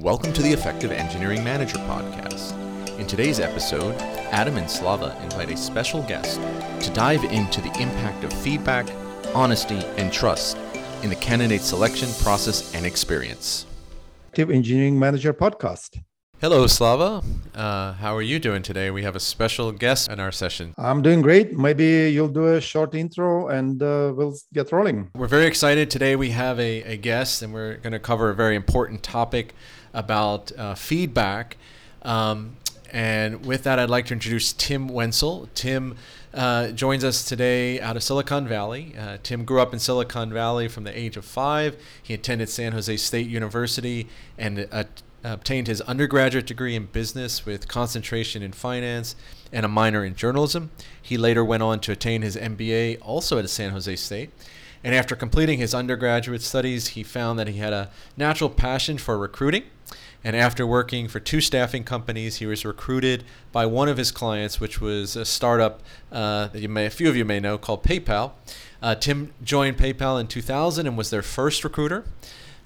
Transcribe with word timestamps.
Welcome 0.00 0.34
to 0.34 0.42
the 0.42 0.52
Effective 0.52 0.92
Engineering 0.92 1.42
Manager 1.42 1.78
podcast. 1.78 2.52
In 2.98 3.06
today's 3.06 3.40
episode, 3.40 3.94
Adam 4.30 4.58
and 4.58 4.70
Slava 4.70 5.18
invite 5.22 5.50
a 5.50 5.56
special 5.56 6.02
guest 6.02 6.38
to 6.84 6.92
dive 6.92 7.24
into 7.24 7.62
the 7.62 7.72
impact 7.80 8.22
of 8.22 8.30
feedback, 8.30 8.86
honesty, 9.34 9.78
and 9.96 10.12
trust 10.12 10.58
in 11.02 11.08
the 11.08 11.16
candidate 11.16 11.62
selection 11.62 12.10
process 12.22 12.74
and 12.74 12.84
experience. 12.84 13.64
Effective 14.26 14.50
Engineering 14.50 14.98
Manager 14.98 15.32
podcast. 15.32 15.98
Hello, 16.42 16.66
Slava. 16.66 17.22
Uh, 17.54 17.94
how 17.94 18.14
are 18.14 18.20
you 18.20 18.38
doing 18.38 18.60
today? 18.60 18.90
We 18.90 19.02
have 19.04 19.16
a 19.16 19.20
special 19.20 19.72
guest 19.72 20.10
in 20.10 20.20
our 20.20 20.30
session. 20.30 20.74
I'm 20.76 21.00
doing 21.00 21.22
great. 21.22 21.56
Maybe 21.56 22.10
you'll 22.12 22.28
do 22.28 22.52
a 22.52 22.60
short 22.60 22.94
intro 22.94 23.48
and 23.48 23.82
uh, 23.82 24.12
we'll 24.14 24.36
get 24.52 24.70
rolling. 24.70 25.10
We're 25.14 25.28
very 25.28 25.46
excited. 25.46 25.90
Today 25.90 26.14
we 26.14 26.30
have 26.32 26.60
a, 26.60 26.82
a 26.82 26.96
guest 26.98 27.40
and 27.40 27.54
we're 27.54 27.78
going 27.78 27.94
to 27.94 27.98
cover 27.98 28.28
a 28.28 28.34
very 28.34 28.54
important 28.54 29.02
topic 29.02 29.54
about 29.96 30.52
uh, 30.56 30.76
feedback. 30.76 31.56
Um, 32.02 32.56
and 32.92 33.44
with 33.44 33.64
that, 33.64 33.80
I'd 33.80 33.90
like 33.90 34.06
to 34.06 34.12
introduce 34.14 34.52
Tim 34.52 34.86
Wenzel. 34.86 35.48
Tim 35.54 35.96
uh, 36.32 36.68
joins 36.68 37.02
us 37.02 37.24
today 37.24 37.80
out 37.80 37.96
of 37.96 38.02
Silicon 38.02 38.46
Valley. 38.46 38.94
Uh, 38.96 39.18
Tim 39.22 39.44
grew 39.44 39.60
up 39.60 39.72
in 39.72 39.80
Silicon 39.80 40.32
Valley 40.32 40.68
from 40.68 40.84
the 40.84 40.96
age 40.96 41.16
of 41.16 41.24
five. 41.24 41.76
He 42.00 42.14
attended 42.14 42.48
San 42.48 42.72
Jose 42.72 42.96
State 42.98 43.26
University 43.26 44.06
and 44.38 44.68
uh, 44.70 44.84
obtained 45.24 45.66
his 45.66 45.80
undergraduate 45.82 46.46
degree 46.46 46.76
in 46.76 46.86
business 46.86 47.44
with 47.44 47.66
concentration 47.66 48.42
in 48.42 48.52
finance 48.52 49.16
and 49.52 49.66
a 49.66 49.68
minor 49.68 50.04
in 50.04 50.14
journalism. 50.14 50.70
He 51.00 51.16
later 51.16 51.44
went 51.44 51.62
on 51.62 51.80
to 51.80 51.92
attain 51.92 52.22
his 52.22 52.36
MBA 52.36 52.98
also 53.00 53.38
at 53.38 53.48
San 53.50 53.70
Jose 53.70 53.96
State. 53.96 54.30
And 54.84 54.94
after 54.94 55.16
completing 55.16 55.58
his 55.58 55.74
undergraduate 55.74 56.42
studies, 56.42 56.88
he 56.88 57.02
found 57.02 57.38
that 57.38 57.48
he 57.48 57.58
had 57.58 57.72
a 57.72 57.90
natural 58.16 58.50
passion 58.50 58.98
for 58.98 59.18
recruiting. 59.18 59.64
And 60.26 60.34
after 60.34 60.66
working 60.66 61.06
for 61.06 61.20
two 61.20 61.40
staffing 61.40 61.84
companies, 61.84 62.38
he 62.38 62.46
was 62.46 62.64
recruited 62.64 63.22
by 63.52 63.64
one 63.64 63.88
of 63.88 63.96
his 63.96 64.10
clients, 64.10 64.58
which 64.58 64.80
was 64.80 65.14
a 65.14 65.24
startup 65.24 65.84
uh, 66.10 66.48
that 66.48 66.60
you 66.60 66.68
may, 66.68 66.86
a 66.86 66.90
few 66.90 67.08
of 67.08 67.14
you 67.14 67.24
may 67.24 67.38
know 67.38 67.56
called 67.56 67.84
PayPal. 67.84 68.32
Uh, 68.82 68.96
Tim 68.96 69.32
joined 69.44 69.76
PayPal 69.76 70.20
in 70.20 70.26
2000 70.26 70.84
and 70.84 70.98
was 70.98 71.10
their 71.10 71.22
first 71.22 71.62
recruiter. 71.62 72.04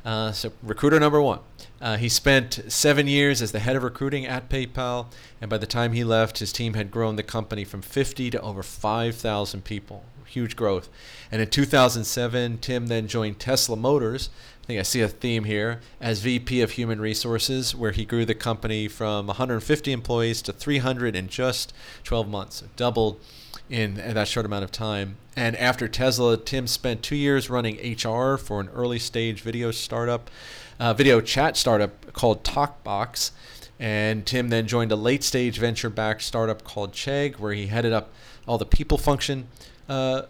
Uh, 0.07 0.33
so, 0.33 0.53
recruiter 0.63 0.99
number 0.99 1.21
one. 1.21 1.41
Uh, 1.83 1.99
he 1.99 2.09
spent 2.09 2.63
seven 2.69 3.07
years 3.07 3.43
as 3.43 3.53
the 3.53 3.59
head 3.59 3.77
of 3.77 3.83
recruiting 3.83 4.25
at 4.25 4.49
PayPal, 4.49 5.09
and 5.39 5.51
by 5.51 5.59
the 5.59 5.67
time 5.67 5.93
he 5.93 6.03
left, 6.03 6.39
his 6.39 6.55
team 6.55 6.73
had 6.73 6.91
grown 6.91 7.17
the 7.17 7.23
company 7.23 7.65
from 7.65 7.83
50 7.83 8.31
to 8.31 8.41
over 8.41 8.63
5,000 8.63 9.65
people. 9.65 10.07
Huge 10.25 10.57
growth. 10.57 10.89
And 11.31 11.43
in 11.43 11.51
2007, 11.51 12.59
Tim 12.59 12.87
then 12.87 13.07
joined 13.07 13.39
Tesla 13.39 13.77
Motors. 13.77 14.31
I 14.71 14.73
think 14.73 14.79
I 14.79 14.83
see 14.85 15.01
a 15.01 15.09
theme 15.09 15.43
here 15.43 15.81
as 16.01 16.21
VP 16.21 16.61
of 16.61 16.71
Human 16.71 17.01
Resources, 17.01 17.75
where 17.75 17.91
he 17.91 18.05
grew 18.05 18.25
the 18.25 18.37
company 18.37 18.87
from 18.87 19.27
150 19.27 19.91
employees 19.91 20.43
to 20.43 20.53
300 20.53 21.17
in 21.17 21.27
just 21.27 21.73
12 22.05 22.29
months, 22.29 22.63
doubled 22.77 23.21
in, 23.69 23.99
in 23.99 24.15
that 24.15 24.29
short 24.29 24.47
amount 24.47 24.63
of 24.63 24.71
time. 24.71 25.17
And 25.35 25.57
after 25.57 25.89
Tesla, 25.89 26.37
Tim 26.37 26.69
spent 26.69 27.03
two 27.03 27.17
years 27.17 27.51
running 27.51 27.79
HR 27.79 28.37
for 28.37 28.61
an 28.61 28.69
early 28.69 29.01
stage 29.01 29.41
video 29.41 29.73
startup, 29.73 30.31
uh, 30.79 30.95
video 30.95 31.21
chat 31.21 31.57
startup 31.57 32.13
called 32.13 32.45
TalkBox. 32.45 33.33
And 33.81 34.25
Tim 34.25 34.51
then 34.51 34.69
joined 34.69 34.93
a 34.93 34.97
late 34.97 35.25
stage 35.25 35.59
venture 35.59 35.91
backed 35.91 36.23
startup 36.23 36.63
called 36.63 36.93
Chegg, 36.93 37.41
where 37.41 37.55
he 37.55 37.67
headed 37.67 37.93
up 37.93 38.13
all 38.47 38.57
the 38.57 38.67
people 38.67 38.99
function 38.99 39.49
uh, 39.89 40.23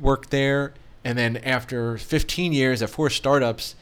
work 0.00 0.30
there. 0.30 0.72
And 1.04 1.16
then 1.16 1.38
after 1.38 1.96
15 1.96 2.52
years 2.52 2.82
at 2.82 2.90
four 2.90 3.08
startups, 3.08 3.74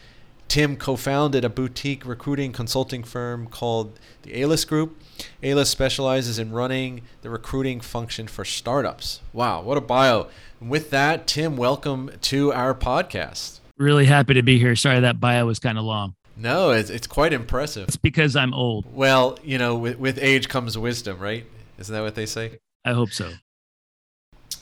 Tim 0.49 0.77
co 0.77 0.97
founded 0.97 1.45
a 1.45 1.49
boutique 1.49 2.07
recruiting 2.07 2.53
consulting 2.53 3.03
firm 3.03 3.47
called 3.47 3.99
the 4.23 4.41
A 4.41 4.47
List 4.47 4.69
Group. 4.69 4.97
A 5.43 5.55
List 5.55 5.71
specializes 5.71 6.39
in 6.39 6.53
running 6.53 7.03
the 7.23 7.31
recruiting 7.31 7.81
function 7.81 8.27
for 8.27 8.45
startups. 8.45 9.21
Wow, 9.33 9.63
what 9.63 9.77
a 9.77 9.81
bio. 9.81 10.29
And 10.61 10.71
with 10.71 10.91
that, 10.91 11.27
Tim, 11.27 11.57
welcome 11.57 12.11
to 12.23 12.53
our 12.53 12.75
podcast. 12.75 13.61
Really 13.77 14.07
happy 14.07 14.35
to 14.35 14.43
be 14.43 14.59
here. 14.59 14.77
Sorry 14.77 15.01
that 15.01 15.21
bio 15.21 15.47
was 15.47 15.59
kind 15.59 15.79
of 15.79 15.85
long. 15.85 16.15
No, 16.37 16.71
it's, 16.71 16.91
it's 16.91 17.07
quite 17.07 17.33
impressive. 17.33 17.89
It's 17.89 17.97
because 17.97 18.37
I'm 18.37 18.55
old. 18.55 18.87
Well, 18.95 19.39
you 19.43 19.59
know, 19.59 19.75
with, 19.75 19.99
with 19.99 20.19
age 20.21 20.49
comes 20.49 20.77
wisdom, 20.79 21.19
right? 21.19 21.47
Isn't 21.79 21.95
that 21.95 22.03
what 22.03 22.15
they 22.15 22.27
say? 22.27 22.59
I 22.85 22.93
hope 22.93 23.11
so. 23.11 23.33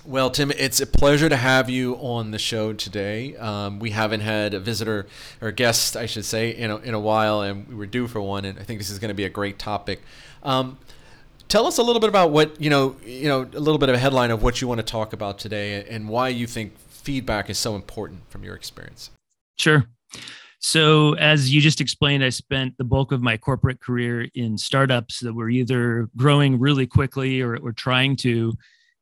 Well, 0.06 0.28
Tim, 0.28 0.50
it's 0.50 0.82
a 0.82 0.86
pleasure 0.86 1.30
to 1.30 1.36
have 1.36 1.70
you 1.70 1.94
on 1.94 2.30
the 2.30 2.38
show 2.38 2.74
today. 2.74 3.36
Um, 3.36 3.78
we 3.78 3.88
haven't 3.88 4.20
had 4.20 4.52
a 4.52 4.60
visitor 4.60 5.06
or 5.40 5.50
guest, 5.50 5.96
I 5.96 6.04
should 6.04 6.26
say, 6.26 6.50
in 6.50 6.70
a, 6.70 6.76
in 6.76 6.92
a 6.92 7.00
while, 7.00 7.40
and 7.40 7.66
we 7.66 7.74
were 7.74 7.86
due 7.86 8.06
for 8.06 8.20
one. 8.20 8.44
And 8.44 8.58
I 8.58 8.64
think 8.64 8.80
this 8.80 8.90
is 8.90 8.98
going 8.98 9.08
to 9.08 9.14
be 9.14 9.24
a 9.24 9.30
great 9.30 9.58
topic. 9.58 10.02
Um, 10.42 10.76
tell 11.48 11.66
us 11.66 11.78
a 11.78 11.82
little 11.82 12.00
bit 12.00 12.10
about 12.10 12.32
what 12.32 12.60
you 12.60 12.68
know. 12.68 12.96
You 13.02 13.28
know, 13.28 13.42
a 13.44 13.60
little 13.60 13.78
bit 13.78 13.88
of 13.88 13.94
a 13.94 13.98
headline 13.98 14.30
of 14.30 14.42
what 14.42 14.60
you 14.60 14.68
want 14.68 14.78
to 14.78 14.84
talk 14.84 15.14
about 15.14 15.38
today, 15.38 15.86
and 15.88 16.06
why 16.06 16.28
you 16.28 16.46
think 16.46 16.78
feedback 16.78 17.48
is 17.48 17.56
so 17.56 17.74
important 17.74 18.28
from 18.28 18.44
your 18.44 18.54
experience. 18.54 19.10
Sure. 19.56 19.86
So, 20.58 21.14
as 21.14 21.52
you 21.52 21.62
just 21.62 21.80
explained, 21.80 22.22
I 22.22 22.28
spent 22.28 22.76
the 22.76 22.84
bulk 22.84 23.10
of 23.10 23.22
my 23.22 23.38
corporate 23.38 23.80
career 23.80 24.28
in 24.34 24.58
startups 24.58 25.20
that 25.20 25.32
were 25.32 25.48
either 25.48 26.10
growing 26.14 26.58
really 26.58 26.86
quickly 26.86 27.40
or, 27.40 27.56
or 27.56 27.72
trying 27.72 28.16
to 28.16 28.52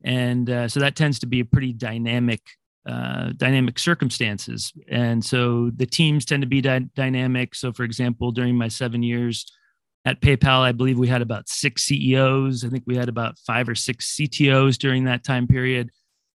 and 0.05 0.49
uh, 0.51 0.69
so 0.69 0.81
that 0.81 0.97
tends 0.97 1.19
to 1.21 1.27
be 1.27 1.41
a 1.41 1.45
pretty 1.45 1.73
dynamic 1.73 2.41
uh, 2.85 3.31
dynamic 3.37 3.79
circumstances. 3.79 4.73
And 4.89 5.25
so 5.25 5.71
the 5.77 5.87
teams 5.87 6.25
tend 6.25 6.43
to 6.43 6.49
be 6.49 6.61
dy- 6.61 6.91
dynamic. 6.97 7.55
So 7.55 7.73
for 7.73 7.85
example 7.85 8.33
during 8.33 8.57
my 8.57 8.69
seven 8.69 9.03
years 9.03 9.47
at 10.05 10.21
paypal 10.21 10.61
i 10.61 10.73
believe 10.73 10.99
we 10.99 11.07
had 11.07 11.23
about 11.23 11.49
six 11.49 11.85
ceos 11.85 12.65
i 12.65 12.69
think 12.69 12.83
we 12.89 12.97
had 12.97 13.09
about 13.09 13.39
five 13.39 13.69
or 13.69 13.75
six 13.77 14.17
ctos 14.17 14.77
during 14.77 15.05
that 15.05 15.23
time 15.25 15.47
period. 15.47 15.91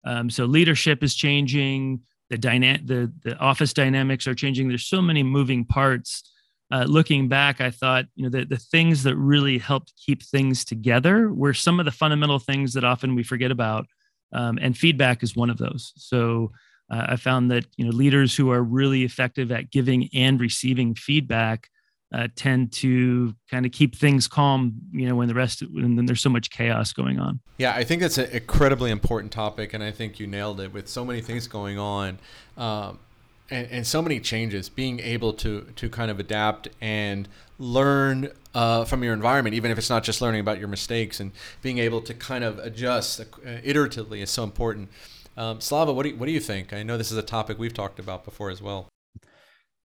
Um, 0.05 0.29
so 0.29 0.45
leadership 0.45 1.03
is 1.03 1.15
changing. 1.15 2.01
The 2.29 2.37
dyna- 2.37 2.79
the, 2.83 3.11
the 3.23 3.35
office 3.37 3.73
dynamics 3.73 4.27
are 4.27 4.35
changing. 4.35 4.67
There's 4.67 4.85
so 4.85 5.01
many 5.01 5.23
moving 5.23 5.65
parts 5.65 6.31
uh, 6.71 6.85
looking 6.87 7.27
back, 7.27 7.61
I 7.61 7.69
thought, 7.69 8.05
you 8.15 8.23
know, 8.23 8.29
the, 8.29 8.45
the 8.45 8.57
things 8.57 9.03
that 9.03 9.15
really 9.15 9.57
helped 9.57 9.93
keep 10.03 10.23
things 10.23 10.65
together 10.65 11.31
were 11.31 11.53
some 11.53 11.79
of 11.79 11.85
the 11.85 11.91
fundamental 11.91 12.39
things 12.39 12.73
that 12.73 12.83
often 12.83 13.15
we 13.15 13.23
forget 13.23 13.51
about. 13.51 13.85
Um, 14.33 14.57
and 14.61 14.75
feedback 14.77 15.23
is 15.23 15.35
one 15.35 15.49
of 15.49 15.57
those. 15.57 15.93
So 15.95 16.51
uh, 16.89 17.05
I 17.09 17.15
found 17.15 17.51
that, 17.51 17.65
you 17.77 17.85
know, 17.85 17.91
leaders 17.91 18.35
who 18.35 18.51
are 18.51 18.63
really 18.63 19.03
effective 19.03 19.51
at 19.51 19.71
giving 19.71 20.09
and 20.13 20.39
receiving 20.41 20.95
feedback 20.95 21.69
uh, 22.13 22.27
tend 22.35 22.71
to 22.71 23.35
kind 23.49 23.65
of 23.65 23.71
keep 23.71 23.95
things 23.95 24.27
calm, 24.27 24.73
you 24.91 25.07
know, 25.07 25.15
when 25.15 25.27
the 25.27 25.33
rest, 25.33 25.61
when 25.71 26.05
there's 26.05 26.21
so 26.21 26.29
much 26.29 26.49
chaos 26.49 26.93
going 26.93 27.19
on. 27.19 27.39
Yeah, 27.57 27.73
I 27.75 27.83
think 27.83 28.01
that's 28.01 28.17
an 28.17 28.29
incredibly 28.31 28.91
important 28.91 29.31
topic. 29.31 29.73
And 29.73 29.83
I 29.83 29.91
think 29.91 30.19
you 30.19 30.27
nailed 30.27 30.59
it 30.59 30.73
with 30.73 30.87
so 30.87 31.03
many 31.03 31.21
things 31.21 31.47
going 31.47 31.77
on. 31.77 32.19
Um, 32.57 32.99
and, 33.49 33.67
and 33.71 33.87
so 33.87 34.01
many 34.01 34.19
changes 34.19 34.69
being 34.69 34.99
able 34.99 35.33
to 35.33 35.61
to 35.75 35.89
kind 35.89 36.09
of 36.11 36.19
adapt 36.19 36.69
and 36.81 37.27
learn 37.57 38.31
uh, 38.53 38.83
from 38.85 39.03
your 39.03 39.13
environment 39.13 39.53
even 39.53 39.71
if 39.71 39.77
it's 39.77 39.89
not 39.89 40.03
just 40.03 40.21
learning 40.21 40.41
about 40.41 40.59
your 40.59 40.67
mistakes 40.67 41.19
and 41.19 41.31
being 41.61 41.77
able 41.77 42.01
to 42.01 42.13
kind 42.13 42.43
of 42.43 42.59
adjust 42.59 43.19
uh, 43.19 43.23
iteratively 43.45 44.21
is 44.21 44.29
so 44.29 44.43
important. 44.43 44.89
Um, 45.37 45.59
slava 45.59 45.93
what 45.93 46.03
do, 46.03 46.09
you, 46.09 46.15
what 46.15 46.27
do 46.27 46.31
you 46.31 46.39
think? 46.39 46.73
I 46.73 46.83
know 46.83 46.97
this 46.97 47.11
is 47.11 47.17
a 47.17 47.23
topic 47.23 47.59
we've 47.59 47.73
talked 47.73 47.99
about 47.99 48.23
before 48.23 48.49
as 48.49 48.61
well. 48.61 48.87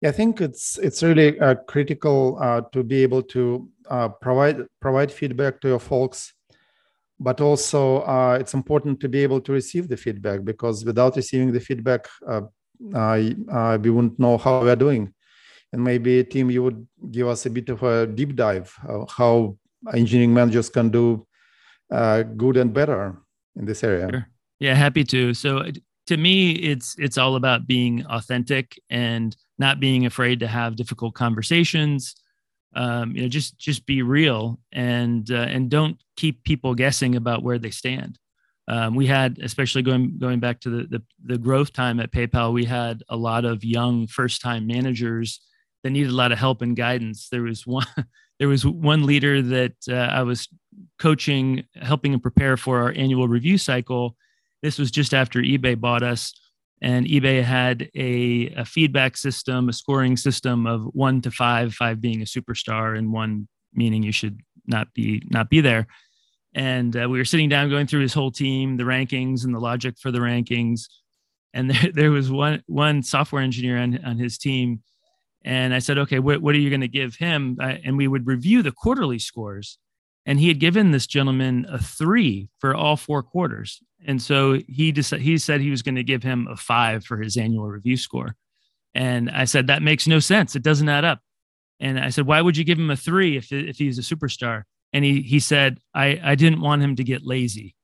I 0.03 0.11
think 0.11 0.41
it's 0.41 0.77
it's 0.77 1.01
really 1.01 1.39
uh, 1.39 1.55
critical 1.67 2.37
uh, 2.39 2.61
to 2.73 2.83
be 2.83 3.01
able 3.01 3.23
to 3.23 3.69
uh, 3.89 4.09
provide 4.09 4.65
provide 4.79 5.11
feedback 5.11 5.61
to 5.61 5.69
your 5.69 5.79
folks, 5.79 6.33
but 7.19 7.41
also 7.41 8.01
uh, 8.01 8.37
it's 8.39 8.53
important 8.53 8.99
to 8.99 9.09
be 9.09 9.23
able 9.23 9.41
to 9.41 9.51
receive 9.51 9.87
the 9.87 9.97
feedback 9.97 10.43
because 10.43 10.85
without 10.85 11.15
receiving 11.15 11.51
the 11.51 11.59
feedback, 11.59 12.07
uh, 12.93 13.77
we 13.81 13.89
wouldn't 13.89 14.19
know 14.19 14.37
how 14.37 14.61
we're 14.61 14.75
doing. 14.75 15.13
And 15.73 15.83
maybe, 15.83 16.23
Tim, 16.23 16.49
you 16.51 16.63
would 16.63 16.87
give 17.11 17.27
us 17.27 17.45
a 17.45 17.49
bit 17.49 17.69
of 17.69 17.83
a 17.83 18.07
deep 18.07 18.35
dive 18.35 18.73
of 18.87 19.09
how 19.11 19.57
engineering 19.93 20.33
managers 20.33 20.69
can 20.69 20.89
do 20.89 21.27
uh, 21.91 22.23
good 22.23 22.57
and 22.57 22.73
better 22.73 23.17
in 23.55 23.65
this 23.65 23.83
area. 23.83 24.07
Sure. 24.09 24.27
Yeah, 24.59 24.73
happy 24.73 25.03
to. 25.05 25.33
So 25.33 25.63
to 26.07 26.17
me, 26.17 26.51
it's 26.51 26.95
it's 26.97 27.17
all 27.17 27.35
about 27.35 27.67
being 27.67 28.05
authentic 28.05 28.79
and 28.89 29.35
not 29.57 29.79
being 29.79 30.05
afraid 30.05 30.39
to 30.39 30.47
have 30.47 30.75
difficult 30.75 31.13
conversations. 31.13 32.15
Um, 32.75 33.15
you 33.15 33.23
know, 33.23 33.27
just 33.27 33.57
just 33.57 33.85
be 33.85 34.01
real 34.01 34.59
and 34.71 35.29
uh, 35.31 35.47
and 35.49 35.69
don't 35.69 35.97
keep 36.15 36.43
people 36.43 36.75
guessing 36.75 37.15
about 37.15 37.43
where 37.43 37.59
they 37.59 37.71
stand 37.71 38.17
um, 38.67 38.95
we 38.95 39.05
had, 39.05 39.39
especially 39.39 39.83
going 39.83 40.17
going 40.17 40.39
back 40.39 40.59
to 40.61 40.69
the, 40.69 40.87
the, 40.87 41.03
the 41.23 41.37
growth 41.37 41.71
time 41.71 41.99
at 41.99 42.11
PayPal, 42.11 42.53
we 42.53 42.65
had 42.65 43.03
a 43.09 43.15
lot 43.15 43.45
of 43.45 43.63
young 43.63 44.07
first 44.07 44.41
time 44.41 44.65
managers 44.65 45.39
that 45.83 45.91
needed 45.91 46.11
a 46.11 46.15
lot 46.15 46.31
of 46.31 46.39
help 46.39 46.63
and 46.63 46.75
guidance. 46.75 47.29
There 47.29 47.43
was 47.43 47.67
one 47.67 47.85
there 48.39 48.47
was 48.47 48.65
one 48.65 49.05
leader 49.05 49.41
that 49.41 49.75
uh, 49.87 49.93
I 49.93 50.23
was 50.23 50.47
coaching, 50.99 51.63
helping 51.75 52.13
him 52.13 52.19
prepare 52.19 52.57
for 52.57 52.81
our 52.81 52.91
annual 52.95 53.27
review 53.27 53.57
cycle. 53.57 54.15
This 54.63 54.79
was 54.79 54.89
just 54.89 55.13
after 55.13 55.41
eBay 55.41 55.79
bought 55.79 56.01
us, 56.01 56.33
and 56.81 57.05
eBay 57.05 57.43
had 57.43 57.89
a, 57.95 58.47
a, 58.57 58.65
feedback 58.65 59.15
system, 59.15 59.69
a 59.69 59.73
scoring 59.73 60.17
system 60.17 60.65
of 60.65 60.83
one 60.93 61.21
to 61.21 61.31
five, 61.31 61.73
five 61.73 62.01
being 62.01 62.21
a 62.21 62.25
superstar, 62.25 62.97
and 62.97 63.13
one 63.13 63.47
meaning 63.73 64.01
you 64.01 64.11
should 64.11 64.41
not 64.65 64.91
be 64.95 65.21
not 65.29 65.49
be 65.49 65.61
there. 65.61 65.85
And 66.55 66.95
uh, 66.95 67.07
we 67.09 67.19
were 67.19 67.25
sitting 67.25 67.49
down, 67.49 67.69
going 67.69 67.85
through 67.85 68.01
his 68.01 68.13
whole 68.13 68.31
team, 68.31 68.77
the 68.77 68.83
rankings 68.83 69.43
and 69.43 69.53
the 69.53 69.59
logic 69.59 69.99
for 69.99 70.09
the 70.09 70.19
rankings. 70.19 70.87
And 71.53 71.69
there, 71.71 71.91
there 71.93 72.11
was 72.11 72.31
one 72.31 72.63
one 72.65 73.03
software 73.03 73.43
engineer 73.43 73.77
on, 73.77 74.03
on 74.03 74.17
his 74.17 74.37
team, 74.37 74.81
and 75.43 75.73
I 75.73 75.79
said, 75.79 75.97
"Okay, 75.99 76.19
what, 76.19 76.41
are 76.43 76.59
you 76.59 76.69
going 76.69 76.81
to 76.81 76.87
give 76.87 77.15
him?" 77.15 77.57
And 77.61 77.97
we 77.97 78.07
would 78.07 78.25
review 78.25 78.63
the 78.63 78.71
quarterly 78.71 79.19
scores 79.19 79.77
and 80.25 80.39
he 80.39 80.47
had 80.47 80.59
given 80.59 80.91
this 80.91 81.05
gentleman 81.05 81.65
a 81.69 81.77
three 81.77 82.49
for 82.59 82.75
all 82.75 82.97
four 82.97 83.21
quarters. 83.21 83.81
And 84.07 84.21
so 84.21 84.59
he 84.67 84.91
decided, 84.91 85.23
he 85.23 85.37
said 85.37 85.61
he 85.61 85.69
was 85.69 85.81
going 85.81 85.95
to 85.95 86.03
give 86.03 86.23
him 86.23 86.47
a 86.49 86.55
five 86.55 87.05
for 87.05 87.17
his 87.17 87.37
annual 87.37 87.67
review 87.67 87.97
score. 87.97 88.35
And 88.93 89.29
I 89.29 89.45
said, 89.45 89.67
that 89.67 89.83
makes 89.83 90.07
no 90.07 90.19
sense. 90.19 90.55
It 90.55 90.63
doesn't 90.63 90.89
add 90.89 91.05
up. 91.05 91.19
And 91.79 91.99
I 91.99 92.09
said, 92.09 92.25
why 92.25 92.41
would 92.41 92.57
you 92.57 92.63
give 92.63 92.79
him 92.79 92.89
a 92.89 92.95
three 92.95 93.37
if, 93.37 93.51
if 93.51 93.77
he's 93.77 93.99
a 93.99 94.01
superstar? 94.01 94.63
And 94.95 95.03
he, 95.03 95.21
he 95.21 95.41
said, 95.41 95.79
I, 95.93 96.21
I 96.23 96.35
didn't 96.35 96.61
want 96.61 96.81
him 96.81 96.95
to 96.95 97.03
get 97.03 97.25
lazy. 97.25 97.75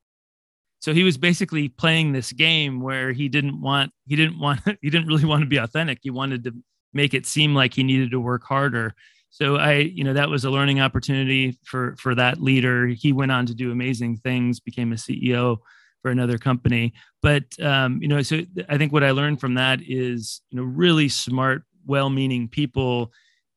So 0.79 0.93
he 0.93 1.03
was 1.03 1.17
basically 1.17 1.67
playing 1.67 2.13
this 2.13 2.31
game 2.31 2.79
where 2.79 3.11
he 3.11 3.27
didn't 3.27 3.59
want, 3.59 3.91
he 4.07 4.15
didn't 4.15 4.39
want, 4.39 4.61
he 4.81 4.89
didn't 4.89 5.07
really 5.07 5.25
want 5.25 5.41
to 5.41 5.47
be 5.47 5.57
authentic. 5.57 5.99
He 6.01 6.09
wanted 6.09 6.45
to 6.45 6.53
make 6.93 7.13
it 7.13 7.25
seem 7.25 7.53
like 7.53 7.73
he 7.73 7.83
needed 7.83 8.11
to 8.11 8.19
work 8.21 8.43
harder 8.45 8.95
so 9.31 9.55
i 9.55 9.75
you 9.75 10.03
know 10.03 10.13
that 10.13 10.29
was 10.29 10.45
a 10.45 10.49
learning 10.49 10.79
opportunity 10.79 11.57
for 11.63 11.95
for 11.97 12.13
that 12.13 12.41
leader 12.41 12.87
he 12.87 13.11
went 13.11 13.31
on 13.31 13.45
to 13.45 13.55
do 13.55 13.71
amazing 13.71 14.17
things 14.17 14.59
became 14.59 14.91
a 14.91 14.95
ceo 14.95 15.57
for 16.01 16.11
another 16.11 16.37
company 16.37 16.93
but 17.21 17.43
um, 17.61 17.99
you 18.01 18.07
know 18.07 18.21
so 18.21 18.41
i 18.69 18.77
think 18.77 18.91
what 18.91 19.03
i 19.03 19.11
learned 19.11 19.39
from 19.39 19.55
that 19.55 19.79
is 19.87 20.41
you 20.49 20.57
know 20.57 20.63
really 20.63 21.09
smart 21.09 21.63
well-meaning 21.85 22.47
people 22.47 23.11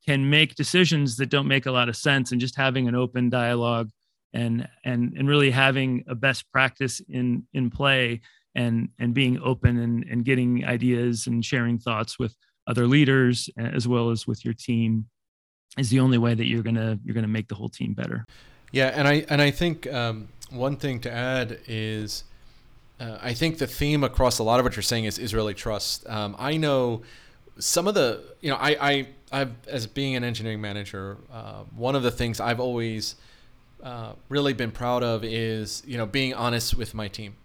can 0.07 0.29
make 0.29 0.55
decisions 0.55 1.17
that 1.17 1.29
don't 1.29 1.47
make 1.47 1.65
a 1.65 1.71
lot 1.71 1.89
of 1.89 1.95
sense 1.95 2.31
and 2.31 2.41
just 2.41 2.55
having 2.55 2.87
an 2.87 2.95
open 2.95 3.29
dialogue 3.29 3.89
and 4.33 4.67
and 4.83 5.13
and 5.17 5.27
really 5.27 5.51
having 5.51 6.03
a 6.07 6.15
best 6.15 6.49
practice 6.51 7.01
in 7.09 7.43
in 7.53 7.69
play 7.69 8.21
and 8.53 8.89
and 8.99 9.13
being 9.13 9.39
open 9.43 9.79
and 9.79 10.03
and 10.09 10.25
getting 10.25 10.65
ideas 10.65 11.27
and 11.27 11.43
sharing 11.43 11.77
thoughts 11.77 12.19
with 12.19 12.35
other 12.67 12.87
leaders 12.87 13.49
as 13.57 13.87
well 13.87 14.09
as 14.09 14.27
with 14.27 14.43
your 14.43 14.53
team 14.53 15.05
is 15.77 15.89
the 15.89 15.99
only 15.99 16.17
way 16.17 16.33
that 16.33 16.47
you're 16.47 16.63
gonna 16.63 16.99
you're 17.03 17.15
gonna 17.15 17.27
make 17.27 17.47
the 17.47 17.55
whole 17.55 17.69
team 17.69 17.93
better. 17.93 18.25
Yeah, 18.71 18.91
and 18.93 19.07
I 19.07 19.25
and 19.29 19.41
I 19.41 19.51
think 19.51 19.91
um, 19.91 20.29
one 20.49 20.75
thing 20.75 20.99
to 21.01 21.11
add 21.11 21.59
is 21.67 22.23
uh, 22.99 23.17
I 23.21 23.33
think 23.33 23.57
the 23.57 23.67
theme 23.67 24.03
across 24.03 24.39
a 24.39 24.43
lot 24.43 24.59
of 24.59 24.65
what 24.65 24.75
you're 24.75 24.83
saying 24.83 25.05
is 25.05 25.19
is 25.19 25.33
really 25.33 25.53
trust. 25.53 26.07
Um, 26.07 26.35
I 26.39 26.57
know 26.57 27.03
some 27.59 27.87
of 27.87 27.93
the 27.93 28.21
you 28.41 28.49
know 28.49 28.57
I 28.57 28.77
I 28.89 29.07
I've 29.31 29.51
as 29.67 29.87
being 29.87 30.15
an 30.15 30.23
engineering 30.23 30.61
manager, 30.61 31.17
uh, 31.31 31.63
one 31.75 31.95
of 31.95 32.03
the 32.03 32.11
things 32.11 32.39
I've 32.39 32.59
always 32.59 33.15
uh, 33.83 34.13
really 34.29 34.53
been 34.53 34.71
proud 34.71 35.03
of 35.03 35.23
is 35.23 35.83
you 35.85 35.97
know 35.97 36.05
being 36.05 36.33
honest 36.33 36.75
with 36.75 36.93
my 36.93 37.07
team, 37.07 37.35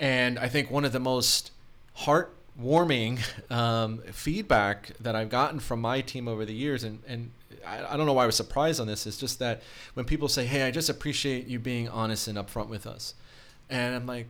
and 0.00 0.38
I 0.38 0.48
think 0.48 0.70
one 0.70 0.84
of 0.84 0.92
the 0.92 1.00
most 1.00 1.50
heartwarming 1.98 3.20
um, 3.50 3.98
feedback 4.12 4.92
that 5.00 5.14
I've 5.14 5.30
gotten 5.30 5.60
from 5.60 5.80
my 5.80 6.00
team 6.00 6.28
over 6.28 6.44
the 6.44 6.54
years, 6.54 6.84
and 6.84 7.00
and 7.06 7.30
I, 7.66 7.94
I 7.94 7.96
don't 7.96 8.06
know 8.06 8.12
why 8.12 8.24
I 8.24 8.26
was 8.26 8.36
surprised 8.36 8.80
on 8.80 8.86
this. 8.86 9.06
Is 9.06 9.16
just 9.16 9.38
that 9.38 9.62
when 9.94 10.04
people 10.04 10.28
say, 10.28 10.44
"Hey, 10.44 10.62
I 10.62 10.70
just 10.70 10.88
appreciate 10.88 11.46
you 11.46 11.58
being 11.58 11.88
honest 11.88 12.28
and 12.28 12.36
upfront 12.36 12.68
with 12.68 12.86
us," 12.86 13.14
and 13.70 13.94
I'm 13.94 14.06
like, 14.06 14.26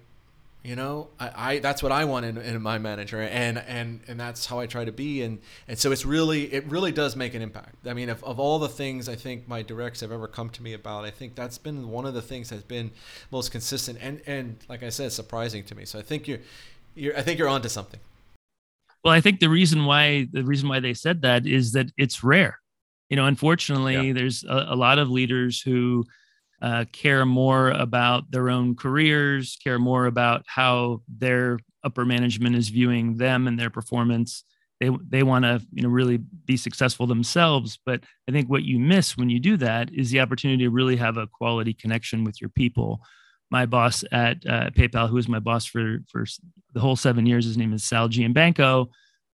you 0.64 0.76
know, 0.76 1.08
I, 1.20 1.30
I 1.36 1.58
that's 1.58 1.82
what 1.82 1.92
I 1.92 2.06
want 2.06 2.24
in, 2.24 2.38
in 2.38 2.60
my 2.62 2.78
manager, 2.78 3.20
and 3.20 3.58
and 3.58 4.00
and 4.08 4.18
that's 4.18 4.46
how 4.46 4.60
I 4.60 4.66
try 4.66 4.86
to 4.86 4.92
be, 4.92 5.20
and 5.20 5.38
and 5.68 5.78
so 5.78 5.92
it's 5.92 6.06
really 6.06 6.50
it 6.54 6.64
really 6.66 6.90
does 6.90 7.16
make 7.16 7.34
an 7.34 7.42
impact. 7.42 7.86
I 7.86 7.92
mean, 7.92 8.08
of, 8.08 8.24
of 8.24 8.40
all 8.40 8.58
the 8.58 8.68
things 8.68 9.06
I 9.06 9.14
think 9.14 9.46
my 9.46 9.60
directs 9.60 10.00
have 10.00 10.10
ever 10.10 10.26
come 10.26 10.48
to 10.48 10.62
me 10.62 10.72
about, 10.72 11.04
I 11.04 11.10
think 11.10 11.34
that's 11.34 11.58
been 11.58 11.90
one 11.90 12.06
of 12.06 12.14
the 12.14 12.22
things 12.22 12.48
that's 12.48 12.62
been 12.62 12.92
most 13.30 13.52
consistent 13.52 13.98
and 14.00 14.22
and 14.26 14.56
like 14.66 14.82
I 14.82 14.88
said, 14.88 15.12
surprising 15.12 15.64
to 15.64 15.74
me. 15.74 15.84
So 15.84 15.98
I 15.98 16.02
think 16.02 16.26
you're 16.26 16.40
you're 16.94 17.16
I 17.16 17.20
think 17.20 17.38
you're 17.38 17.48
onto 17.48 17.68
something. 17.68 18.00
Well, 19.04 19.12
I 19.12 19.20
think 19.20 19.40
the 19.40 19.50
reason 19.50 19.84
why 19.84 20.28
the 20.32 20.44
reason 20.44 20.70
why 20.70 20.80
they 20.80 20.94
said 20.94 21.20
that 21.22 21.46
is 21.46 21.72
that 21.72 21.90
it's 21.98 22.24
rare 22.24 22.58
you 23.10 23.16
know 23.16 23.26
unfortunately 23.26 24.08
yeah. 24.08 24.12
there's 24.14 24.44
a, 24.44 24.68
a, 24.70 24.76
lot 24.76 24.98
of 24.98 25.10
leaders 25.10 25.60
who 25.60 26.06
uh, 26.64 26.86
care 26.92 27.26
more 27.26 27.68
about 27.72 28.30
their 28.30 28.48
own 28.48 28.74
careers 28.74 29.58
care 29.62 29.78
more 29.78 30.06
about 30.06 30.42
how 30.46 31.02
their 31.06 31.58
upper 31.84 32.06
management 32.06 32.56
is 32.56 32.70
viewing 32.70 33.18
them 33.18 33.46
and 33.46 33.60
their 33.60 33.68
performance. 33.68 34.44
They 34.80 34.88
they 35.06 35.22
want 35.22 35.44
to 35.44 35.60
you 35.74 35.82
know 35.82 35.90
really 35.90 36.16
be 36.46 36.56
successful 36.56 37.06
themselves. 37.06 37.78
But 37.84 38.04
i 38.26 38.32
think 38.32 38.48
what 38.48 38.64
you 38.64 38.78
miss 38.78 39.14
when 39.14 39.28
you 39.28 39.40
do 39.40 39.58
that 39.58 39.92
is 39.92 40.10
the 40.10 40.20
opportunity 40.20 40.64
to 40.64 40.70
really 40.70 40.96
have 40.96 41.18
a 41.18 41.26
quality 41.26 41.74
connection 41.74 42.24
with 42.24 42.40
your 42.40 42.50
people. 42.50 43.02
My 43.50 43.66
boss 43.66 44.02
at 44.10 44.38
uh, 44.46 44.70
paypal 44.70 45.10
who 45.10 45.16
was 45.16 45.28
my 45.28 45.40
boss 45.40 45.66
for 45.66 45.98
for 46.10 46.24
the 46.72 46.80
whole 46.80 46.96
seven 46.96 47.26
years 47.26 47.44
his 47.44 47.58
name 47.58 47.74
is 47.74 47.84
sal 47.84 48.08
giambanco 48.08 48.88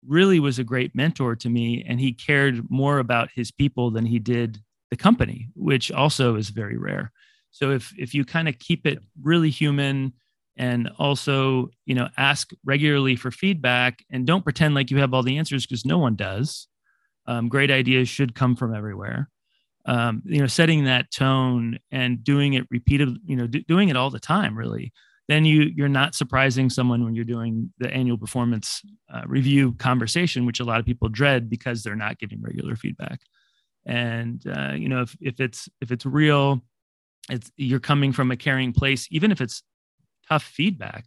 really 0.06 0.40
was 0.40 0.58
a 0.58 0.64
great 0.64 0.94
mentor 0.94 1.36
to 1.36 1.48
me 1.48 1.84
and 1.86 2.00
he 2.00 2.12
cared 2.12 2.68
more 2.70 2.98
about 2.98 3.30
his 3.34 3.50
people 3.50 3.90
than 3.90 4.04
he 4.04 4.18
did 4.18 4.58
the 4.90 4.96
company 4.96 5.48
which 5.54 5.90
also 5.92 6.36
is 6.36 6.50
very 6.50 6.76
rare 6.76 7.12
so 7.50 7.70
if 7.70 7.92
if 7.98 8.14
you 8.14 8.24
kind 8.24 8.48
of 8.48 8.58
keep 8.58 8.86
it 8.86 8.98
really 9.22 9.50
human 9.50 10.12
and 10.56 10.90
also 10.98 11.68
you 11.86 11.94
know 11.94 12.08
ask 12.16 12.50
regularly 12.64 13.16
for 13.16 13.30
feedback 13.30 14.04
and 14.10 14.26
don't 14.26 14.44
pretend 14.44 14.74
like 14.74 14.90
you 14.90 14.98
have 14.98 15.14
all 15.14 15.22
the 15.22 15.38
answers 15.38 15.66
because 15.66 15.84
no 15.84 15.98
one 15.98 16.16
does 16.16 16.68
um, 17.26 17.48
great 17.48 17.70
ideas 17.70 18.08
should 18.08 18.34
come 18.34 18.56
from 18.56 18.74
everywhere. 18.74 19.28
Um, 19.86 20.22
you 20.26 20.40
know 20.40 20.46
setting 20.46 20.84
that 20.84 21.10
tone 21.10 21.78
and 21.90 22.22
doing 22.22 22.52
it 22.52 22.66
repeatedly 22.70 23.18
you 23.24 23.34
know 23.34 23.46
do, 23.46 23.62
doing 23.62 23.88
it 23.88 23.96
all 23.96 24.10
the 24.10 24.20
time 24.20 24.56
really. 24.56 24.92
Then 25.28 25.44
you 25.46 25.62
you're 25.74 25.88
not 25.88 26.14
surprising 26.14 26.68
someone 26.68 27.04
when 27.04 27.14
you're 27.14 27.24
doing 27.24 27.72
the 27.78 27.90
annual 27.90 28.18
performance 28.18 28.82
uh, 29.12 29.22
review 29.26 29.72
conversation 29.74 30.44
which 30.44 30.60
a 30.60 30.64
lot 30.64 30.80
of 30.80 30.86
people 30.86 31.08
dread 31.08 31.48
because 31.48 31.82
they're 31.82 31.96
not 31.96 32.18
getting 32.18 32.42
regular 32.42 32.76
feedback. 32.76 33.20
And 33.86 34.44
uh, 34.46 34.72
you 34.72 34.90
know 34.90 35.00
if, 35.02 35.16
if 35.20 35.40
it's 35.40 35.68
if 35.80 35.90
it's 35.90 36.04
real 36.04 36.62
it's 37.30 37.50
you're 37.56 37.80
coming 37.80 38.12
from 38.12 38.30
a 38.30 38.36
caring 38.36 38.72
place 38.72 39.06
even 39.10 39.30
if 39.30 39.40
it's 39.40 39.62
tough 40.28 40.42
feedback 40.42 41.06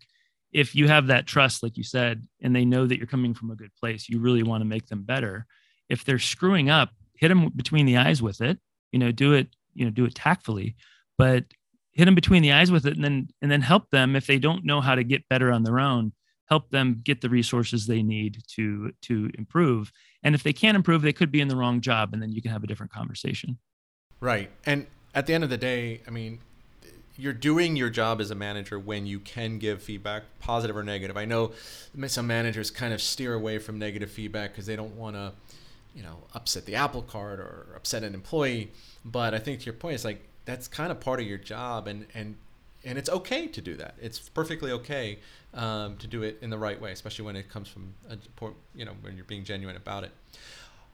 if 0.51 0.75
you 0.75 0.87
have 0.87 1.07
that 1.07 1.25
trust 1.25 1.63
like 1.63 1.77
you 1.77 1.83
said 1.83 2.25
and 2.41 2.55
they 2.55 2.65
know 2.65 2.85
that 2.85 2.97
you're 2.97 3.07
coming 3.07 3.33
from 3.33 3.51
a 3.51 3.55
good 3.55 3.71
place 3.79 4.09
you 4.09 4.19
really 4.19 4.43
want 4.43 4.61
to 4.61 4.65
make 4.65 4.87
them 4.87 5.03
better. 5.03 5.45
If 5.89 6.05
they're 6.05 6.19
screwing 6.19 6.69
up 6.69 6.89
hit 7.15 7.29
them 7.29 7.49
between 7.55 7.85
the 7.85 7.97
eyes 7.97 8.21
with 8.21 8.41
it 8.41 8.57
you 8.91 8.99
know 8.99 9.11
do 9.11 9.33
it 9.33 9.47
you 9.73 9.85
know 9.85 9.91
do 9.91 10.05
it 10.05 10.15
tactfully 10.15 10.75
but 11.17 11.45
hit 11.91 12.05
them 12.05 12.15
between 12.15 12.41
the 12.41 12.51
eyes 12.51 12.71
with 12.71 12.85
it 12.85 12.95
and 12.95 13.03
then 13.03 13.27
and 13.41 13.51
then 13.51 13.61
help 13.61 13.89
them 13.91 14.15
if 14.15 14.25
they 14.25 14.39
don't 14.39 14.65
know 14.65 14.81
how 14.81 14.95
to 14.95 15.03
get 15.03 15.27
better 15.29 15.51
on 15.51 15.63
their 15.63 15.79
own 15.79 16.13
help 16.49 16.69
them 16.69 17.01
get 17.03 17.21
the 17.21 17.29
resources 17.29 17.87
they 17.87 18.03
need 18.03 18.43
to 18.47 18.91
to 19.01 19.29
improve. 19.37 19.91
And 20.23 20.35
if 20.35 20.43
they 20.43 20.53
can't 20.53 20.75
improve 20.75 21.01
they 21.01 21.13
could 21.13 21.31
be 21.31 21.41
in 21.41 21.47
the 21.47 21.55
wrong 21.55 21.81
job 21.81 22.13
and 22.13 22.21
then 22.21 22.31
you 22.31 22.41
can 22.41 22.51
have 22.51 22.63
a 22.63 22.67
different 22.67 22.91
conversation. 22.91 23.57
Right. 24.19 24.51
And 24.65 24.87
at 25.13 25.27
the 25.27 25.33
end 25.33 25.43
of 25.43 25.49
the 25.49 25.57
day 25.57 26.01
i 26.07 26.09
mean 26.09 26.39
you're 27.17 27.33
doing 27.33 27.75
your 27.75 27.89
job 27.89 28.19
as 28.19 28.31
a 28.31 28.35
manager 28.35 28.79
when 28.79 29.05
you 29.05 29.19
can 29.19 29.59
give 29.59 29.83
feedback 29.83 30.23
positive 30.39 30.75
or 30.75 30.83
negative. 30.83 31.15
I 31.15 31.25
know 31.25 31.51
some 32.07 32.27
managers 32.27 32.71
kind 32.71 32.93
of 32.93 33.01
steer 33.01 33.33
away 33.33 33.59
from 33.59 33.77
negative 33.77 34.09
feedback 34.09 34.51
because 34.51 34.65
they 34.65 34.75
don't 34.75 34.95
want 34.95 35.15
to 35.15 35.33
you 35.95 36.01
know 36.01 36.17
upset 36.33 36.65
the 36.65 36.75
apple 36.75 37.03
cart 37.03 37.39
or 37.39 37.67
upset 37.75 38.03
an 38.03 38.13
employee. 38.13 38.71
But 39.05 39.33
i 39.33 39.39
think 39.39 39.59
to 39.59 39.65
your 39.65 39.73
point 39.73 39.95
it's 39.95 40.05
like 40.05 40.23
that's 40.45 40.67
kind 40.67 40.91
of 40.91 40.99
part 40.99 41.19
of 41.19 41.27
your 41.27 41.37
job 41.37 41.87
and 41.87 42.07
and 42.15 42.35
and 42.85 42.97
it's 42.97 43.09
okay 43.09 43.47
to 43.47 43.61
do 43.61 43.75
that. 43.77 43.95
It's 44.01 44.19
perfectly 44.27 44.69
okay 44.71 45.19
um, 45.53 45.95
to 45.97 46.07
do 46.07 46.23
it 46.23 46.39
in 46.41 46.49
the 46.49 46.57
right 46.57 46.81
way 46.81 46.91
especially 46.91 47.25
when 47.25 47.35
it 47.35 47.47
comes 47.47 47.67
from 47.67 47.93
a 48.09 48.17
you 48.73 48.85
know 48.85 48.93
when 49.01 49.15
you're 49.15 49.25
being 49.25 49.43
genuine 49.43 49.75
about 49.75 50.03
it 50.03 50.11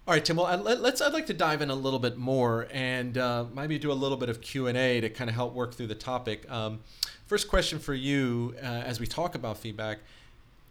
all 0.09 0.15
right 0.15 0.25
tim 0.25 0.37
well 0.37 0.57
let's 0.57 1.01
i'd 1.03 1.13
like 1.13 1.27
to 1.27 1.35
dive 1.35 1.61
in 1.61 1.69
a 1.69 1.75
little 1.75 1.99
bit 1.99 2.17
more 2.17 2.67
and 2.71 3.15
uh, 3.15 3.45
maybe 3.53 3.77
do 3.77 3.91
a 3.91 3.93
little 3.93 4.17
bit 4.17 4.27
of 4.27 4.41
q&a 4.41 4.99
to 4.99 5.07
kind 5.07 5.29
of 5.29 5.35
help 5.35 5.53
work 5.53 5.75
through 5.75 5.85
the 5.85 5.93
topic 5.93 6.49
um, 6.49 6.79
first 7.27 7.47
question 7.47 7.77
for 7.77 7.93
you 7.93 8.55
uh, 8.63 8.65
as 8.65 8.99
we 8.99 9.05
talk 9.05 9.35
about 9.35 9.55
feedback 9.55 9.99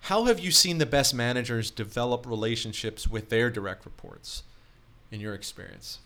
how 0.01 0.25
have 0.25 0.41
you 0.41 0.51
seen 0.51 0.79
the 0.79 0.87
best 0.87 1.15
managers 1.15 1.71
develop 1.71 2.27
relationships 2.27 3.07
with 3.07 3.29
their 3.29 3.49
direct 3.49 3.85
reports 3.85 4.43
in 5.13 5.21
your 5.21 5.35
experience 5.35 6.01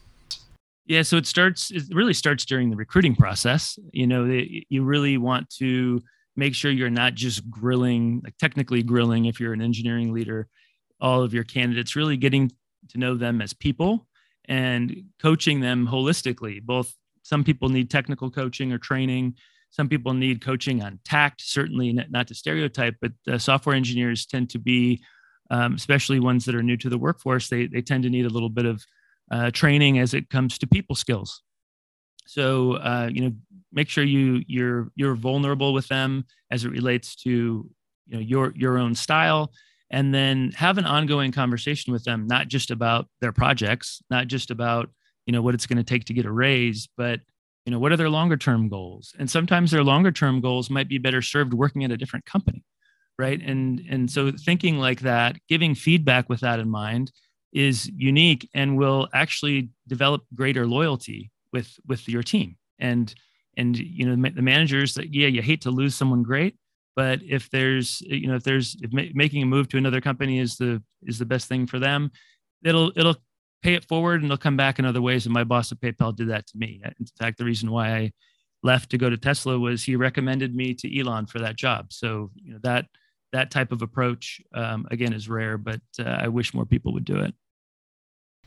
yeah, 0.84 1.02
so 1.02 1.16
it 1.16 1.28
starts. 1.28 1.70
It 1.70 1.84
really 1.92 2.12
starts 2.12 2.44
during 2.44 2.68
the 2.68 2.76
recruiting 2.76 3.14
process. 3.14 3.78
You 3.92 4.08
know, 4.08 4.24
you 4.24 4.82
really 4.82 5.16
want 5.16 5.48
to 5.58 6.02
make 6.34 6.56
sure 6.56 6.72
you're 6.72 6.90
not 6.90 7.14
just 7.14 7.48
grilling, 7.48 8.20
like 8.24 8.36
technically 8.38 8.82
grilling, 8.82 9.26
if 9.26 9.38
you're 9.38 9.52
an 9.52 9.62
engineering 9.62 10.12
leader, 10.12 10.48
all 11.00 11.22
of 11.22 11.32
your 11.32 11.44
candidates. 11.44 11.94
Really 11.94 12.16
getting 12.16 12.50
to 12.92 12.98
know 12.98 13.14
them 13.14 13.40
as 13.40 13.52
people 13.52 14.06
and 14.46 15.04
coaching 15.20 15.60
them 15.60 15.86
holistically. 15.86 16.62
Both 16.62 16.94
some 17.22 17.44
people 17.44 17.68
need 17.68 17.90
technical 17.90 18.30
coaching 18.30 18.72
or 18.72 18.78
training. 18.78 19.36
some 19.70 19.88
people 19.88 20.12
need 20.12 20.44
coaching 20.44 20.82
on 20.82 21.00
tact, 21.02 21.40
certainly 21.40 21.92
not 21.92 22.28
to 22.28 22.34
stereotype, 22.34 22.94
but 23.00 23.12
software 23.40 23.74
engineers 23.74 24.26
tend 24.26 24.50
to 24.50 24.58
be, 24.58 25.02
um, 25.50 25.74
especially 25.74 26.20
ones 26.20 26.44
that 26.44 26.54
are 26.54 26.62
new 26.62 26.76
to 26.76 26.90
the 26.90 26.98
workforce, 26.98 27.48
they, 27.48 27.66
they 27.66 27.80
tend 27.80 28.02
to 28.04 28.10
need 28.10 28.26
a 28.26 28.28
little 28.28 28.50
bit 28.50 28.66
of 28.66 28.84
uh, 29.30 29.50
training 29.50 29.98
as 29.98 30.12
it 30.12 30.28
comes 30.28 30.58
to 30.58 30.66
people 30.66 30.94
skills. 30.94 31.42
So 32.26 32.74
uh, 32.74 33.08
you 33.12 33.22
know, 33.22 33.32
make 33.72 33.88
sure 33.88 34.04
you 34.04 34.42
you're 34.46 34.90
you're 34.94 35.14
vulnerable 35.14 35.72
with 35.72 35.88
them 35.88 36.24
as 36.50 36.64
it 36.64 36.70
relates 36.70 37.16
to 37.16 37.30
you 37.30 38.14
know 38.14 38.20
your 38.20 38.52
your 38.54 38.78
own 38.78 38.94
style, 38.94 39.52
and 39.92 40.12
then 40.12 40.50
have 40.56 40.78
an 40.78 40.86
ongoing 40.86 41.30
conversation 41.30 41.92
with 41.92 42.02
them, 42.02 42.26
not 42.26 42.48
just 42.48 42.72
about 42.72 43.06
their 43.20 43.32
projects, 43.32 44.02
not 44.10 44.26
just 44.26 44.50
about 44.50 44.90
you 45.26 45.32
know 45.32 45.42
what 45.42 45.54
it's 45.54 45.66
going 45.66 45.78
to 45.78 45.84
take 45.84 46.06
to 46.06 46.14
get 46.14 46.26
a 46.26 46.32
raise, 46.32 46.88
but 46.96 47.20
you 47.64 47.70
know 47.70 47.78
what 47.78 47.92
are 47.92 47.96
their 47.96 48.10
longer 48.10 48.36
term 48.36 48.68
goals? 48.68 49.14
And 49.18 49.30
sometimes 49.30 49.70
their 49.70 49.84
longer 49.84 50.10
term 50.10 50.40
goals 50.40 50.68
might 50.68 50.88
be 50.88 50.98
better 50.98 51.22
served 51.22 51.54
working 51.54 51.84
at 51.84 51.92
a 51.92 51.96
different 51.96 52.24
company 52.26 52.64
right? 53.18 53.40
And 53.40 53.80
and 53.88 54.10
so 54.10 54.32
thinking 54.32 54.78
like 54.78 55.00
that 55.00 55.36
giving 55.48 55.74
feedback 55.74 56.28
with 56.28 56.40
that 56.40 56.60
in 56.60 56.68
mind 56.68 57.12
is 57.52 57.88
unique 57.94 58.48
and 58.54 58.78
will 58.78 59.08
actually 59.12 59.70
develop 59.86 60.22
greater 60.34 60.66
loyalty 60.66 61.30
with 61.52 61.70
with 61.86 62.08
your 62.08 62.22
team. 62.22 62.56
And 62.78 63.14
and 63.56 63.76
you 63.76 64.06
know 64.06 64.30
the 64.30 64.42
managers 64.42 64.94
that 64.94 65.14
yeah 65.14 65.28
you 65.28 65.42
hate 65.42 65.60
to 65.62 65.70
lose 65.70 65.94
someone 65.94 66.22
great 66.22 66.56
but 66.96 67.20
if 67.22 67.50
there's 67.50 68.00
you 68.02 68.26
know 68.26 68.34
if 68.34 68.42
there's 68.42 68.76
if 68.82 68.92
ma- 68.92 69.02
making 69.14 69.42
a 69.42 69.46
move 69.46 69.68
to 69.68 69.78
another 69.78 70.00
company 70.00 70.38
is 70.38 70.56
the 70.56 70.82
is 71.02 71.18
the 71.18 71.26
best 71.26 71.48
thing 71.48 71.66
for 71.66 71.78
them 71.78 72.10
it'll 72.64 72.92
it'll 72.96 73.16
pay 73.62 73.74
it 73.74 73.84
forward 73.84 74.22
and 74.22 74.30
they'll 74.30 74.38
come 74.38 74.56
back 74.56 74.78
in 74.78 74.84
other 74.84 75.00
ways. 75.00 75.24
And 75.24 75.32
my 75.32 75.44
boss 75.44 75.70
at 75.72 75.80
paypal 75.80 76.16
did 76.16 76.28
that 76.30 76.46
to 76.48 76.58
me. 76.58 76.82
In 76.84 77.06
fact 77.18 77.38
the 77.38 77.44
reason 77.44 77.70
why 77.70 77.94
i 77.94 78.12
left 78.64 78.90
to 78.90 78.98
go 78.98 79.10
to 79.10 79.16
tesla 79.16 79.58
was 79.58 79.82
he 79.82 79.96
recommended 79.96 80.54
me 80.54 80.72
to 80.72 81.00
elon 81.00 81.26
for 81.26 81.40
that 81.40 81.56
job. 81.56 81.92
So 81.92 82.30
you 82.34 82.52
know 82.52 82.60
that 82.62 82.86
that 83.32 83.50
type 83.50 83.72
of 83.72 83.82
approach 83.82 84.40
um, 84.54 84.86
again 84.90 85.12
is 85.12 85.28
rare 85.28 85.56
but 85.56 85.80
uh, 85.98 86.04
i 86.04 86.28
wish 86.28 86.52
more 86.52 86.66
people 86.66 86.92
would 86.92 87.04
do 87.04 87.16
it. 87.16 87.34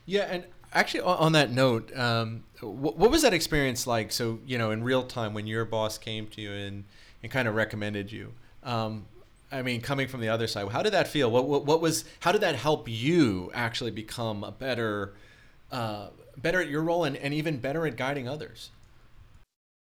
Yeah 0.06 0.22
and 0.22 0.44
actually 0.72 1.00
on 1.00 1.32
that 1.32 1.50
note 1.50 1.94
um, 1.96 2.44
what, 2.60 2.96
what 2.96 3.10
was 3.10 3.22
that 3.22 3.34
experience 3.34 3.86
like? 3.86 4.12
So 4.12 4.38
you 4.46 4.58
know 4.58 4.70
in 4.70 4.82
real 4.84 5.02
time 5.02 5.34
when 5.34 5.46
your 5.46 5.64
boss 5.64 5.98
came 5.98 6.26
to 6.28 6.40
you 6.40 6.52
and, 6.52 6.84
and 7.22 7.32
kind 7.32 7.48
of 7.48 7.54
recommended 7.54 8.12
you 8.12 8.32
um, 8.66 9.06
I 9.50 9.62
mean, 9.62 9.80
coming 9.80 10.08
from 10.08 10.20
the 10.20 10.28
other 10.28 10.46
side, 10.48 10.68
how 10.68 10.82
did 10.82 10.92
that 10.92 11.06
feel? 11.06 11.30
What, 11.30 11.46
what, 11.46 11.64
what 11.64 11.80
was, 11.80 12.04
how 12.20 12.32
did 12.32 12.40
that 12.40 12.56
help 12.56 12.88
you 12.88 13.50
actually 13.54 13.92
become 13.92 14.42
a 14.42 14.50
better, 14.50 15.14
uh, 15.70 16.08
better 16.36 16.60
at 16.60 16.68
your 16.68 16.82
role 16.82 17.04
and, 17.04 17.16
and 17.16 17.32
even 17.32 17.58
better 17.58 17.86
at 17.86 17.96
guiding 17.96 18.28
others? 18.28 18.70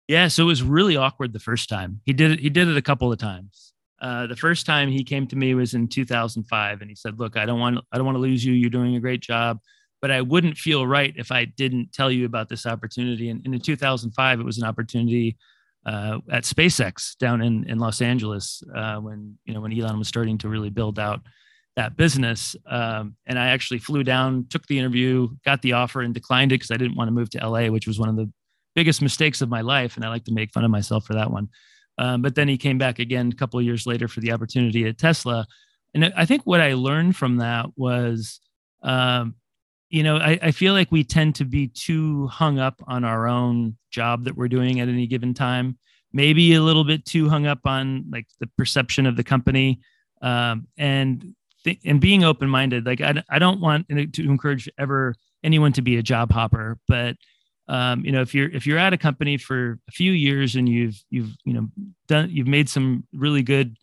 Yeah, 0.08 0.28
so 0.28 0.42
it 0.42 0.46
was 0.46 0.62
really 0.62 0.96
awkward 0.96 1.32
the 1.32 1.38
first 1.38 1.68
time. 1.68 2.00
He 2.04 2.12
did 2.12 2.32
it. 2.32 2.40
He 2.40 2.50
did 2.50 2.68
it 2.68 2.76
a 2.76 2.82
couple 2.82 3.12
of 3.12 3.18
times. 3.18 3.72
Uh, 4.00 4.26
the 4.26 4.36
first 4.36 4.66
time 4.66 4.90
he 4.90 5.04
came 5.04 5.28
to 5.28 5.36
me 5.36 5.54
was 5.54 5.74
in 5.74 5.86
2005, 5.86 6.80
and 6.80 6.90
he 6.90 6.96
said, 6.96 7.20
"Look, 7.20 7.36
I 7.36 7.46
don't 7.46 7.60
want, 7.60 7.78
I 7.92 7.96
don't 7.96 8.04
want 8.04 8.16
to 8.16 8.20
lose 8.20 8.44
you. 8.44 8.52
You're 8.52 8.68
doing 8.68 8.96
a 8.96 9.00
great 9.00 9.20
job, 9.20 9.60
but 10.02 10.10
I 10.10 10.20
wouldn't 10.20 10.58
feel 10.58 10.86
right 10.86 11.14
if 11.16 11.30
I 11.30 11.44
didn't 11.44 11.92
tell 11.92 12.10
you 12.10 12.26
about 12.26 12.48
this 12.48 12.66
opportunity." 12.66 13.30
And, 13.30 13.42
and 13.44 13.54
in 13.54 13.60
2005, 13.60 14.40
it 14.40 14.42
was 14.42 14.58
an 14.58 14.64
opportunity 14.64 15.38
uh, 15.86 16.18
at 16.30 16.44
SpaceX 16.44 17.16
down 17.18 17.42
in 17.42 17.68
in 17.68 17.78
Los 17.78 18.00
Angeles 18.00 18.62
uh, 18.74 18.96
when 18.96 19.38
you 19.44 19.54
know 19.54 19.60
when 19.60 19.78
Elon 19.78 19.98
was 19.98 20.08
starting 20.08 20.38
to 20.38 20.48
really 20.48 20.70
build 20.70 20.98
out 20.98 21.20
that 21.76 21.96
business. 21.96 22.54
Um, 22.66 23.16
and 23.26 23.38
I 23.38 23.48
actually 23.48 23.78
flew 23.78 24.04
down, 24.04 24.46
took 24.50 24.66
the 24.66 24.78
interview, 24.78 25.28
got 25.44 25.62
the 25.62 25.72
offer, 25.72 26.02
and 26.02 26.12
declined 26.12 26.52
it 26.52 26.56
because 26.56 26.70
I 26.70 26.76
didn't 26.76 26.96
want 26.96 27.08
to 27.08 27.12
move 27.12 27.30
to 27.30 27.46
LA, 27.46 27.68
which 27.68 27.86
was 27.86 27.98
one 27.98 28.08
of 28.08 28.16
the 28.16 28.30
biggest 28.74 29.02
mistakes 29.02 29.40
of 29.40 29.48
my 29.48 29.60
life, 29.62 29.96
and 29.96 30.04
I 30.04 30.08
like 30.08 30.24
to 30.24 30.32
make 30.32 30.52
fun 30.52 30.64
of 30.64 30.70
myself 30.70 31.04
for 31.06 31.14
that 31.14 31.30
one. 31.30 31.48
Um, 31.98 32.22
but 32.22 32.34
then 32.34 32.48
he 32.48 32.56
came 32.56 32.78
back 32.78 32.98
again 32.98 33.30
a 33.32 33.36
couple 33.36 33.58
of 33.58 33.64
years 33.64 33.86
later 33.86 34.08
for 34.08 34.20
the 34.20 34.32
opportunity 34.32 34.86
at 34.86 34.98
Tesla, 34.98 35.46
and 35.94 36.12
I 36.16 36.24
think 36.24 36.42
what 36.44 36.60
I 36.60 36.74
learned 36.74 37.16
from 37.16 37.38
that 37.38 37.66
was. 37.76 38.40
Um, 38.82 39.36
you 39.92 40.02
know, 40.02 40.16
I, 40.16 40.38
I, 40.40 40.50
feel 40.52 40.72
like 40.72 40.90
we 40.90 41.04
tend 41.04 41.34
to 41.34 41.44
be 41.44 41.68
too 41.68 42.26
hung 42.28 42.58
up 42.58 42.82
on 42.86 43.04
our 43.04 43.28
own 43.28 43.76
job 43.90 44.24
that 44.24 44.34
we're 44.34 44.48
doing 44.48 44.80
at 44.80 44.88
any 44.88 45.06
given 45.06 45.34
time. 45.34 45.78
Maybe 46.14 46.54
a 46.54 46.62
little 46.62 46.82
bit 46.82 47.04
too 47.04 47.28
hung 47.28 47.46
up 47.46 47.60
on 47.66 48.06
like 48.10 48.26
the 48.40 48.48
perception 48.56 49.04
of 49.04 49.16
the 49.16 49.22
company, 49.22 49.80
um, 50.22 50.66
and 50.78 51.34
th- 51.64 51.80
and 51.84 52.00
being 52.00 52.24
open 52.24 52.48
minded. 52.48 52.86
Like 52.86 53.02
I, 53.02 53.22
I 53.28 53.38
don't 53.38 53.60
want 53.60 53.86
to 53.90 54.22
encourage 54.22 54.66
ever 54.78 55.14
anyone 55.44 55.74
to 55.74 55.82
be 55.82 55.98
a 55.98 56.02
job 56.02 56.32
hopper, 56.32 56.78
but 56.88 57.16
um, 57.68 58.02
you 58.02 58.12
know, 58.12 58.22
if 58.22 58.34
you're 58.34 58.48
if 58.50 58.66
you're 58.66 58.78
at 58.78 58.94
a 58.94 58.98
company 58.98 59.36
for 59.36 59.78
a 59.88 59.92
few 59.92 60.12
years 60.12 60.56
and 60.56 60.66
you've 60.68 61.02
you've 61.10 61.36
you 61.44 61.52
know 61.52 61.68
done 62.08 62.30
you've 62.30 62.46
made 62.46 62.70
some 62.70 63.06
really 63.12 63.42
good, 63.42 63.76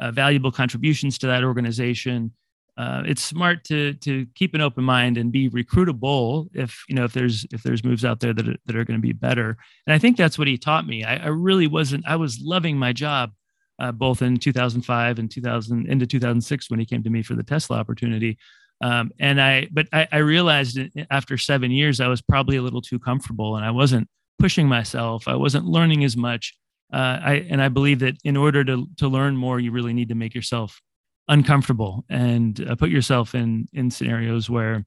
uh, 0.00 0.12
valuable 0.12 0.52
contributions 0.52 1.18
to 1.18 1.26
that 1.26 1.42
organization 1.42 2.32
uh, 2.76 3.02
it's 3.06 3.22
smart 3.22 3.64
to 3.64 3.94
to 3.94 4.26
keep 4.34 4.54
an 4.54 4.60
open 4.60 4.84
mind 4.84 5.16
and 5.16 5.32
be 5.32 5.48
recruitable 5.48 6.48
if 6.52 6.84
you 6.88 6.94
know 6.94 7.04
if 7.04 7.12
there's 7.12 7.46
if 7.52 7.62
there's 7.62 7.82
moves 7.82 8.04
out 8.04 8.20
there 8.20 8.34
that 8.34 8.46
are, 8.46 8.56
that 8.66 8.76
are 8.76 8.84
going 8.84 8.98
to 8.98 9.06
be 9.06 9.12
better. 9.12 9.56
And 9.86 9.94
i 9.94 9.98
think 9.98 10.16
that's 10.16 10.38
what 10.38 10.48
he 10.48 10.58
taught 10.58 10.86
me. 10.86 11.04
I, 11.04 11.16
I 11.16 11.28
really 11.28 11.66
wasn't 11.66 12.06
i 12.06 12.16
was 12.16 12.40
loving 12.40 12.78
my 12.78 12.92
job 12.92 13.32
uh, 13.78 13.92
both 13.92 14.22
in 14.22 14.38
2005 14.38 15.18
and 15.18 15.30
2000 15.30 15.86
into 15.86 16.06
2006 16.06 16.70
when 16.70 16.80
he 16.80 16.86
came 16.86 17.02
to 17.02 17.10
me 17.10 17.22
for 17.22 17.34
the 17.34 17.42
tesla 17.42 17.78
opportunity. 17.78 18.38
Um, 18.82 19.10
and 19.18 19.40
i 19.40 19.68
but 19.72 19.86
I, 19.92 20.06
I 20.12 20.18
realized 20.18 20.78
after 21.10 21.38
seven 21.38 21.70
years 21.70 22.00
i 22.00 22.08
was 22.08 22.20
probably 22.20 22.56
a 22.56 22.62
little 22.62 22.82
too 22.82 22.98
comfortable 22.98 23.56
and 23.56 23.64
i 23.64 23.70
wasn't 23.70 24.08
pushing 24.38 24.68
myself. 24.68 25.28
I 25.28 25.34
wasn't 25.34 25.64
learning 25.64 26.04
as 26.04 26.14
much. 26.14 26.54
Uh, 26.92 27.18
I, 27.20 27.34
and 27.50 27.60
i 27.60 27.68
believe 27.68 27.98
that 27.98 28.16
in 28.22 28.36
order 28.36 28.62
to 28.62 28.86
to 28.98 29.08
learn 29.08 29.36
more 29.36 29.58
you 29.58 29.72
really 29.72 29.92
need 29.92 30.08
to 30.10 30.14
make 30.14 30.36
yourself 30.36 30.80
uncomfortable 31.28 32.04
and 32.08 32.64
uh, 32.68 32.74
put 32.76 32.90
yourself 32.90 33.34
in 33.34 33.68
in 33.72 33.90
scenarios 33.90 34.48
where 34.48 34.84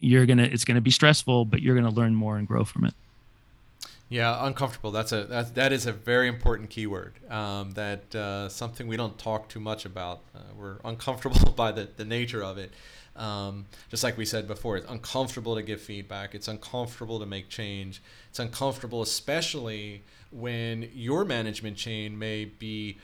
you're 0.00 0.26
gonna 0.26 0.44
it's 0.44 0.64
gonna 0.64 0.80
be 0.80 0.90
stressful 0.90 1.44
but 1.44 1.62
you're 1.62 1.74
gonna 1.74 1.90
learn 1.90 2.14
more 2.14 2.36
and 2.36 2.46
grow 2.46 2.64
from 2.64 2.84
it. 2.84 2.94
Yeah 4.08 4.44
uncomfortable. 4.46 4.90
That's 4.90 5.12
a 5.12 5.24
that, 5.24 5.54
that 5.54 5.72
is 5.72 5.86
a 5.86 5.92
very 5.92 6.28
important 6.28 6.70
keyword 6.70 7.14
um, 7.30 7.70
that 7.72 8.14
uh, 8.14 8.48
something 8.48 8.86
we 8.86 8.96
don't 8.96 9.16
talk 9.18 9.48
too 9.48 9.60
much 9.60 9.84
about. 9.86 10.20
Uh, 10.34 10.40
we're 10.56 10.76
uncomfortable 10.84 11.52
by 11.56 11.72
the, 11.72 11.88
the 11.96 12.04
nature 12.04 12.42
of 12.42 12.58
it. 12.58 12.72
Um, 13.14 13.66
just 13.90 14.02
like 14.02 14.16
we 14.16 14.24
said 14.24 14.48
before 14.48 14.78
it's 14.78 14.90
uncomfortable 14.90 15.54
to 15.54 15.62
give 15.62 15.80
feedback. 15.80 16.34
It's 16.34 16.48
uncomfortable 16.48 17.20
to 17.20 17.26
make 17.26 17.48
change. 17.48 18.02
It's 18.30 18.38
uncomfortable 18.38 19.02
especially 19.02 20.02
when 20.30 20.88
your 20.94 21.24
management 21.24 21.76
chain 21.76 22.18
may 22.18 22.46
be 22.46 22.96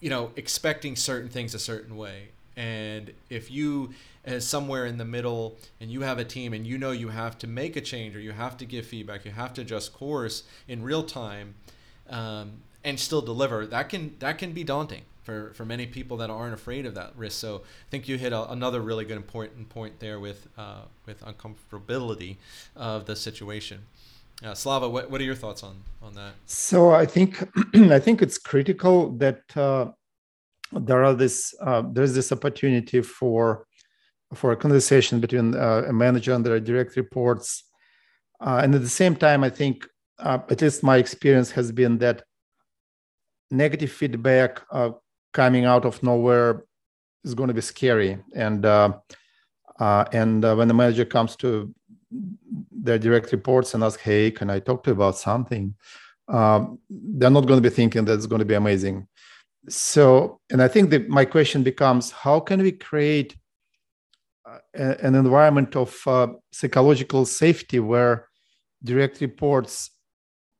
you 0.00 0.10
know, 0.10 0.30
expecting 0.36 0.96
certain 0.96 1.28
things 1.28 1.54
a 1.54 1.58
certain 1.58 1.96
way. 1.96 2.28
And 2.56 3.12
if 3.28 3.50
you 3.50 3.90
as 4.24 4.46
somewhere 4.46 4.84
in 4.84 4.98
the 4.98 5.04
middle 5.04 5.56
and 5.80 5.90
you 5.90 6.02
have 6.02 6.18
a 6.18 6.24
team 6.24 6.52
and 6.52 6.66
you 6.66 6.76
know 6.76 6.90
you 6.90 7.08
have 7.08 7.38
to 7.38 7.46
make 7.46 7.74
a 7.76 7.80
change 7.80 8.14
or 8.14 8.20
you 8.20 8.32
have 8.32 8.56
to 8.58 8.66
give 8.66 8.86
feedback, 8.86 9.24
you 9.24 9.30
have 9.30 9.54
to 9.54 9.62
adjust 9.62 9.94
course 9.94 10.42
in 10.68 10.82
real 10.82 11.02
time 11.02 11.54
um, 12.10 12.52
and 12.84 12.98
still 12.98 13.22
deliver, 13.22 13.66
that 13.66 13.88
can 13.88 14.14
that 14.18 14.38
can 14.38 14.52
be 14.52 14.64
daunting 14.64 15.02
for, 15.22 15.52
for 15.54 15.64
many 15.64 15.86
people 15.86 16.16
that 16.18 16.30
aren't 16.30 16.54
afraid 16.54 16.86
of 16.86 16.94
that 16.94 17.12
risk. 17.16 17.38
So 17.38 17.56
I 17.56 17.90
think 17.90 18.08
you 18.08 18.18
hit 18.18 18.32
a, 18.32 18.50
another 18.50 18.80
really 18.80 19.04
good 19.04 19.16
important 19.16 19.68
point 19.68 20.00
there 20.00 20.18
with 20.18 20.48
uh, 20.58 20.82
with 21.06 21.22
uncomfortability 21.22 22.36
of 22.74 23.06
the 23.06 23.16
situation. 23.16 23.82
Yeah, 24.42 24.54
Slava, 24.54 24.88
what, 24.88 25.10
what 25.10 25.20
are 25.20 25.24
your 25.24 25.34
thoughts 25.34 25.62
on 25.62 25.82
on 26.00 26.14
that? 26.14 26.32
So 26.46 26.92
I 26.92 27.04
think 27.04 27.46
I 27.74 27.98
think 27.98 28.22
it's 28.22 28.38
critical 28.38 29.10
that 29.18 29.42
uh, 29.54 29.90
there 30.72 31.04
are 31.04 31.14
this 31.14 31.54
uh, 31.60 31.82
there's 31.92 32.14
this 32.14 32.32
opportunity 32.32 33.02
for 33.02 33.66
for 34.34 34.52
a 34.52 34.56
conversation 34.56 35.20
between 35.20 35.54
uh, 35.54 35.84
a 35.88 35.92
manager 35.92 36.32
and 36.32 36.46
their 36.46 36.60
direct 36.60 36.96
reports, 36.96 37.64
uh, 38.40 38.60
and 38.62 38.74
at 38.74 38.80
the 38.80 38.88
same 38.88 39.14
time, 39.14 39.44
I 39.44 39.50
think 39.50 39.86
uh, 40.18 40.38
at 40.48 40.62
least 40.62 40.82
my 40.82 40.96
experience 40.96 41.50
has 41.50 41.70
been 41.70 41.98
that 41.98 42.22
negative 43.50 43.92
feedback 43.92 44.62
uh, 44.70 44.90
coming 45.34 45.64
out 45.66 45.84
of 45.84 46.02
nowhere 46.02 46.64
is 47.24 47.34
going 47.34 47.48
to 47.48 47.54
be 47.54 47.60
scary, 47.60 48.18
and 48.34 48.64
and 48.64 50.42
when 50.42 50.68
the 50.68 50.74
manager 50.74 51.04
comes 51.04 51.36
to 51.36 51.74
their 52.10 52.98
direct 52.98 53.32
reports 53.32 53.74
and 53.74 53.84
ask, 53.84 54.00
"Hey, 54.00 54.30
can 54.30 54.50
I 54.50 54.60
talk 54.60 54.82
to 54.84 54.90
you 54.90 54.94
about 54.94 55.16
something?" 55.16 55.74
Um, 56.28 56.78
they're 56.88 57.30
not 57.30 57.46
going 57.46 57.62
to 57.62 57.68
be 57.68 57.74
thinking 57.74 58.04
that 58.04 58.14
it's 58.14 58.26
going 58.26 58.38
to 58.38 58.44
be 58.44 58.54
amazing. 58.54 59.08
So, 59.68 60.40
and 60.50 60.62
I 60.62 60.68
think 60.68 60.90
that 60.90 61.08
my 61.08 61.24
question 61.24 61.62
becomes, 61.62 62.10
how 62.10 62.40
can 62.40 62.62
we 62.62 62.72
create 62.72 63.36
uh, 64.46 64.58
a, 64.74 65.04
an 65.04 65.14
environment 65.14 65.76
of 65.76 65.96
uh, 66.06 66.28
psychological 66.52 67.26
safety 67.26 67.80
where 67.80 68.28
direct 68.82 69.20
reports 69.20 69.90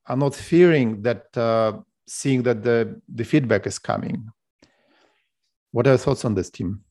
are 0.07 0.17
not 0.17 0.35
fearing 0.35 1.03
that 1.03 1.35
uh, 1.37 1.79
seeing 2.07 2.43
that 2.43 2.63
the, 2.63 3.01
the 3.09 3.25
feedback 3.25 3.67
is 3.67 3.79
coming? 3.79 4.29
What 5.73 5.87
are 5.87 5.91
your 5.91 5.99
thoughts 5.99 6.25
on 6.25 6.35
this, 6.35 6.51
Tim? 6.51 6.85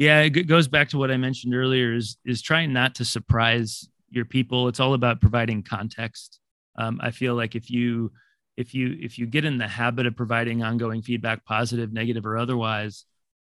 Yeah, 0.00 0.22
it 0.22 0.30
goes 0.30 0.66
back 0.66 0.88
to 0.88 0.98
what 0.98 1.10
I 1.10 1.18
mentioned 1.18 1.54
earlier 1.54 1.92
is 1.92 2.16
is 2.24 2.40
trying 2.40 2.72
not 2.72 2.94
to 2.94 3.04
surprise 3.04 3.86
your 4.08 4.24
people. 4.24 4.66
It's 4.68 4.80
all 4.80 4.94
about 4.94 5.20
providing 5.20 5.62
context. 5.62 6.40
Um, 6.78 6.98
I 7.02 7.10
feel 7.10 7.34
like 7.34 7.54
if 7.54 7.70
you 7.70 8.10
if 8.56 8.72
you 8.72 8.96
if 8.98 9.18
you 9.18 9.26
get 9.26 9.44
in 9.44 9.58
the 9.58 9.68
habit 9.68 10.06
of 10.06 10.16
providing 10.16 10.62
ongoing 10.62 11.02
feedback, 11.02 11.44
positive, 11.44 11.92
negative, 11.92 12.24
or 12.24 12.38
otherwise, 12.38 13.04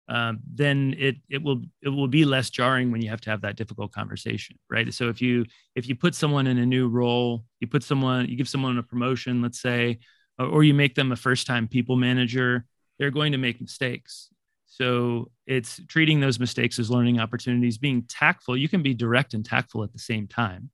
um, 0.09 0.41
then 0.53 0.97
it 0.99 1.19
it 1.29 1.41
will 1.41 1.63
it 1.83 1.89
will 1.89 2.09
be 2.09 2.25
less 2.25 2.51
jarring 2.51 2.91
when 2.91 3.01
you 3.01 3.11
have 3.11 3.21
to 3.21 3.31
have 3.31 3.43
that 3.43 3.55
difficult 3.55 3.93
conversation, 3.93 4.59
right? 4.69 4.93
So 4.93 5.09
if 5.09 5.23
you 5.23 5.45
if 5.77 5.89
you 5.89 5.95
put 5.95 6.17
someone 6.17 6.49
in 6.49 6.59
a 6.59 6.67
new 6.67 6.89
role, 6.89 7.45
you 7.61 7.69
put 7.69 7.85
someone 7.85 8.29
you 8.29 8.37
give 8.37 8.49
someone 8.49 8.77
a 8.77 8.83
promotion, 8.83 9.41
let's 9.41 9.63
say, 9.63 10.01
or, 10.37 10.65
you 10.65 10.75
make 10.75 10.97
them 10.97 11.13
a 11.13 11.17
first 11.17 11.47
time 11.47 11.69
people 11.69 11.95
manager, 11.95 12.65
they're 12.99 13.13
going 13.13 13.31
to 13.31 13.39
make 13.39 13.61
mistakes. 13.61 14.30
So 14.73 15.31
it's 15.47 15.81
treating 15.89 16.21
those 16.21 16.39
mistakes 16.39 16.79
as 16.79 16.91
learning 16.91 17.19
opportunities, 17.19 17.77
being 17.77 18.05
tactful. 18.09 18.57
You 18.57 18.69
can 18.69 18.83
be 18.83 18.95
direct 18.95 19.35
and 19.35 19.45
tactful 19.45 19.83
at 19.83 19.93
the 19.93 19.99
same 19.99 20.27
time 20.27 20.71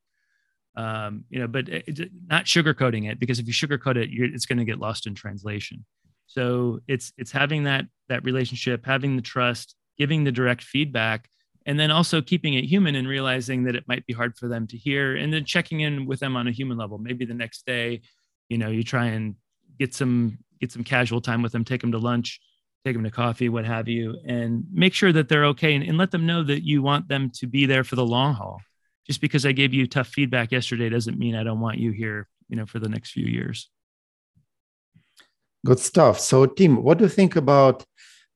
um, 0.77 1.25
you 1.31 1.39
know, 1.39 1.49
but 1.49 1.69
it, 1.69 2.11
not 2.27 2.45
sugarcoating 2.45 3.11
it 3.11 3.19
because 3.19 3.39
if 3.39 3.47
you 3.47 3.53
sugarcoat 3.53 3.97
it, 3.97 4.11
it's 4.13 4.47
going 4.47 4.59
to 4.59 4.65
get 4.65 4.79
lost 4.79 5.07
in 5.07 5.15
translation. 5.15 5.85
So 6.27 6.81
it's 6.87 7.13
it's 7.17 7.33
having 7.33 7.65
that 7.65 7.87
that 8.09 8.25
relationship, 8.25 8.85
having 8.85 9.17
the 9.17 9.23
trust, 9.23 9.75
giving 9.97 10.25
the 10.25 10.33
direct 10.33 10.63
feedback, 10.63 11.29
and 11.65 11.81
then 11.81 11.91
also 11.91 12.21
keeping 12.21 12.55
it 12.55 12.65
human 12.65 12.95
and 12.95 13.09
realizing 13.09 13.65
that 13.65 13.75
it 13.75 13.85
might 13.89 14.05
be 14.07 14.13
hard 14.13 14.37
for 14.37 14.49
them 14.49 14.67
to 14.67 14.77
hear, 14.77 15.17
and 15.17 15.33
then 15.33 15.45
checking 15.45 15.81
in 15.81 16.05
with 16.05 16.21
them 16.21 16.37
on 16.37 16.47
a 16.47 16.53
human 16.53 16.77
level. 16.77 16.99
Maybe 16.99 17.25
the 17.25 17.35
next 17.35 17.65
day, 17.65 18.03
you 18.49 18.59
know, 18.59 18.69
you 18.69 18.83
try 18.83 19.07
and 19.07 19.37
get 19.79 19.95
some 19.95 20.39
get 20.61 20.73
some 20.73 20.85
casual 20.85 21.21
time 21.21 21.43
with 21.43 21.53
them, 21.53 21.65
take 21.65 21.81
them 21.81 21.93
to 21.93 21.99
lunch, 21.99 22.41
take 22.87 22.95
them 22.95 23.05
to 23.05 23.11
coffee, 23.11 23.49
what 23.49 23.65
have 23.65 23.89
you, 23.89 24.17
and 24.25 24.65
make 24.73 24.95
sure 24.95 25.13
that 25.13 25.29
they're 25.29 25.47
okay, 25.47 25.75
and, 25.75 25.85
and 25.85 25.99
let 25.99 26.11
them 26.11 26.25
know 26.27 26.43
that 26.45 26.65
you 26.65 26.83
want 26.83 27.09
them 27.09 27.31
to 27.31 27.47
be 27.47 27.67
there 27.67 27.85
for 27.85 27.97
the 27.97 28.07
long 28.07 28.35
haul 28.35 28.61
just 29.07 29.21
because 29.21 29.47
I 29.47 29.53
gave 29.53 29.73
you 29.73 29.87
tough 29.87 30.09
feedback 30.09 30.53
yesterday 30.53 30.89
doesn't 30.89 31.19
mean 31.19 31.35
I 31.37 31.45
don't 31.45 31.61
want 31.61 31.79
you 31.79 31.93
here, 31.93 32.29
you 32.49 32.57
know, 32.57 32.67
for 32.67 32.79
the 32.79 32.89
next 32.89 33.13
few 33.13 33.27
years. 33.27 33.71
Good 35.65 35.79
stuff. 35.79 36.19
So, 36.21 36.47
Tim, 36.47 36.83
what 36.83 36.99
do 36.99 37.05
you 37.05 37.11
think 37.11 37.37
about 37.37 37.85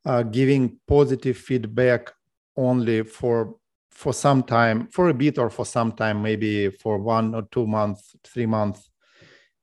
uh, 0.05 0.23
giving 0.23 0.79
positive 0.87 1.37
feedback 1.37 2.13
only 2.57 3.03
for 3.03 3.57
for 3.91 4.13
some 4.15 4.43
time, 4.43 4.87
for 4.87 5.11
a 5.11 5.15
bit 5.15 5.37
or 5.39 5.51
for 5.51 5.67
some 5.67 5.93
time, 5.93 6.23
maybe 6.23 6.71
for 6.71 6.99
one 6.99 7.35
or 7.35 7.43
two 7.51 7.67
months, 7.67 8.15
three 8.25 8.47
months, 8.47 8.89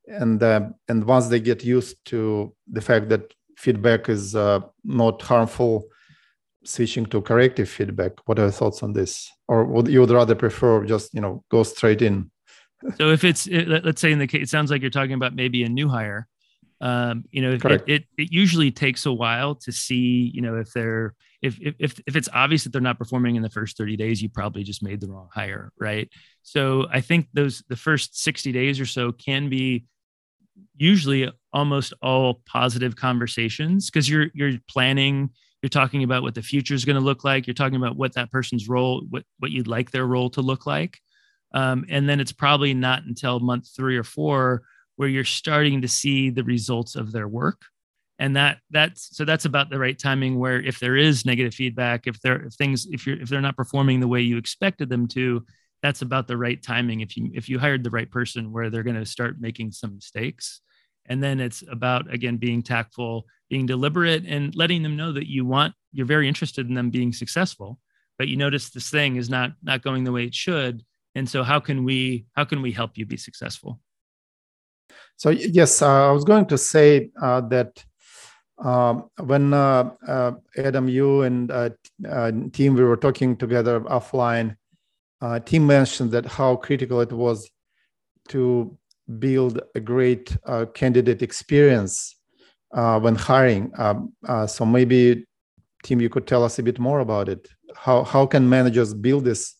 and 0.06 0.42
uh, 0.42 0.68
and 0.88 1.04
once 1.04 1.26
they 1.28 1.40
get 1.40 1.64
used 1.64 1.96
to 2.04 2.54
the 2.70 2.80
fact 2.80 3.08
that 3.08 3.34
feedback 3.58 4.08
is 4.08 4.36
uh, 4.36 4.60
not 4.84 5.20
harmful, 5.20 5.84
switching 6.64 7.06
to 7.06 7.20
corrective 7.20 7.68
feedback. 7.68 8.12
What 8.26 8.38
are 8.38 8.42
your 8.42 8.52
thoughts 8.52 8.82
on 8.82 8.92
this? 8.92 9.30
Or 9.48 9.64
would 9.64 9.88
you 9.88 10.00
would 10.00 10.10
rather 10.10 10.36
prefer 10.36 10.84
just 10.84 11.12
you 11.12 11.20
know 11.20 11.44
go 11.50 11.64
straight 11.64 12.02
in? 12.02 12.30
So 12.96 13.10
if 13.10 13.24
it's 13.24 13.48
let's 13.48 14.00
say 14.00 14.12
in 14.12 14.20
the 14.20 14.28
case 14.28 14.44
it 14.44 14.48
sounds 14.48 14.70
like 14.70 14.80
you're 14.80 14.90
talking 14.90 15.14
about 15.14 15.34
maybe 15.34 15.64
a 15.64 15.68
new 15.68 15.88
hire. 15.88 16.28
Um, 16.80 17.24
you 17.32 17.42
know 17.42 17.50
it, 17.50 17.82
it, 17.88 18.04
it 18.16 18.32
usually 18.32 18.70
takes 18.70 19.04
a 19.04 19.12
while 19.12 19.56
to 19.56 19.72
see 19.72 20.30
you 20.32 20.40
know 20.40 20.54
if 20.58 20.72
they're 20.72 21.16
if, 21.42 21.58
if 21.60 22.00
if 22.06 22.14
it's 22.14 22.28
obvious 22.32 22.62
that 22.62 22.72
they're 22.72 22.80
not 22.80 22.98
performing 22.98 23.34
in 23.34 23.42
the 23.42 23.50
first 23.50 23.76
30 23.76 23.96
days 23.96 24.22
you 24.22 24.28
probably 24.28 24.62
just 24.62 24.80
made 24.80 25.00
the 25.00 25.08
wrong 25.08 25.28
hire 25.34 25.72
right? 25.80 26.08
So 26.44 26.86
i 26.92 27.00
think 27.00 27.26
those 27.34 27.64
the 27.68 27.74
first 27.74 28.22
60 28.22 28.52
days 28.52 28.78
or 28.78 28.86
so 28.86 29.10
can 29.10 29.48
be 29.48 29.86
usually 30.76 31.30
almost 31.52 31.92
all 32.02 32.42
positive 32.46 32.96
conversations 32.96 33.90
because 33.90 34.08
you're 34.08 34.26
you're 34.34 34.58
planning 34.68 35.30
you're 35.62 35.68
talking 35.68 36.04
about 36.04 36.22
what 36.22 36.34
the 36.34 36.42
future 36.42 36.74
is 36.74 36.84
going 36.84 36.96
to 36.96 37.02
look 37.02 37.24
like 37.24 37.46
you're 37.46 37.54
talking 37.54 37.76
about 37.76 37.96
what 37.96 38.14
that 38.14 38.30
person's 38.30 38.68
role 38.68 39.02
what 39.10 39.24
what 39.38 39.50
you'd 39.50 39.66
like 39.66 39.90
their 39.90 40.06
role 40.06 40.30
to 40.30 40.42
look 40.42 40.66
like. 40.66 40.98
Um, 41.54 41.86
and 41.88 42.08
then 42.08 42.20
it's 42.20 42.32
probably 42.32 42.74
not 42.74 43.04
until 43.04 43.40
month 43.40 43.68
three 43.74 43.96
or 43.96 44.04
four 44.04 44.62
where 44.96 45.08
you're 45.08 45.24
starting 45.24 45.80
to 45.80 45.88
see 45.88 46.28
the 46.28 46.44
results 46.44 46.94
of 46.94 47.12
their 47.12 47.26
work. 47.26 47.62
And 48.18 48.36
that 48.36 48.58
that's 48.70 49.16
so 49.16 49.24
that's 49.24 49.44
about 49.44 49.70
the 49.70 49.78
right 49.78 49.98
timing 49.98 50.38
where 50.38 50.60
if 50.60 50.80
there 50.80 50.96
is 50.96 51.24
negative 51.24 51.54
feedback 51.54 52.06
if 52.06 52.20
there 52.20 52.46
if 52.46 52.54
things 52.54 52.86
if 52.90 53.06
you're 53.06 53.20
if 53.20 53.28
they're 53.28 53.40
not 53.40 53.56
performing 53.56 54.00
the 54.00 54.08
way 54.08 54.20
you 54.20 54.36
expected 54.36 54.88
them 54.88 55.06
to 55.08 55.44
that's 55.82 56.02
about 56.02 56.26
the 56.26 56.36
right 56.36 56.62
timing 56.62 57.00
if 57.00 57.16
you 57.16 57.30
if 57.34 57.48
you 57.48 57.58
hired 57.58 57.84
the 57.84 57.90
right 57.90 58.10
person 58.10 58.52
where 58.52 58.70
they're 58.70 58.82
going 58.82 58.96
to 58.96 59.06
start 59.06 59.40
making 59.40 59.72
some 59.72 59.94
mistakes. 59.94 60.60
And 61.06 61.22
then 61.22 61.40
it's 61.40 61.64
about 61.70 62.12
again 62.12 62.36
being 62.36 62.62
tactful 62.62 63.26
being 63.48 63.64
deliberate 63.64 64.24
and 64.26 64.54
letting 64.54 64.82
them 64.82 64.96
know 64.96 65.12
that 65.12 65.30
you 65.30 65.44
want 65.44 65.74
you're 65.92 66.04
very 66.06 66.28
interested 66.28 66.68
in 66.68 66.74
them 66.74 66.90
being 66.90 67.12
successful 67.12 67.78
but 68.18 68.28
you 68.28 68.36
notice 68.36 68.70
this 68.70 68.90
thing 68.90 69.16
is 69.16 69.30
not 69.30 69.52
not 69.62 69.82
going 69.82 70.04
the 70.04 70.12
way 70.12 70.24
it 70.24 70.34
should. 70.34 70.84
And 71.14 71.28
so 71.28 71.42
how 71.42 71.60
can 71.60 71.84
we 71.84 72.26
how 72.32 72.44
can 72.44 72.60
we 72.60 72.72
help 72.72 72.98
you 72.98 73.06
be 73.06 73.16
successful? 73.16 73.80
So 75.16 75.30
yes 75.30 75.82
uh, 75.82 76.08
i 76.08 76.12
was 76.12 76.24
going 76.24 76.46
to 76.46 76.58
say 76.58 77.10
uh, 77.22 77.40
that 77.52 77.84
um, 78.58 79.08
when 79.22 79.52
uh, 79.54 79.90
uh 80.06 80.32
adam 80.56 80.88
you 80.88 81.22
and 81.22 81.50
uh, 81.50 81.70
uh, 82.08 82.32
Tim 82.52 82.74
we 82.74 82.84
were 82.84 82.96
talking 82.96 83.36
together 83.36 83.80
offline 83.80 84.56
Tim 85.44 85.66
mentioned 85.66 86.10
that 86.12 86.26
how 86.26 86.56
critical 86.56 87.00
it 87.00 87.12
was 87.12 87.50
to 88.28 88.76
build 89.18 89.60
a 89.74 89.80
great 89.80 90.36
candidate 90.74 91.22
experience 91.22 92.14
uh, 92.72 93.00
when 93.00 93.14
hiring. 93.14 93.72
Um, 93.78 94.12
uh, 94.26 94.46
so 94.46 94.64
maybe, 94.66 95.26
Tim, 95.82 96.00
you 96.00 96.08
could 96.08 96.26
tell 96.26 96.44
us 96.44 96.58
a 96.58 96.62
bit 96.62 96.78
more 96.78 97.00
about 97.00 97.28
it. 97.28 97.48
How 97.74 98.04
how 98.04 98.26
can 98.26 98.48
managers 98.48 98.94
build 98.94 99.24
this 99.24 99.54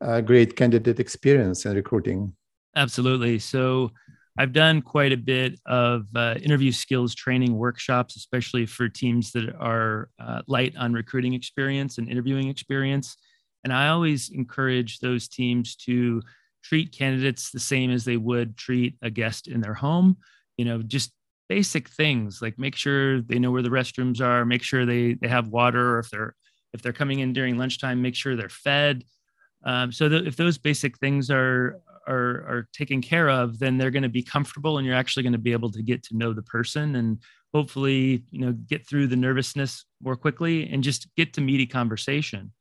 uh, 0.00 0.20
great 0.20 0.56
candidate 0.56 1.00
experience 1.00 1.64
in 1.64 1.74
recruiting? 1.74 2.34
Absolutely. 2.76 3.38
So. 3.38 3.90
I've 4.36 4.52
done 4.52 4.82
quite 4.82 5.12
a 5.12 5.16
bit 5.16 5.60
of 5.64 6.06
uh, 6.16 6.34
interview 6.42 6.72
skills 6.72 7.14
training 7.14 7.56
workshops, 7.56 8.16
especially 8.16 8.66
for 8.66 8.88
teams 8.88 9.30
that 9.30 9.54
are 9.54 10.10
uh, 10.18 10.42
light 10.48 10.74
on 10.76 10.92
recruiting 10.92 11.34
experience 11.34 11.98
and 11.98 12.08
interviewing 12.08 12.48
experience. 12.48 13.16
And 13.64 13.72
I 13.72 13.88
always 13.88 14.30
encourage 14.30 15.00
those 15.00 15.28
teams 15.28 15.74
to 15.76 16.22
treat 16.62 16.92
candidates 16.92 17.50
the 17.50 17.60
same 17.60 17.90
as 17.90 18.04
they 18.04 18.16
would 18.16 18.56
treat 18.56 18.96
a 19.02 19.10
guest 19.10 19.48
in 19.48 19.60
their 19.60 19.74
home. 19.74 20.16
You 20.56 20.64
know, 20.66 20.82
just 20.82 21.12
basic 21.48 21.88
things 21.88 22.40
like 22.40 22.58
make 22.58 22.74
sure 22.76 23.20
they 23.20 23.38
know 23.38 23.50
where 23.50 23.62
the 23.62 23.68
restrooms 23.68 24.20
are, 24.20 24.44
make 24.44 24.62
sure 24.62 24.86
they 24.86 25.14
they 25.14 25.28
have 25.28 25.48
water, 25.48 25.96
or 25.96 25.98
if 26.00 26.10
they're 26.10 26.34
if 26.72 26.82
they're 26.82 26.92
coming 26.92 27.20
in 27.20 27.32
during 27.32 27.56
lunchtime, 27.58 28.02
make 28.02 28.14
sure 28.14 28.36
they're 28.36 28.48
fed. 28.48 29.04
Um, 29.64 29.92
so 29.92 30.06
if 30.06 30.36
those 30.36 30.58
basic 30.58 30.98
things 30.98 31.30
are 31.30 31.80
are 32.06 32.44
are 32.46 32.68
taken 32.72 33.00
care 33.00 33.30
of, 33.30 33.58
then 33.58 33.78
they're 33.78 33.90
going 33.90 34.02
to 34.02 34.08
be 34.08 34.22
comfortable, 34.22 34.78
and 34.78 34.86
you're 34.86 34.96
actually 34.96 35.22
going 35.22 35.32
to 35.32 35.38
be 35.38 35.52
able 35.52 35.70
to 35.72 35.82
get 35.82 36.02
to 36.04 36.16
know 36.16 36.32
the 36.32 36.42
person 36.42 36.96
and 36.96 37.18
hopefully 37.54 38.24
you 38.30 38.40
know 38.40 38.52
get 38.52 38.86
through 38.86 39.06
the 39.06 39.16
nervousness 39.16 39.84
more 40.02 40.16
quickly 40.16 40.68
and 40.68 40.82
just 40.82 41.06
get 41.16 41.32
to 41.32 41.40
meaty 41.40 41.66
conversation. 41.66 42.52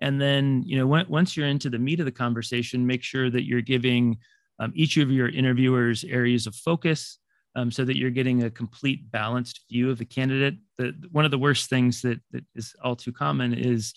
And 0.00 0.20
then 0.20 0.62
you 0.66 0.76
know 0.78 0.86
when, 0.86 1.06
once 1.08 1.36
you're 1.36 1.48
into 1.48 1.70
the 1.70 1.78
meat 1.78 2.00
of 2.00 2.06
the 2.06 2.12
conversation, 2.12 2.86
make 2.86 3.02
sure 3.02 3.30
that 3.30 3.44
you're 3.44 3.60
giving 3.60 4.18
um, 4.58 4.72
each 4.74 4.96
of 4.96 5.10
your 5.10 5.28
interviewers 5.28 6.04
areas 6.04 6.46
of 6.46 6.54
focus 6.54 7.18
um, 7.56 7.70
so 7.70 7.84
that 7.84 7.96
you're 7.96 8.10
getting 8.10 8.44
a 8.44 8.50
complete 8.50 9.10
balanced 9.10 9.60
view 9.70 9.90
of 9.90 9.98
the 9.98 10.04
candidate. 10.04 10.54
The, 10.78 10.94
one 11.12 11.24
of 11.24 11.30
the 11.30 11.38
worst 11.38 11.70
things 11.70 12.02
that, 12.02 12.20
that 12.32 12.44
is 12.54 12.74
all 12.82 12.96
too 12.96 13.12
common 13.12 13.54
is 13.54 13.94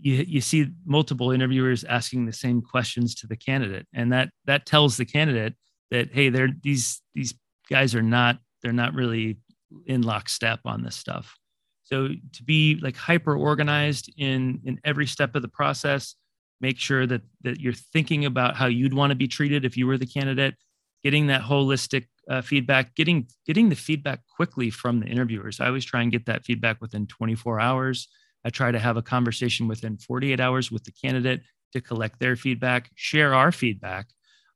you, 0.00 0.24
you 0.26 0.40
see 0.40 0.68
multiple 0.84 1.30
interviewers 1.30 1.84
asking 1.84 2.26
the 2.26 2.32
same 2.32 2.62
questions 2.62 3.14
to 3.16 3.26
the 3.26 3.36
candidate. 3.36 3.86
And 3.92 4.12
that, 4.12 4.30
that 4.46 4.66
tells 4.66 4.96
the 4.96 5.04
candidate 5.04 5.54
that, 5.90 6.12
hey, 6.12 6.28
they're, 6.28 6.50
these, 6.62 7.00
these 7.14 7.34
guys 7.68 7.94
are 7.94 8.02
not, 8.02 8.38
they're 8.62 8.72
not 8.72 8.94
really 8.94 9.38
in 9.86 10.02
lockstep 10.02 10.60
on 10.64 10.82
this 10.82 10.96
stuff. 10.96 11.36
So 11.84 12.08
to 12.08 12.42
be 12.42 12.78
like 12.82 12.96
hyper 12.96 13.36
organized 13.36 14.12
in, 14.16 14.60
in 14.64 14.80
every 14.84 15.06
step 15.06 15.34
of 15.34 15.42
the 15.42 15.48
process, 15.48 16.14
make 16.60 16.78
sure 16.78 17.06
that, 17.06 17.22
that 17.42 17.60
you're 17.60 17.72
thinking 17.72 18.24
about 18.24 18.56
how 18.56 18.66
you'd 18.66 18.94
want 18.94 19.10
to 19.10 19.16
be 19.16 19.28
treated 19.28 19.64
if 19.64 19.76
you 19.76 19.86
were 19.86 19.98
the 19.98 20.06
candidate, 20.06 20.54
getting 21.02 21.26
that 21.26 21.42
holistic 21.42 22.06
uh, 22.28 22.40
feedback, 22.40 22.94
getting 22.94 23.28
getting 23.46 23.68
the 23.68 23.76
feedback 23.76 24.20
quickly 24.34 24.70
from 24.70 25.00
the 25.00 25.06
interviewers. 25.06 25.60
I 25.60 25.66
always 25.66 25.84
try 25.84 26.02
and 26.02 26.10
get 26.10 26.26
that 26.26 26.44
feedback 26.44 26.80
within 26.80 27.06
24 27.06 27.60
hours. 27.60 28.08
I 28.44 28.50
try 28.50 28.70
to 28.70 28.78
have 28.78 28.96
a 28.96 29.02
conversation 29.02 29.68
within 29.68 29.98
48 29.98 30.40
hours 30.40 30.70
with 30.70 30.84
the 30.84 30.92
candidate 30.92 31.42
to 31.72 31.80
collect 31.80 32.20
their 32.20 32.36
feedback, 32.36 32.90
share 32.94 33.34
our 33.34 33.52
feedback, 33.52 34.06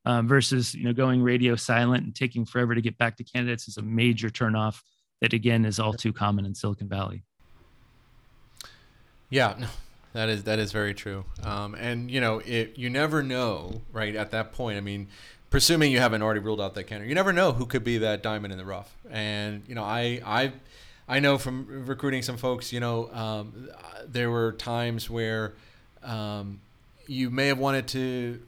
um, 0.05 0.27
versus 0.27 0.75
you 0.75 0.85
know 0.85 0.93
going 0.93 1.23
radio 1.23 1.57
silent 1.57 2.05
and 2.05 2.15
taking 2.15 2.47
forever 2.47 2.75
to 2.75 2.81
get 2.81 2.97
back 2.99 3.17
to 3.17 3.25
candidates 3.25 3.69
is 3.69 3.77
a 3.77 3.83
major 3.83 4.31
turnoff. 4.31 4.81
That 5.21 5.33
again 5.33 5.65
is 5.65 5.79
all 5.79 5.95
too 5.95 6.13
common 6.13 6.47
in 6.47 6.55
Silicon 6.55 6.89
Valley. 6.89 7.23
Yeah, 9.31 9.57
that 10.13 10.29
is 10.29 10.45
that 10.45 10.59
is 10.59 10.73
very 10.73 10.95
true. 10.95 11.25
Um, 11.43 11.75
and 11.75 12.11
you 12.11 12.21
know, 12.21 12.39
it, 12.41 12.75
you 12.77 12.89
never 12.89 13.23
know, 13.23 13.83
right? 13.93 14.15
At 14.15 14.31
that 14.31 14.53
point, 14.53 14.79
I 14.79 14.81
mean, 14.81 15.09
presuming 15.51 15.93
you 15.93 15.99
haven't 15.99 16.23
already 16.23 16.41
ruled 16.41 16.61
out 16.61 16.75
that 16.75 16.85
candidate, 16.85 17.09
you 17.09 17.15
never 17.15 17.33
know 17.33 17.53
who 17.53 17.67
could 17.67 17.85
be 17.85 17.99
that 17.99 18.23
diamond 18.23 18.53
in 18.53 18.59
the 18.59 18.65
rough. 18.65 18.95
And 19.11 19.63
you 19.67 19.75
know, 19.75 19.85
I 19.85 20.21
I 20.25 20.53
I 21.09 21.21
know 21.21 21.39
from 21.39 21.87
recruiting 21.87 22.23
some 22.23 22.37
folks, 22.37 22.73
you 22.73 22.81
know, 22.81 23.11
um, 23.13 23.69
there 24.07 24.31
were 24.31 24.53
times 24.53 25.11
where 25.11 25.55
um, 26.03 26.61
you 27.07 27.31
may 27.31 27.49
have 27.49 27.59
wanted 27.59 27.89
to 27.89 28.41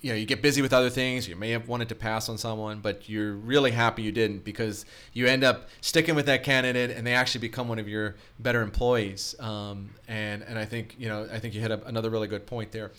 you 0.00 0.10
know 0.10 0.16
you 0.16 0.26
get 0.26 0.40
busy 0.40 0.62
with 0.62 0.72
other 0.72 0.90
things 0.90 1.28
you 1.28 1.34
may 1.34 1.50
have 1.50 1.66
wanted 1.66 1.88
to 1.88 1.94
pass 1.94 2.28
on 2.28 2.38
someone 2.38 2.78
but 2.80 3.08
you're 3.08 3.32
really 3.32 3.72
happy 3.72 4.02
you 4.02 4.12
didn't 4.12 4.44
because 4.44 4.86
you 5.12 5.26
end 5.26 5.42
up 5.42 5.68
sticking 5.80 6.14
with 6.14 6.26
that 6.26 6.42
candidate 6.42 6.90
and 6.90 7.06
they 7.06 7.14
actually 7.14 7.40
become 7.40 7.68
one 7.68 7.78
of 7.78 7.88
your 7.88 8.14
better 8.38 8.62
employees. 8.62 9.34
Um, 9.40 9.90
and 10.06 10.42
and 10.42 10.58
i 10.58 10.64
think 10.64 10.96
you 10.98 11.08
know 11.08 11.28
i 11.32 11.38
think 11.38 11.54
you 11.54 11.60
hit 11.60 11.70
up 11.70 11.86
another 11.86 12.10
really 12.10 12.28
good 12.28 12.46
point 12.46 12.72
there. 12.72 12.92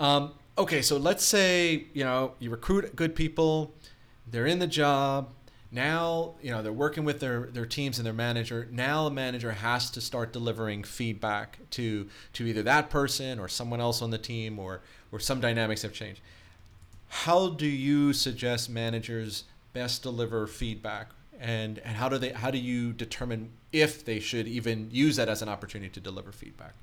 Um, 0.00 0.32
okay 0.56 0.82
so 0.82 0.96
let's 0.96 1.24
say 1.24 1.86
you 1.92 2.04
know 2.04 2.34
you 2.38 2.50
recruit 2.50 2.94
good 2.94 3.14
people 3.14 3.74
they're 4.30 4.46
in 4.46 4.58
the 4.58 4.66
job 4.66 5.30
now 5.70 6.34
you 6.40 6.50
know 6.50 6.62
they're 6.62 6.72
working 6.72 7.04
with 7.04 7.18
their 7.18 7.46
their 7.46 7.66
teams 7.66 7.98
and 7.98 8.06
their 8.06 8.12
manager 8.12 8.68
now 8.70 9.04
the 9.04 9.10
manager 9.10 9.50
has 9.50 9.90
to 9.90 10.00
start 10.00 10.32
delivering 10.32 10.84
feedback 10.84 11.58
to 11.70 12.08
to 12.32 12.46
either 12.46 12.62
that 12.62 12.90
person 12.90 13.40
or 13.40 13.48
someone 13.48 13.80
else 13.80 14.00
on 14.00 14.10
the 14.10 14.18
team 14.18 14.58
or 14.58 14.80
or 15.10 15.18
some 15.18 15.40
dynamics 15.40 15.82
have 15.82 15.92
changed 15.92 16.20
how 17.14 17.48
do 17.48 17.66
you 17.66 18.12
suggest 18.12 18.68
managers 18.68 19.44
best 19.72 20.02
deliver 20.02 20.46
feedback? 20.46 21.10
And 21.40 21.78
and 21.80 21.96
how 21.96 22.08
do 22.08 22.18
they 22.18 22.30
how 22.30 22.50
do 22.50 22.58
you 22.58 22.92
determine 22.92 23.50
if 23.72 24.04
they 24.04 24.20
should 24.20 24.46
even 24.46 24.88
use 24.90 25.16
that 25.16 25.28
as 25.28 25.42
an 25.42 25.48
opportunity 25.48 25.90
to 25.90 26.00
deliver 26.00 26.32
feedback? 26.32 26.74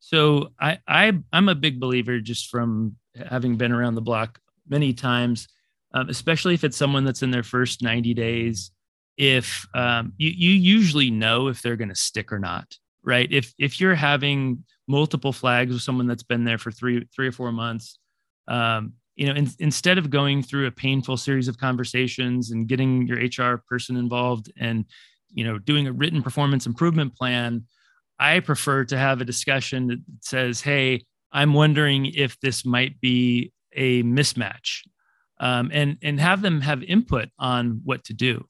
So 0.00 0.48
i, 0.58 0.78
I 0.88 1.12
i'm 1.32 1.48
a 1.48 1.54
big 1.54 1.78
believer 1.78 2.18
just 2.18 2.48
from 2.48 2.96
having 3.14 3.56
been 3.56 3.70
around 3.70 3.94
the 3.94 4.00
block 4.00 4.40
many 4.68 4.92
times 4.92 5.46
um, 5.94 6.08
especially 6.08 6.54
if 6.54 6.64
it's 6.64 6.76
someone 6.76 7.04
that's 7.04 7.22
in 7.22 7.30
their 7.30 7.44
first 7.44 7.82
90 7.82 8.12
days 8.14 8.72
if 9.16 9.66
um, 9.74 10.12
you, 10.16 10.30
you 10.30 10.50
usually 10.50 11.10
know 11.10 11.46
if 11.46 11.62
they're 11.62 11.76
going 11.76 11.90
to 11.90 11.94
stick 11.94 12.32
or 12.32 12.40
not 12.40 12.76
right? 13.02 13.30
If 13.30 13.52
if 13.58 13.80
you're 13.80 13.94
having 13.94 14.64
multiple 14.88 15.32
flags 15.32 15.72
with 15.72 15.82
someone 15.82 16.06
that's 16.06 16.22
been 16.22 16.44
there 16.44 16.58
for 16.58 16.70
three 16.70 17.06
three 17.14 17.28
or 17.28 17.32
four 17.32 17.52
months 17.52 17.98
um, 18.48 18.94
you 19.16 19.26
know 19.26 19.34
in, 19.34 19.48
instead 19.58 19.98
of 19.98 20.10
going 20.10 20.42
through 20.42 20.66
a 20.66 20.70
painful 20.70 21.16
series 21.16 21.48
of 21.48 21.58
conversations 21.58 22.50
and 22.50 22.68
getting 22.68 23.06
your 23.06 23.18
hr 23.18 23.62
person 23.68 23.96
involved 23.96 24.52
and 24.58 24.84
you 25.30 25.44
know 25.44 25.58
doing 25.58 25.86
a 25.86 25.92
written 25.92 26.22
performance 26.22 26.66
improvement 26.66 27.14
plan 27.14 27.64
i 28.18 28.40
prefer 28.40 28.84
to 28.84 28.96
have 28.96 29.20
a 29.20 29.24
discussion 29.24 29.86
that 29.86 29.98
says 30.20 30.60
hey 30.60 31.04
i'm 31.32 31.52
wondering 31.54 32.06
if 32.06 32.38
this 32.40 32.64
might 32.64 33.00
be 33.00 33.52
a 33.74 34.02
mismatch 34.02 34.82
um, 35.42 35.70
and 35.72 35.98
and 36.02 36.20
have 36.20 36.40
them 36.40 36.60
have 36.60 36.82
input 36.84 37.28
on 37.38 37.80
what 37.84 38.04
to 38.04 38.14
do. 38.14 38.46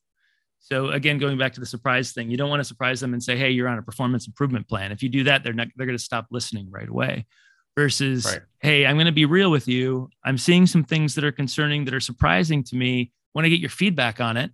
So 0.61 0.91
again 0.91 1.19
going 1.19 1.39
back 1.39 1.55
to 1.55 1.61
the 1.61 1.67
surprise 1.67 2.13
thing 2.13 2.31
you 2.31 2.37
don't 2.37 2.51
want 2.51 2.61
to 2.61 2.65
surprise 2.65 3.01
them 3.01 3.15
and 3.15 3.23
say 3.23 3.37
hey 3.37 3.51
you're 3.51 3.69
on 3.69 3.79
a 3.79 3.83
performance 3.83 4.27
improvement 4.27 4.69
plan. 4.69 4.93
If 4.93 5.03
you 5.03 5.09
do 5.09 5.25
that 5.25 5.43
they're 5.43 5.55
not 5.55 5.69
they're 5.75 5.87
going 5.87 5.99
to 5.99 6.05
stop 6.05 6.27
listening 6.31 6.71
right 6.71 6.89
away 6.89 7.27
versus 7.77 8.25
right. 8.27 8.41
hey 8.61 8.87
i'm 8.87 8.97
going 8.97 9.07
to 9.07 9.13
be 9.13 9.25
real 9.25 9.51
with 9.51 9.69
you. 9.69 10.11
I'm 10.25 10.39
seeing 10.39 10.67
some 10.67 10.85
things 10.85 11.15
that 11.15 11.25
are 11.25 11.33
concerning 11.33 11.85
that 11.85 11.95
are 11.95 12.01
surprising 12.01 12.63
to 12.65 12.77
me. 12.77 13.13
Want 13.35 13.45
to 13.45 13.51
get 13.51 13.61
your 13.61 13.71
feedback 13.71 14.21
on 14.21 14.37
it. 14.37 14.51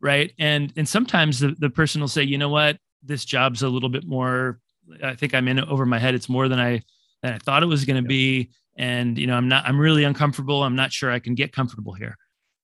Right? 0.00 0.32
And 0.38 0.72
and 0.76 0.88
sometimes 0.88 1.40
the, 1.40 1.54
the 1.58 1.70
person 1.70 2.00
will 2.00 2.08
say 2.08 2.22
you 2.22 2.38
know 2.38 2.48
what? 2.48 2.78
This 3.02 3.24
job's 3.24 3.62
a 3.62 3.68
little 3.68 3.88
bit 3.88 4.06
more 4.06 4.60
i 5.04 5.14
think 5.14 5.34
i'm 5.34 5.46
in 5.48 5.60
over 5.60 5.86
my 5.86 5.98
head. 5.98 6.14
It's 6.14 6.28
more 6.28 6.48
than 6.48 6.58
i 6.58 6.82
than 7.22 7.34
i 7.34 7.38
thought 7.38 7.62
it 7.62 7.66
was 7.66 7.84
going 7.84 8.02
to 8.02 8.08
be. 8.08 8.50
And 8.76 9.18
you 9.18 9.26
know 9.26 9.36
i'm 9.36 9.48
not 9.48 9.64
i'm 9.66 9.78
really 9.78 10.04
uncomfortable. 10.04 10.62
I'm 10.62 10.76
not 10.76 10.92
sure 10.92 11.10
i 11.10 11.18
can 11.18 11.34
get 11.34 11.52
comfortable 11.52 11.92
here. 11.92 12.16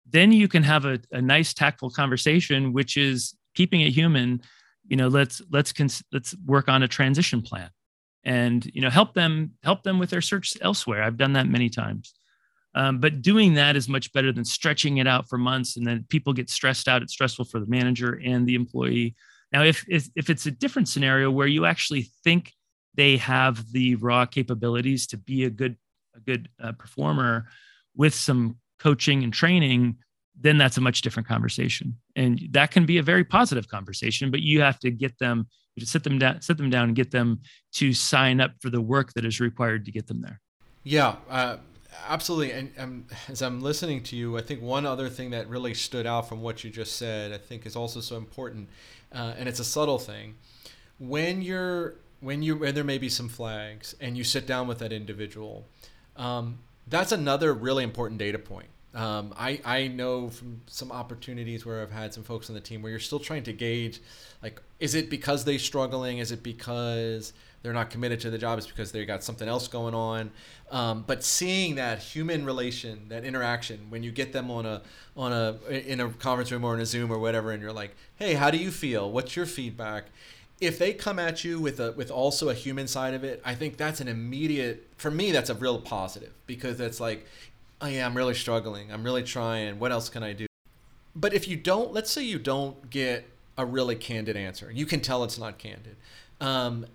Then 0.08 0.32
you 0.32 0.48
can 0.48 0.62
have 0.62 0.84
a, 0.84 1.00
a 1.10 1.20
nice 1.20 1.52
tactful 1.52 1.90
conversation 1.90 2.72
which 2.72 2.96
is 2.96 3.36
keeping 3.54 3.82
it 3.82 3.90
human. 3.90 4.40
You 4.88 4.96
know 4.96 5.08
let's 5.08 5.42
let's 5.50 5.72
cons- 5.72 6.04
let's 6.12 6.34
work 6.46 6.68
on 6.68 6.82
a 6.82 6.88
transition 6.88 7.42
plan 7.42 7.70
and 8.26 8.66
you 8.74 8.82
know 8.82 8.90
help 8.90 9.14
them 9.14 9.52
help 9.62 9.84
them 9.84 9.98
with 9.98 10.10
their 10.10 10.20
search 10.20 10.54
elsewhere. 10.60 11.02
I've 11.02 11.16
done 11.16 11.32
that 11.34 11.46
many 11.46 11.70
times. 11.70 12.12
Um, 12.74 12.98
but 12.98 13.22
doing 13.22 13.54
that 13.54 13.76
is 13.76 13.88
much 13.88 14.12
better 14.12 14.32
than 14.32 14.44
stretching 14.44 14.98
it 14.98 15.06
out 15.06 15.30
for 15.30 15.38
months 15.38 15.78
and 15.78 15.86
then 15.86 16.04
people 16.10 16.34
get 16.34 16.50
stressed 16.50 16.88
out. 16.88 17.00
It's 17.00 17.14
stressful 17.14 17.46
for 17.46 17.58
the 17.58 17.66
manager 17.66 18.20
and 18.22 18.46
the 18.46 18.56
employee. 18.56 19.14
Now 19.52 19.62
if 19.62 19.84
if, 19.88 20.10
if 20.16 20.28
it's 20.28 20.44
a 20.44 20.50
different 20.50 20.88
scenario 20.88 21.30
where 21.30 21.46
you 21.46 21.64
actually 21.64 22.10
think 22.24 22.52
they 22.94 23.16
have 23.18 23.72
the 23.72 23.94
raw 23.94 24.26
capabilities 24.26 25.06
to 25.08 25.16
be 25.16 25.44
a 25.44 25.50
good 25.50 25.76
a 26.16 26.20
good 26.20 26.48
uh, 26.60 26.72
performer 26.72 27.48
with 27.94 28.12
some 28.12 28.58
coaching 28.80 29.22
and 29.22 29.32
training 29.32 29.98
then 30.40 30.59
that's 30.59 30.77
a 30.77 30.81
much 30.81 31.03
different 31.03 31.29
conversation. 31.29 31.96
And 32.14 32.40
that 32.51 32.70
can 32.70 32.87
be 32.87 32.99
a 32.99 33.03
very 33.03 33.25
positive 33.25 33.68
conversation 33.68 34.31
but 34.31 34.40
you 34.40 34.61
have 34.61 34.79
to 34.81 34.90
get 34.90 35.18
them 35.18 35.46
to 35.79 35.87
sit 35.87 36.05
them 36.05 36.18
down 36.18 36.40
sit 36.40 36.57
them 36.57 36.70
down 36.70 36.88
and 36.88 36.96
get 36.96 37.11
them 37.11 37.40
to 37.72 37.92
sign 37.92 38.40
up 38.40 38.53
for 38.61 38.70
the 38.70 38.81
work 38.81 39.12
that 39.14 39.25
is 39.25 39.40
required 39.40 39.85
to 39.85 39.92
get 39.92 40.07
them 40.07 40.22
there. 40.22 40.40
Yeah 40.85 41.16
uh, 41.31 41.57
absolutely. 42.09 42.53
And 42.53 42.72
um, 42.79 43.07
as 43.29 43.42
i'm 43.42 43.61
listening 43.61 44.03
to 44.05 44.16
you 44.16 44.38
i 44.38 44.40
think 44.40 44.62
one 44.62 44.87
other 44.87 45.09
thing 45.09 45.31
that 45.31 45.49
really 45.49 45.75
stood 45.75 46.07
out 46.07 46.29
from 46.29 46.42
what 46.42 46.64
you 46.64 46.70
just 46.70 46.96
said 46.96 47.33
i 47.33 47.38
think 47.38 47.66
is 47.66 47.77
also 47.77 48.01
so 48.01 48.16
important 48.16 48.68
uh, 49.12 49.35
and 49.38 49.49
it's 49.49 49.61
a 49.61 49.64
subtle 49.64 49.99
thing. 49.99 50.35
When 50.99 51.42
you're 51.42 51.94
when 52.20 52.42
you 52.42 52.57
when 52.57 52.75
there 52.75 52.85
may 52.85 52.99
be 52.99 53.09
some 53.09 53.29
flags 53.29 53.94
and 54.01 54.16
you 54.16 54.25
sit 54.25 54.46
down 54.46 54.66
with 54.66 54.79
that 54.79 54.92
individual 54.92 55.66
um, 56.16 56.59
that's 56.87 57.12
another 57.12 57.53
really 57.53 57.85
important 57.85 58.18
data 58.18 58.38
point 58.38 58.68
um, 58.96 59.35
I, 59.38 59.61
I 59.62 59.88
know 59.88 60.30
from 60.30 60.62
some 60.66 60.90
opportunities 60.90 61.66
where 61.66 61.82
I've 61.82 61.90
had 61.90 62.14
some 62.14 62.22
folks 62.22 62.48
on 62.48 62.54
the 62.54 62.62
team 62.62 62.80
where 62.80 62.88
you're 62.88 62.98
still 62.98 63.18
trying 63.18 63.42
to 63.42 63.52
gauge, 63.52 64.00
like, 64.42 64.62
is 64.80 64.94
it 64.94 65.11
because 65.11 65.44
they're 65.44 65.59
struggling? 65.59 66.16
Is 66.16 66.32
it 66.32 66.42
because 66.42 67.35
they're 67.62 67.74
not 67.74 67.90
committed 67.90 68.20
to 68.20 68.30
the 68.30 68.38
job? 68.38 68.59
Is 68.59 68.66
because 68.66 68.92
they 68.92 69.04
got 69.04 69.22
something 69.22 69.46
else 69.46 69.68
going 69.68 69.94
on? 69.94 70.30
Um, 70.70 71.04
but 71.06 71.22
seeing 71.22 71.74
that 71.74 71.98
human 71.98 72.46
relation, 72.46 73.11
that 73.11 73.24
interaction, 73.24 73.87
when 73.90 74.02
you 74.02 74.11
get 74.12 74.32
them 74.32 74.50
on 74.50 74.64
a 74.64 74.80
on 75.14 75.30
a 75.30 75.59
in 75.68 76.00
a 76.00 76.09
conference 76.09 76.50
room 76.50 76.64
or 76.64 76.72
in 76.72 76.80
a 76.80 76.87
Zoom 76.87 77.12
or 77.12 77.18
whatever, 77.18 77.52
and 77.52 77.62
you're 77.62 77.74
like, 77.74 77.94
hey, 78.16 78.32
how 78.32 78.50
do 78.50 78.56
you 78.56 78.70
feel? 78.70 79.12
What's 79.12 79.37
your 79.37 79.46
feedback? 79.46 80.06
if 80.59 80.78
they 80.78 80.94
come 80.94 81.18
at 81.18 81.44
you 81.44 81.61
with 81.61 81.80
a 81.80 81.92
with 81.92 82.11
also 82.11 82.48
a 82.48 82.54
human 82.54 82.88
side 82.88 83.12
of 83.12 83.24
it, 83.24 83.42
I 83.44 83.54
think 83.54 83.76
that's 83.76 84.00
an 84.00 84.09
immediate 84.09 84.88
for 84.96 85.11
me 85.11 85.30
that's 85.30 85.50
a 85.50 85.54
real 85.54 85.78
positive 85.78 86.32
because 86.46 86.78
that's 86.78 86.98
like 86.98 87.26
oh 87.80 87.86
yeah, 87.86 88.06
I'm 88.06 88.16
really 88.16 88.34
struggling. 88.34 88.92
I'm 88.92 89.04
really 89.04 89.22
trying. 89.22 89.78
What 89.78 89.92
else 89.92 90.08
can 90.08 90.22
I 90.22 90.32
do? 90.32 90.46
But 91.14 91.32
if 91.32 91.48
you 91.48 91.56
don't, 91.56 91.92
let's 91.92 92.10
say 92.10 92.22
you 92.22 92.38
don't 92.38 92.90
get 92.90 93.28
a 93.56 93.64
really 93.64 93.96
candid 93.96 94.36
answer, 94.36 94.70
you 94.70 94.86
can 94.86 95.00
tell 95.00 95.24
it's 95.24 95.38
not 95.38 95.58
candid. 95.58 95.96
Um, 96.40 96.86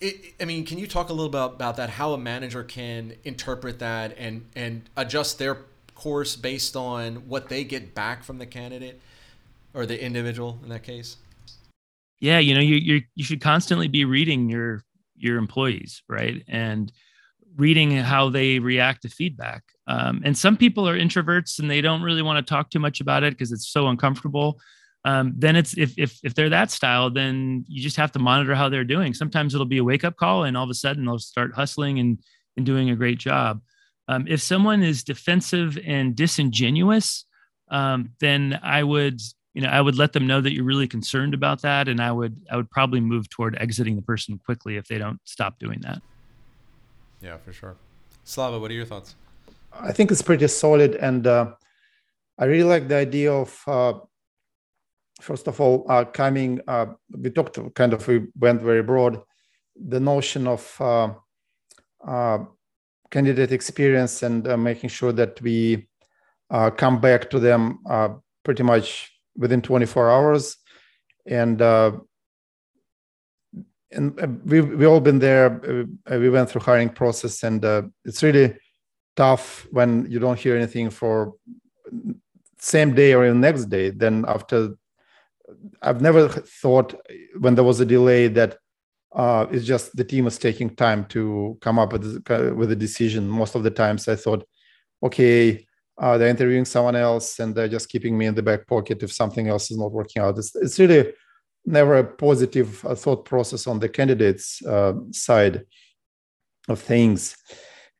it, 0.00 0.34
I 0.40 0.44
mean, 0.44 0.64
can 0.64 0.78
you 0.78 0.86
talk 0.86 1.08
a 1.08 1.12
little 1.12 1.30
bit 1.30 1.54
about 1.54 1.76
that? 1.76 1.90
How 1.90 2.12
a 2.12 2.18
manager 2.18 2.64
can 2.64 3.14
interpret 3.24 3.78
that 3.78 4.16
and 4.18 4.46
and 4.54 4.82
adjust 4.96 5.38
their 5.38 5.58
course 5.94 6.36
based 6.36 6.76
on 6.76 7.28
what 7.28 7.48
they 7.48 7.64
get 7.64 7.94
back 7.94 8.22
from 8.22 8.38
the 8.38 8.46
candidate 8.46 9.00
or 9.74 9.86
the 9.86 10.02
individual 10.02 10.58
in 10.62 10.68
that 10.68 10.82
case? 10.82 11.16
Yeah, 12.20 12.38
you 12.38 12.54
know, 12.54 12.60
you 12.60 12.76
you 12.76 13.02
you 13.14 13.24
should 13.24 13.40
constantly 13.40 13.88
be 13.88 14.04
reading 14.04 14.48
your 14.48 14.82
your 15.16 15.36
employees, 15.36 16.02
right? 16.08 16.42
And 16.48 16.92
reading 17.58 17.90
how 17.90 18.30
they 18.30 18.60
react 18.60 19.02
to 19.02 19.08
feedback. 19.08 19.64
Um, 19.88 20.22
and 20.24 20.38
some 20.38 20.56
people 20.56 20.88
are 20.88 20.96
introverts 20.96 21.58
and 21.58 21.68
they 21.68 21.80
don't 21.80 22.02
really 22.02 22.22
want 22.22 22.44
to 22.44 22.48
talk 22.48 22.70
too 22.70 22.78
much 22.78 23.00
about 23.00 23.24
it 23.24 23.34
because 23.34 23.52
it's 23.52 23.68
so 23.68 23.88
uncomfortable. 23.88 24.60
Um, 25.04 25.34
then 25.36 25.56
it's 25.56 25.76
if, 25.76 25.94
if 25.98 26.18
if 26.22 26.34
they're 26.34 26.50
that 26.50 26.70
style, 26.70 27.10
then 27.10 27.64
you 27.68 27.82
just 27.82 27.96
have 27.96 28.12
to 28.12 28.18
monitor 28.18 28.54
how 28.54 28.68
they're 28.68 28.84
doing. 28.84 29.14
Sometimes 29.14 29.54
it'll 29.54 29.66
be 29.66 29.78
a 29.78 29.84
wake 29.84 30.04
up 30.04 30.16
call, 30.16 30.44
and 30.44 30.56
all 30.56 30.64
of 30.64 30.70
a 30.70 30.74
sudden 30.74 31.04
they'll 31.04 31.18
start 31.18 31.54
hustling 31.54 31.98
and 31.98 32.18
and 32.56 32.66
doing 32.66 32.90
a 32.90 32.96
great 32.96 33.18
job. 33.18 33.60
Um, 34.08 34.26
if 34.28 34.42
someone 34.42 34.82
is 34.82 35.04
defensive 35.04 35.78
and 35.86 36.16
disingenuous, 36.16 37.24
um, 37.70 38.10
then 38.20 38.58
I 38.62 38.82
would 38.82 39.20
you 39.54 39.62
know 39.62 39.68
I 39.68 39.80
would 39.80 39.96
let 39.96 40.12
them 40.12 40.26
know 40.26 40.40
that 40.40 40.52
you're 40.52 40.64
really 40.64 40.88
concerned 40.88 41.32
about 41.32 41.62
that, 41.62 41.88
and 41.88 42.00
I 42.00 42.12
would 42.12 42.36
I 42.50 42.56
would 42.56 42.70
probably 42.70 43.00
move 43.00 43.30
toward 43.30 43.56
exiting 43.56 43.96
the 43.96 44.02
person 44.02 44.38
quickly 44.44 44.76
if 44.76 44.88
they 44.88 44.98
don't 44.98 45.20
stop 45.24 45.58
doing 45.58 45.80
that. 45.82 46.02
Yeah, 47.20 47.36
for 47.36 47.52
sure. 47.52 47.76
Slava, 48.24 48.58
what 48.58 48.70
are 48.70 48.74
your 48.74 48.84
thoughts? 48.84 49.14
I 49.72 49.92
think 49.92 50.10
it's 50.10 50.22
pretty 50.22 50.46
solid, 50.48 50.94
and 50.94 51.26
uh, 51.26 51.52
I 52.38 52.44
really 52.44 52.68
like 52.68 52.88
the 52.88 52.96
idea 52.96 53.32
of 53.32 53.62
uh, 53.66 53.94
first 55.20 55.48
of 55.48 55.60
all 55.60 55.84
uh, 55.88 56.04
coming. 56.04 56.60
Uh, 56.66 56.86
we 57.10 57.30
talked 57.30 57.58
kind 57.74 57.92
of 57.92 58.06
we 58.06 58.26
went 58.38 58.62
very 58.62 58.82
broad. 58.82 59.20
The 59.76 60.00
notion 60.00 60.46
of 60.46 60.76
uh, 60.80 61.14
uh, 62.06 62.38
candidate 63.10 63.52
experience 63.52 64.22
and 64.22 64.44
making 64.62 64.90
sure 64.90 65.12
that 65.12 65.40
we 65.40 65.88
come 66.76 67.00
back 67.00 67.30
to 67.30 67.38
them 67.38 67.78
pretty 68.44 68.62
much 68.62 69.12
within 69.36 69.62
24 69.62 70.10
hours, 70.10 70.56
and 71.26 71.60
and 73.90 74.20
uh, 74.20 74.26
we 74.44 74.60
we 74.60 74.86
all 74.86 75.00
been 75.00 75.18
there. 75.18 75.86
Uh, 76.10 76.18
we 76.18 76.30
went 76.30 76.50
through 76.50 76.62
hiring 76.62 76.90
process, 76.90 77.42
and 77.42 77.64
uh, 77.64 77.82
it's 78.04 78.22
really 78.22 78.56
tough 79.16 79.66
when 79.70 80.06
you 80.10 80.18
don't 80.18 80.38
hear 80.38 80.56
anything 80.56 80.90
for 80.90 81.34
same 82.58 82.94
day 82.94 83.14
or 83.14 83.26
the 83.26 83.34
next 83.34 83.66
day. 83.66 83.90
Then 83.90 84.24
after, 84.28 84.74
I've 85.80 86.02
never 86.02 86.28
thought 86.28 86.94
when 87.38 87.54
there 87.54 87.64
was 87.64 87.80
a 87.80 87.86
delay 87.86 88.28
that 88.28 88.58
uh, 89.14 89.46
it's 89.50 89.64
just 89.64 89.96
the 89.96 90.04
team 90.04 90.26
is 90.26 90.38
taking 90.38 90.74
time 90.74 91.06
to 91.06 91.56
come 91.60 91.78
up 91.78 91.92
with 91.92 92.24
with 92.56 92.72
a 92.72 92.76
decision. 92.76 93.28
Most 93.28 93.54
of 93.54 93.62
the 93.62 93.70
times, 93.70 94.06
I 94.08 94.16
thought 94.16 94.46
okay, 95.02 95.66
uh, 95.98 96.18
they're 96.18 96.28
interviewing 96.28 96.64
someone 96.64 96.96
else 96.96 97.38
and 97.38 97.54
they're 97.54 97.68
just 97.68 97.88
keeping 97.88 98.16
me 98.16 98.26
in 98.26 98.34
the 98.34 98.42
back 98.42 98.66
pocket 98.66 99.02
if 99.02 99.12
something 99.12 99.48
else 99.48 99.70
is 99.70 99.78
not 99.78 99.92
working 99.92 100.22
out. 100.22 100.38
It's, 100.38 100.54
it's 100.56 100.78
really 100.78 101.12
never 101.68 101.98
a 101.98 102.04
positive 102.04 102.84
uh, 102.84 102.94
thought 102.94 103.24
process 103.24 103.66
on 103.66 103.78
the 103.78 103.88
candidate's 103.88 104.64
uh, 104.64 104.94
side 105.10 105.64
of 106.68 106.80
things. 106.80 107.36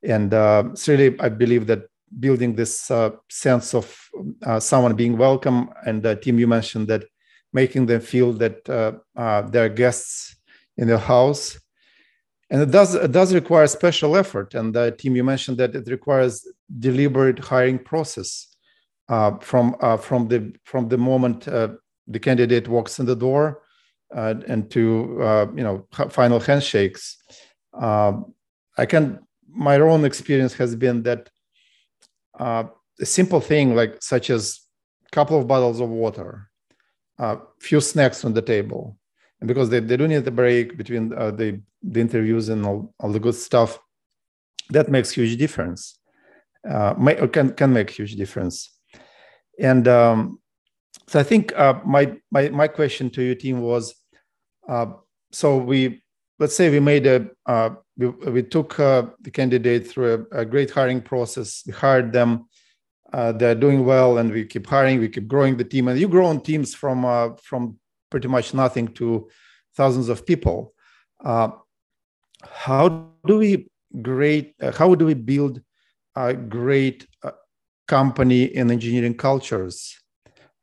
And 0.03 0.33
uh, 0.33 0.65
really, 0.87 1.19
I 1.21 1.29
believe 1.29 1.67
that 1.67 1.83
building 2.19 2.55
this 2.55 2.91
uh, 2.91 3.11
sense 3.29 3.75
of 3.75 3.99
uh, 4.45 4.61
someone 4.61 4.95
being 4.95 5.17
welcome 5.19 5.71
and 5.87 6.03
team 6.23 6.39
you 6.39 6.47
mentioned 6.47 6.89
that 6.89 7.05
making 7.53 7.87
them 7.87 8.01
feel 8.01 8.33
that 8.33 8.65
they're 9.53 9.69
guests 9.69 10.37
in 10.77 10.89
the 10.89 10.99
house 10.99 11.59
and 12.51 12.63
it 12.63 12.71
does 12.71 12.95
it 12.95 13.13
does 13.13 13.35
require 13.35 13.67
special 13.67 14.17
effort 14.17 14.55
and 14.55 14.75
the 14.75 14.91
team 14.93 15.15
you 15.17 15.25
mentioned 15.25 15.59
that 15.59 15.75
it 15.75 15.87
requires 15.89 16.47
deliberate 16.79 17.39
hiring 17.39 17.79
process 17.79 18.57
uh, 19.09 19.37
from 19.39 19.77
uh, 19.81 19.97
from 19.97 20.29
the 20.29 20.53
from 20.65 20.89
the 20.89 20.99
moment 20.99 21.49
uh, 21.49 21.69
the 22.09 22.19
candidate 22.19 22.69
walks 22.69 22.99
in 22.99 23.07
the 23.07 23.17
door 23.17 23.63
uh, 24.15 24.35
and 24.47 24.71
to 24.71 25.23
uh, 25.23 25.47
you 25.55 25.63
know 25.63 25.87
final 26.11 26.41
handshakes. 26.41 27.17
Um, 27.75 28.35
i 28.77 28.87
can 28.87 29.19
my 29.49 29.77
own 29.77 30.05
experience 30.05 30.55
has 30.55 30.75
been 30.75 31.03
that 31.03 31.31
uh, 32.39 32.65
a 33.01 33.07
simple 33.07 33.41
thing 33.41 33.75
like 33.75 34.03
such 34.03 34.31
as 34.31 34.61
a 35.07 35.11
couple 35.11 35.39
of 35.39 35.47
bottles 35.47 35.81
of 35.81 35.89
water 35.89 36.49
a 37.19 37.39
few 37.61 37.81
snacks 37.81 38.25
on 38.25 38.33
the 38.33 38.43
table. 38.43 38.97
And 39.41 39.49
because 39.49 39.71
they, 39.71 39.81
they 39.81 39.97
do 39.97 40.09
need 40.09 40.27
a 40.27 40.31
break 40.31 40.77
between 40.77 41.13
uh, 41.13 41.31
the, 41.31 41.61
the 41.83 42.01
interviews 42.01 42.49
and 42.49 42.65
all, 42.65 42.95
all 43.01 43.13
the 43.13 43.21
good 43.21 43.35
stuff 43.35 43.79
that 44.71 44.89
makes 44.89 45.11
huge 45.11 45.37
difference. 45.39 45.99
Uh, 46.69 46.95
may, 46.99 47.15
can, 47.29 47.55
can 47.55 47.73
make 47.73 47.91
huge 47.91 48.17
difference. 48.17 48.71
And 49.61 49.87
um, 49.89 50.41
so 51.09 51.19
i 51.19 51.23
think 51.23 51.53
uh, 51.57 51.75
my, 51.85 52.17
my, 52.31 52.49
my 52.51 52.69
question 52.69 53.11
to 53.11 53.23
your 53.23 53.35
team 53.35 53.61
was 53.61 53.95
uh, 54.69 54.87
so 55.33 55.57
we 55.57 56.03
let's 56.39 56.55
say 56.55 56.71
we 56.71 56.81
made 56.81 57.07
a 57.07 57.27
uh, 57.47 57.71
we, 57.97 58.07
we 58.07 58.43
took 58.43 58.79
uh, 58.79 59.03
the 59.21 59.31
candidate 59.31 59.89
through 59.89 60.27
a, 60.33 60.41
a, 60.41 60.45
great 60.45 60.71
hiring 60.71 61.01
process 61.01 61.63
we 61.67 61.73
hired 61.73 62.13
them 62.13 62.47
they're 63.39 63.55
doing 63.55 63.85
well 63.85 64.19
and 64.19 64.31
we 64.31 64.45
keep 64.45 64.67
hiring 64.67 65.01
we 65.01 65.09
keep 65.09 65.27
growing 65.27 65.57
the 65.57 65.65
team 65.65 65.89
and 65.89 65.99
you 65.99 66.09
grow 66.09 66.27
on 66.27 66.41
teams 66.41 66.75
from 66.75 67.35
from 67.43 67.79
pretty 68.11 68.29
much 68.29 68.55
nothing 68.55 68.89
to 68.89 69.29
thousands 69.75 70.09
of 70.09 70.27
people. 70.27 70.75
Uh, 71.25 71.51
how 72.51 73.11
do 73.27 73.39
we 73.39 73.69
great? 74.03 74.55
Uh, 74.61 74.73
how 74.73 74.95
do 74.95 75.07
we 75.07 75.15
build 75.15 75.61
a 76.15 76.35
great 76.35 77.07
uh, 77.23 77.33
company 77.87 78.43
in 78.45 78.71
engineering 78.71 79.15
cultures 79.15 79.77
uh, 79.87 80.08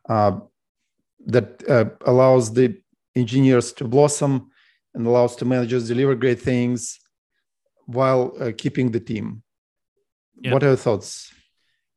that 0.07 1.63
uh, 1.69 1.85
allows 2.05 2.53
the 2.53 2.77
engineers 3.15 3.71
to 3.73 3.85
blossom 3.85 4.51
and 4.93 5.05
allows 5.07 5.35
the 5.35 5.45
managers 5.45 5.87
deliver 5.87 6.15
great 6.15 6.41
things 6.41 6.99
while 7.85 8.33
uh, 8.39 8.51
keeping 8.57 8.91
the 8.91 8.99
team? 8.99 9.43
Yep. 10.41 10.53
What 10.53 10.63
are 10.63 10.67
your 10.67 10.75
thoughts? 10.75 11.33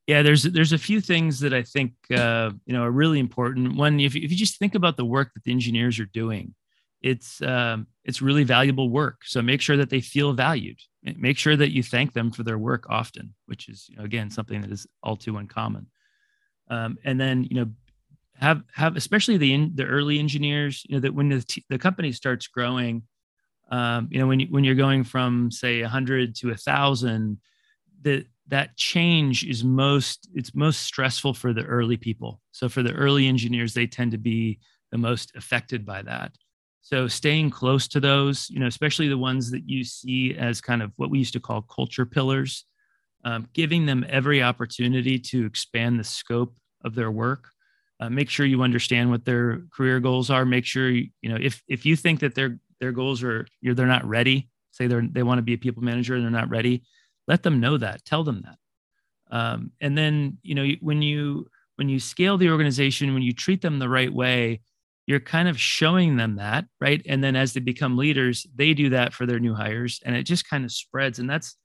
Yeah, 0.07 0.23
there's 0.23 0.43
there's 0.45 0.73
a 0.73 0.79
few 0.79 1.03
things 1.03 1.39
that 1.41 1.53
I 1.53 1.63
think 1.63 1.93
uh, 2.17 2.51
you 2.65 2.73
know 2.73 2.83
are 2.83 2.91
really 2.91 3.19
important. 3.19 3.77
One, 3.77 4.01
if 4.01 4.17
if 4.17 4.31
you 4.31 4.37
just 4.37 4.59
think 4.59 4.75
about 4.75 4.97
the 4.97 5.05
work 5.05 5.35
that 5.35 5.45
the 5.45 5.53
engineers 5.53 6.01
are 6.01 6.07
doing, 6.07 6.55
it's 7.03 7.43
um, 7.43 7.87
it's 8.05 8.23
really 8.23 8.45
valuable 8.45 8.89
work. 8.89 9.21
So 9.25 9.43
make 9.43 9.61
sure 9.61 9.77
that 9.77 9.91
they 9.91 10.01
feel 10.01 10.33
valued. 10.33 10.79
Make 11.03 11.37
sure 11.37 11.57
that 11.57 11.73
you 11.73 11.83
thank 11.83 12.15
them 12.15 12.31
for 12.31 12.43
their 12.43 12.59
work 12.59 12.87
often, 12.89 13.35
which 13.47 13.69
is 13.69 13.87
you 13.91 13.97
know, 13.97 14.05
again 14.05 14.31
something 14.31 14.63
that 14.63 14.73
is 14.73 14.87
all 15.03 15.17
too 15.17 15.37
uncommon. 15.37 15.89
Um, 16.71 16.97
and 17.05 17.21
then 17.21 17.45
you 17.45 17.57
know 17.57 17.71
have 18.39 18.63
have 18.75 18.97
especially 18.97 19.37
the 19.37 19.53
in, 19.53 19.73
the 19.75 19.85
early 19.85 20.19
engineers. 20.19 20.85
You 20.89 20.97
know 20.97 21.01
that 21.01 21.15
when 21.15 21.29
the 21.29 21.43
t- 21.43 21.65
the 21.69 21.79
company 21.79 22.13
starts 22.13 22.47
growing, 22.47 23.03
um, 23.71 24.09
you 24.11 24.19
know 24.19 24.27
when 24.27 24.41
you, 24.41 24.47
when 24.51 24.65
you're 24.65 24.75
going 24.75 25.05
from 25.05 25.51
say 25.51 25.83
100 25.83 26.35
to 26.37 26.51
a 26.51 26.57
thousand, 26.57 27.39
that 28.03 28.27
that 28.49 28.77
change 28.77 29.45
is 29.45 29.63
most 29.63 30.29
it's 30.35 30.55
most 30.55 30.81
stressful 30.83 31.35
for 31.35 31.53
the 31.53 31.65
early 31.65 31.97
people 31.97 32.41
so 32.53 32.69
for 32.69 32.83
the 32.83 32.93
early 32.95 33.27
engineers 33.27 33.75
they 33.75 33.87
tend 33.87 34.11
to 34.11 34.19
be 34.19 34.59
the 34.91 34.99
most 34.99 35.35
affected 35.37 35.85
by 35.85 36.03
that 36.03 36.33
so 36.81 37.07
staying 37.07 37.51
close 37.51 37.87
to 37.87 38.01
those 38.01 38.49
you 38.51 38.59
know 38.59 38.67
especially 38.67 39.09
the 39.09 39.19
ones 39.19 39.51
that 39.51 39.69
you 39.69 39.85
see 39.85 40.35
as 40.35 40.61
kind 40.61 40.83
of 40.83 40.93
what 40.97 41.11
we 41.11 41.19
used 41.19 41.33
to 41.33 41.41
call 41.41 41.63
culture 41.63 42.07
pillars 42.07 42.65
um, 43.25 43.49
giving 43.53 43.85
them 43.85 44.07
every 44.09 44.43
opportunity 44.43 45.19
to 45.19 45.45
expand 45.45 45.99
the 45.99 46.05
scope 46.05 46.57
of 46.85 46.95
their 46.95 47.11
work 47.11 47.51
uh, 48.01 48.09
make 48.09 48.31
sure 48.31 48.47
you 48.47 48.63
understand 48.63 49.11
what 49.11 49.25
their 49.25 49.63
career 49.75 50.01
goals 50.01 50.31
are. 50.31 50.45
Make 50.45 50.65
sure 50.65 50.91
you, 50.91 51.09
you 51.21 51.31
know 51.31 51.39
if 51.41 51.63
if 51.69 51.85
you 51.85 51.97
think 51.97 52.21
that 52.21 52.35
their 52.35 52.59
their 52.81 52.93
goals 52.93 53.23
are 53.23 53.47
you're 53.61 53.75
they're 53.75 53.87
not 53.87 54.05
ready 54.05 54.49
say 54.71 54.87
they're 54.87 55.07
they 55.11 55.23
want 55.23 55.39
to 55.39 55.43
be 55.43 55.55
a 55.55 55.59
people 55.59 55.83
manager 55.83 56.15
and 56.15 56.25
they're 56.25 56.31
not 56.31 56.51
ready 56.51 56.83
let 57.27 57.43
them 57.43 57.61
know 57.61 57.77
that. 57.77 58.05
Tell 58.07 58.25
them 58.25 58.43
that. 58.45 59.37
Um, 59.37 59.73
and 59.81 59.97
then 59.97 60.39
you 60.43 60.55
know 60.55 60.67
when 60.81 61.03
you 61.03 61.49
when 61.77 61.89
you 61.89 62.01
scale 62.01 62.39
the 62.39 62.51
organization 62.51 63.15
when 63.15 63.23
you 63.23 63.33
treat 63.33 63.61
them 63.61 63.79
the 63.79 63.89
right 63.89 64.13
way 64.13 64.63
you're 65.07 65.21
kind 65.21 65.49
of 65.49 65.59
showing 65.59 66.17
them 66.17 66.37
that 66.37 66.67
right? 66.81 67.03
And 67.07 67.23
then 67.25 67.37
as 67.37 67.53
they 67.53 67.61
become 67.61 67.97
leaders 67.97 68.47
they 68.55 68.75
do 68.75 68.91
that 68.91 69.13
for 69.13 69.27
their 69.27 69.39
new 69.39 69.55
hires 69.55 70.01
and 70.05 70.17
it 70.17 70.23
just 70.25 70.49
kind 70.49 70.65
of 70.65 70.73
spreads. 70.73 71.19
And 71.19 71.29
that's 71.29 71.57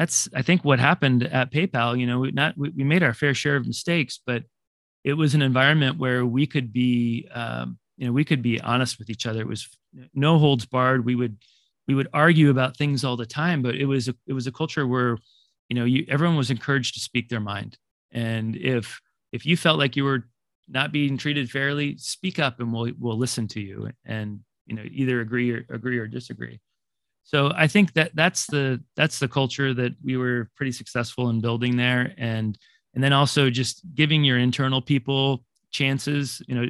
that's 0.00 0.30
i 0.34 0.40
think 0.40 0.64
what 0.64 0.80
happened 0.80 1.24
at 1.24 1.52
paypal 1.52 1.98
you 1.98 2.06
know 2.06 2.20
we 2.20 2.30
not 2.30 2.56
we, 2.56 2.70
we 2.70 2.84
made 2.84 3.02
our 3.02 3.12
fair 3.12 3.34
share 3.34 3.56
of 3.56 3.66
mistakes 3.66 4.18
but 4.24 4.42
it 5.04 5.14
was 5.14 5.34
an 5.34 5.42
environment 5.42 5.98
where 5.98 6.26
we 6.26 6.46
could 6.46 6.72
be 6.72 7.28
um, 7.32 7.78
you 7.96 8.06
know 8.06 8.12
we 8.12 8.24
could 8.24 8.42
be 8.42 8.60
honest 8.60 8.98
with 8.98 9.10
each 9.10 9.26
other 9.26 9.40
it 9.40 9.48
was 9.48 9.68
no 10.14 10.38
holds 10.38 10.66
barred 10.66 11.04
we 11.04 11.14
would 11.14 11.36
we 11.90 11.96
would 11.96 12.08
argue 12.12 12.50
about 12.50 12.76
things 12.76 13.02
all 13.02 13.16
the 13.16 13.26
time, 13.26 13.62
but 13.62 13.74
it 13.74 13.84
was 13.84 14.06
a, 14.06 14.14
it 14.28 14.32
was 14.32 14.46
a 14.46 14.52
culture 14.52 14.86
where, 14.86 15.18
you 15.68 15.74
know, 15.74 15.84
you, 15.84 16.06
everyone 16.08 16.36
was 16.36 16.48
encouraged 16.48 16.94
to 16.94 17.00
speak 17.00 17.28
their 17.28 17.40
mind. 17.40 17.76
And 18.12 18.54
if 18.54 19.00
if 19.32 19.44
you 19.44 19.56
felt 19.56 19.80
like 19.80 19.96
you 19.96 20.04
were 20.04 20.28
not 20.68 20.92
being 20.92 21.18
treated 21.18 21.50
fairly, 21.50 21.96
speak 21.98 22.38
up 22.38 22.60
and 22.60 22.72
we'll 22.72 22.92
we'll 22.96 23.18
listen 23.18 23.48
to 23.48 23.60
you 23.60 23.90
and 24.04 24.38
you 24.66 24.76
know 24.76 24.84
either 24.88 25.20
agree 25.20 25.50
or 25.50 25.66
agree 25.68 25.98
or 25.98 26.06
disagree. 26.06 26.60
So 27.24 27.52
I 27.56 27.66
think 27.66 27.92
that 27.94 28.14
that's 28.14 28.46
the 28.46 28.80
that's 28.94 29.18
the 29.18 29.26
culture 29.28 29.74
that 29.74 29.94
we 30.00 30.16
were 30.16 30.48
pretty 30.56 30.72
successful 30.72 31.28
in 31.28 31.40
building 31.40 31.76
there, 31.76 32.14
and 32.18 32.56
and 32.94 33.02
then 33.02 33.12
also 33.12 33.50
just 33.50 33.82
giving 33.94 34.24
your 34.24 34.38
internal 34.38 34.82
people 34.82 35.44
chances. 35.70 36.42
You 36.48 36.54
know, 36.54 36.66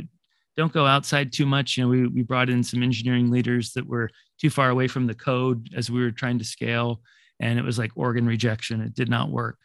don't 0.57 0.73
go 0.73 0.87
outside 0.87 1.33
too 1.33 1.47
much. 1.47 1.77
You 1.77 1.85
know, 1.85 1.89
we, 1.89 2.07
we 2.07 2.23
brought 2.23 2.51
in 2.51 2.63
some 2.63 2.83
engineering 2.83 3.31
leaders 3.31 3.73
that 3.73 3.87
were 3.87 4.11
too 4.39 4.51
far 4.51 4.71
away 4.71 4.89
from 4.89 5.07
the 5.07 5.15
code 5.15 5.71
as 5.77 5.91
we 5.91 6.01
were 6.03 6.11
trying 6.11 6.39
to 6.39 6.45
scale, 6.45 7.01
and 7.41 7.59
it 7.59 7.65
was 7.65 7.79
like 7.79 7.93
organ 7.95 8.27
rejection. 8.27 8.81
It 8.81 8.95
did 8.95 9.09
not 9.09 9.31
work. 9.31 9.59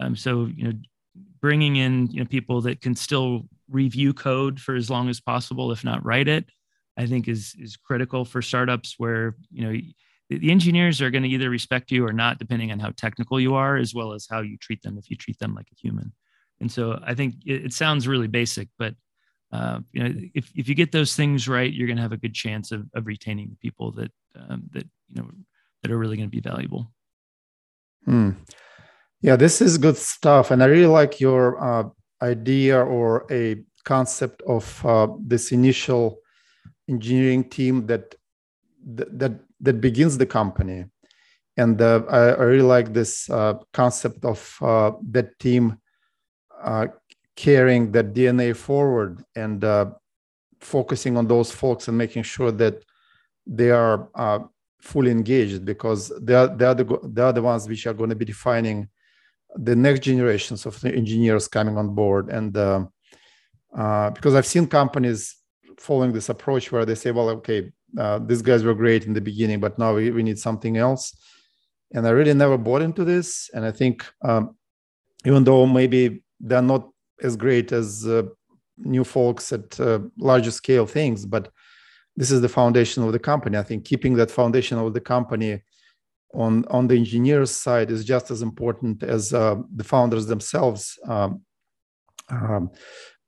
Um, 0.00 0.14
so 0.14 0.46
you 0.54 0.64
know, 0.64 0.72
bringing 1.40 1.76
in 1.76 2.08
you 2.10 2.20
know 2.20 2.26
people 2.26 2.60
that 2.62 2.80
can 2.80 2.94
still 2.94 3.48
review 3.68 4.14
code 4.14 4.60
for 4.60 4.74
as 4.74 4.90
long 4.90 5.08
as 5.08 5.20
possible, 5.20 5.72
if 5.72 5.84
not 5.84 6.04
write 6.04 6.28
it, 6.28 6.46
I 6.96 7.06
think 7.06 7.28
is 7.28 7.54
is 7.58 7.76
critical 7.76 8.24
for 8.24 8.42
startups 8.42 8.94
where 8.98 9.36
you 9.50 9.64
know 9.64 9.80
the 10.28 10.50
engineers 10.50 11.00
are 11.00 11.10
going 11.10 11.22
to 11.22 11.28
either 11.28 11.50
respect 11.50 11.90
you 11.90 12.06
or 12.06 12.12
not, 12.12 12.38
depending 12.38 12.72
on 12.72 12.80
how 12.80 12.90
technical 12.96 13.38
you 13.38 13.54
are, 13.54 13.76
as 13.76 13.94
well 13.94 14.12
as 14.12 14.26
how 14.28 14.40
you 14.40 14.56
treat 14.58 14.82
them. 14.82 14.98
If 14.98 15.10
you 15.10 15.16
treat 15.16 15.38
them 15.38 15.54
like 15.54 15.68
a 15.72 15.80
human, 15.80 16.12
and 16.60 16.70
so 16.70 16.98
I 17.04 17.14
think 17.14 17.34
it, 17.44 17.66
it 17.66 17.72
sounds 17.72 18.08
really 18.08 18.28
basic, 18.28 18.68
but 18.78 18.94
uh, 19.52 19.80
you 19.92 20.02
know, 20.02 20.14
if, 20.34 20.50
if 20.54 20.68
you 20.68 20.74
get 20.74 20.92
those 20.92 21.14
things 21.14 21.48
right, 21.48 21.72
you're 21.72 21.86
going 21.86 21.96
to 21.96 22.02
have 22.02 22.12
a 22.12 22.16
good 22.16 22.34
chance 22.34 22.72
of, 22.72 22.86
of 22.94 23.06
retaining 23.06 23.48
the 23.48 23.56
people 23.56 23.92
that 23.92 24.10
um, 24.34 24.64
that 24.72 24.84
you 25.12 25.22
know 25.22 25.30
that 25.82 25.92
are 25.92 25.98
really 25.98 26.16
going 26.16 26.28
to 26.28 26.36
be 26.36 26.40
valuable. 26.40 26.90
Hmm. 28.04 28.30
Yeah, 29.20 29.36
this 29.36 29.60
is 29.60 29.78
good 29.78 29.96
stuff, 29.96 30.50
and 30.50 30.62
I 30.62 30.66
really 30.66 30.86
like 30.86 31.20
your 31.20 31.62
uh, 31.62 31.88
idea 32.22 32.82
or 32.82 33.26
a 33.30 33.62
concept 33.84 34.42
of 34.42 34.84
uh, 34.84 35.08
this 35.20 35.52
initial 35.52 36.18
engineering 36.88 37.48
team 37.48 37.86
that 37.86 38.14
that 38.86 39.34
that 39.60 39.80
begins 39.80 40.16
the 40.16 40.26
company, 40.26 40.86
and 41.56 41.80
uh, 41.80 42.02
I, 42.08 42.18
I, 42.18 42.42
really 42.42 42.62
like 42.62 42.92
this 42.92 43.28
uh, 43.28 43.54
concept 43.72 44.24
of 44.24 44.56
uh, 44.60 44.92
that 45.10 45.38
team 45.38 45.78
carrying 47.36 47.92
that 47.92 48.14
DNA 48.14 48.56
forward 48.56 49.22
and 49.36 49.62
uh, 49.62 49.86
focusing 50.60 51.16
on 51.16 51.26
those 51.26 51.52
folks 51.52 51.86
and 51.86 51.96
making 51.96 52.22
sure 52.22 52.50
that 52.50 52.82
they 53.46 53.70
are 53.70 54.08
uh, 54.14 54.40
fully 54.80 55.10
engaged 55.10 55.64
because 55.64 56.10
they 56.20 56.34
are, 56.34 56.48
they, 56.48 56.64
are 56.64 56.74
the, 56.74 56.98
they 57.04 57.22
are 57.22 57.32
the 57.32 57.42
ones 57.42 57.68
which 57.68 57.86
are 57.86 57.94
going 57.94 58.10
to 58.10 58.16
be 58.16 58.24
defining 58.24 58.88
the 59.54 59.76
next 59.76 60.00
generations 60.00 60.66
of 60.66 60.82
engineers 60.84 61.46
coming 61.46 61.76
on 61.76 61.94
board. 61.94 62.30
And 62.30 62.56
uh, 62.56 62.86
uh, 63.76 64.10
because 64.10 64.34
I've 64.34 64.46
seen 64.46 64.66
companies 64.66 65.36
following 65.78 66.12
this 66.12 66.28
approach 66.28 66.72
where 66.72 66.84
they 66.84 66.94
say, 66.94 67.10
well, 67.10 67.28
okay, 67.28 67.70
uh, 67.98 68.18
these 68.18 68.42
guys 68.42 68.64
were 68.64 68.74
great 68.74 69.04
in 69.04 69.14
the 69.14 69.20
beginning, 69.20 69.60
but 69.60 69.78
now 69.78 69.94
we, 69.94 70.10
we 70.10 70.22
need 70.22 70.38
something 70.38 70.76
else. 70.76 71.14
And 71.92 72.06
I 72.06 72.10
really 72.10 72.34
never 72.34 72.58
bought 72.58 72.82
into 72.82 73.04
this. 73.04 73.50
And 73.54 73.64
I 73.64 73.70
think 73.70 74.04
um, 74.22 74.56
even 75.24 75.44
though 75.44 75.66
maybe 75.66 76.22
they're 76.40 76.62
not 76.62 76.88
as 77.22 77.36
great 77.36 77.72
as 77.72 78.06
uh, 78.06 78.22
new 78.78 79.04
folks 79.04 79.52
at 79.52 79.78
uh, 79.80 80.00
larger 80.18 80.50
scale 80.50 80.86
things, 80.86 81.24
but 81.24 81.50
this 82.16 82.30
is 82.30 82.40
the 82.40 82.48
foundation 82.48 83.02
of 83.02 83.12
the 83.12 83.18
company. 83.18 83.56
I 83.58 83.62
think 83.62 83.84
keeping 83.84 84.14
that 84.16 84.30
foundation 84.30 84.78
of 84.78 84.94
the 84.94 85.00
company 85.00 85.62
on 86.34 86.64
on 86.66 86.86
the 86.86 86.96
engineers 86.96 87.50
side 87.50 87.90
is 87.90 88.04
just 88.04 88.30
as 88.30 88.42
important 88.42 89.02
as 89.02 89.32
uh, 89.32 89.56
the 89.74 89.84
founders 89.84 90.26
themselves 90.26 90.98
um, 91.08 91.42
um, 92.30 92.70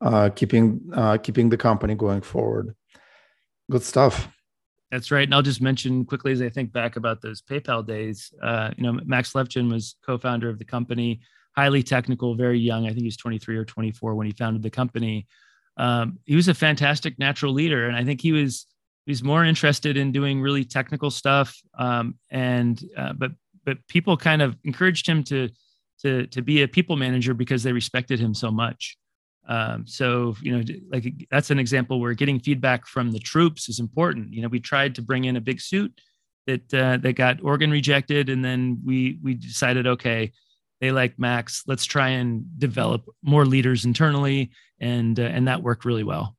uh, 0.01 0.31
keeping 0.31 0.81
uh, 0.93 1.19
keeping 1.19 1.49
the 1.49 1.57
company 1.57 1.95
going 1.95 2.23
forward. 2.23 2.75
Good 3.71 3.83
stuff. 3.83 4.29
That's 4.91 5.11
right. 5.11 5.25
And 5.25 5.35
I'll 5.35 5.43
just 5.43 5.61
mention 5.61 6.05
quickly 6.05 6.33
as 6.33 6.41
I 6.41 6.49
think 6.49 6.73
back 6.73 6.97
about 6.97 7.21
those 7.21 7.43
PayPal 7.43 7.87
days. 7.87 8.33
Uh, 8.43 8.71
you 8.77 8.85
know, 8.85 8.99
Max 9.05 9.35
Levchin 9.35 9.71
was 9.71 9.97
co-founder 10.05 10.49
of 10.49 10.59
the 10.59 10.65
company, 10.65 11.21
highly 11.55 11.83
technical, 11.83 12.35
very 12.35 12.59
young. 12.59 12.87
I 12.87 12.89
think 12.89 13.01
he 13.01 13.07
was 13.07 13.17
23 13.19 13.57
or 13.57 13.65
24 13.65 14.15
when 14.15 14.27
he 14.27 14.33
founded 14.33 14.63
the 14.63 14.71
company. 14.71 15.27
Um, 15.77 16.19
he 16.25 16.35
was 16.35 16.49
a 16.49 16.55
fantastic 16.55 17.19
natural 17.19 17.53
leader, 17.53 17.87
and 17.87 17.97
I 17.97 18.05
think 18.05 18.21
he 18.21 18.33
was 18.33 18.67
he 19.07 19.13
was 19.13 19.23
more 19.23 19.45
interested 19.45 19.97
in 19.97 20.13
doing 20.13 20.41
really 20.41 20.65
technical 20.65 21.11
stuff. 21.11 21.59
Um, 21.79 22.19
and 22.31 22.83
uh, 22.97 23.15
but 23.15 23.33
but 23.65 23.79
people 23.89 24.17
kind 24.17 24.43
of 24.43 24.57
encouraged 24.65 25.07
him 25.07 25.23
to 25.25 25.49
to 26.03 26.27
to 26.27 26.43
be 26.43 26.63
a 26.63 26.69
people 26.69 26.97
manager 26.97 27.33
because 27.33 27.63
they 27.63 27.73
respected 27.73 28.21
him 28.21 28.35
so 28.35 28.51
much. 28.51 28.98
Um, 29.49 29.87
so 29.87 30.37
you 30.43 30.57
know, 30.57 30.63
like 30.93 31.27
that's 31.31 31.51
an 31.51 31.59
example 31.59 32.01
where 32.01 32.13
getting 32.13 32.39
feedback 32.39 32.87
from 32.87 33.13
the 33.13 33.19
troops 33.19 33.69
is 33.69 33.81
important. 33.81 34.33
You 34.33 34.43
know, 34.43 34.49
we 34.49 34.61
tried 34.61 34.95
to 34.97 35.03
bring 35.03 35.25
in 35.25 35.37
a 35.37 35.41
big 35.41 35.61
suit 35.61 35.99
that 36.47 36.75
uh, 36.75 36.99
that 36.99 37.15
got 37.15 37.43
organ 37.43 37.71
rejected, 37.71 38.29
and 38.29 38.45
then 38.45 38.81
we 38.85 39.19
we 39.23 39.35
decided, 39.35 39.87
okay, 39.87 40.33
they 40.81 40.93
like 40.93 41.19
Max. 41.19 41.65
Let's 41.67 41.87
try 41.87 42.11
and 42.11 42.45
develop 42.59 43.05
more 43.23 43.47
leaders 43.47 43.87
internally, 43.87 44.51
and 44.81 45.19
uh, 45.19 45.25
and 45.25 45.49
that 45.49 45.63
worked 45.63 45.87
really 45.87 46.05
well. 46.05 46.37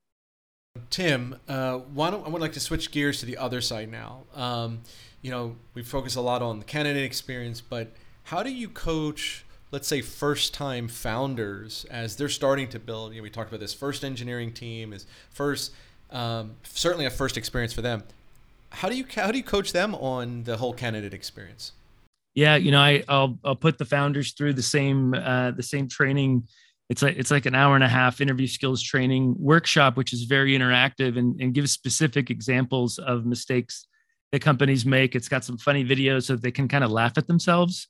Tim, 0.91 1.36
uh, 1.48 1.80
why 1.80 2.12
don't 2.12 2.26
I 2.26 2.30
would 2.30 2.41
like 2.41 2.54
to 2.54 2.60
switch 2.60 2.91
gears 2.91 3.19
to 3.22 3.26
the 3.26 3.38
other 3.38 3.60
side 3.60 3.89
now. 3.89 4.24
Um, 4.36 4.82
you 5.22 5.32
know, 5.32 5.56
we 5.74 5.82
focus 5.82 6.15
a 6.15 6.22
lot 6.22 6.41
on 6.41 6.60
the 6.60 6.65
candidate 6.65 7.04
experience, 7.04 7.60
but 7.60 7.91
how 8.24 8.43
do 8.43 8.52
you 8.52 8.69
coach 8.69 9.45
let's 9.71 9.88
say 9.88 10.01
first 10.01 10.53
time 10.53 10.88
founders 10.88 11.86
as 11.89 12.15
they're 12.15 12.29
starting 12.29 12.67
to 12.69 12.79
build. 12.79 13.13
You 13.13 13.19
know 13.19 13.23
we 13.23 13.29
talked 13.29 13.49
about 13.49 13.60
this 13.60 13.73
first 13.73 14.03
engineering 14.03 14.51
team 14.51 14.93
is 14.93 15.05
first 15.32 15.73
um, 16.12 16.55
certainly 16.63 17.05
a 17.05 17.10
first 17.10 17.38
experience 17.38 17.73
for 17.73 17.82
them. 17.82 18.03
How 18.71 18.89
do 18.89 18.95
you 18.95 19.05
how 19.15 19.32
do 19.32 19.38
you 19.38 19.43
coach 19.43 19.71
them 19.71 19.95
on 19.95 20.43
the 20.43 20.58
whole 20.58 20.73
candidate 20.73 21.13
experience? 21.13 21.73
Yeah 22.34 22.55
you 22.55 22.71
know 22.71 22.82
I, 22.82 23.03
will 23.08 23.38
I'll 23.43 23.55
put 23.55 23.77
the 23.77 23.86
founders 23.86 24.34
through 24.34 24.53
the 24.53 24.63
same 24.63 25.13
uh, 25.13 25.51
the 25.51 25.63
same 25.63 25.88
training. 25.88 26.47
It's 26.89 27.03
like 27.03 27.17
it's 27.17 27.32
like 27.32 27.45
an 27.45 27.55
hour 27.55 27.75
and 27.75 27.84
a 27.84 27.89
half 27.89 28.21
interview 28.21 28.47
skills 28.47 28.82
training 28.82 29.36
workshop 29.38 29.95
which 29.97 30.13
is 30.13 30.23
very 30.23 30.58
interactive 30.58 31.17
and, 31.17 31.39
and 31.39 31.53
gives 31.53 31.71
specific 31.71 32.32
examples 32.32 32.97
of 32.97 33.25
mistakes 33.25 33.86
that 34.32 34.41
companies 34.41 34.86
make. 34.86 35.15
It's 35.15 35.27
got 35.27 35.43
some 35.43 35.58
funny 35.58 35.84
videos 35.84 36.23
so 36.25 36.36
they 36.36 36.51
can 36.51 36.67
kind 36.67 36.84
of 36.84 36.91
laugh 36.91 37.17
at 37.17 37.27
themselves 37.27 37.88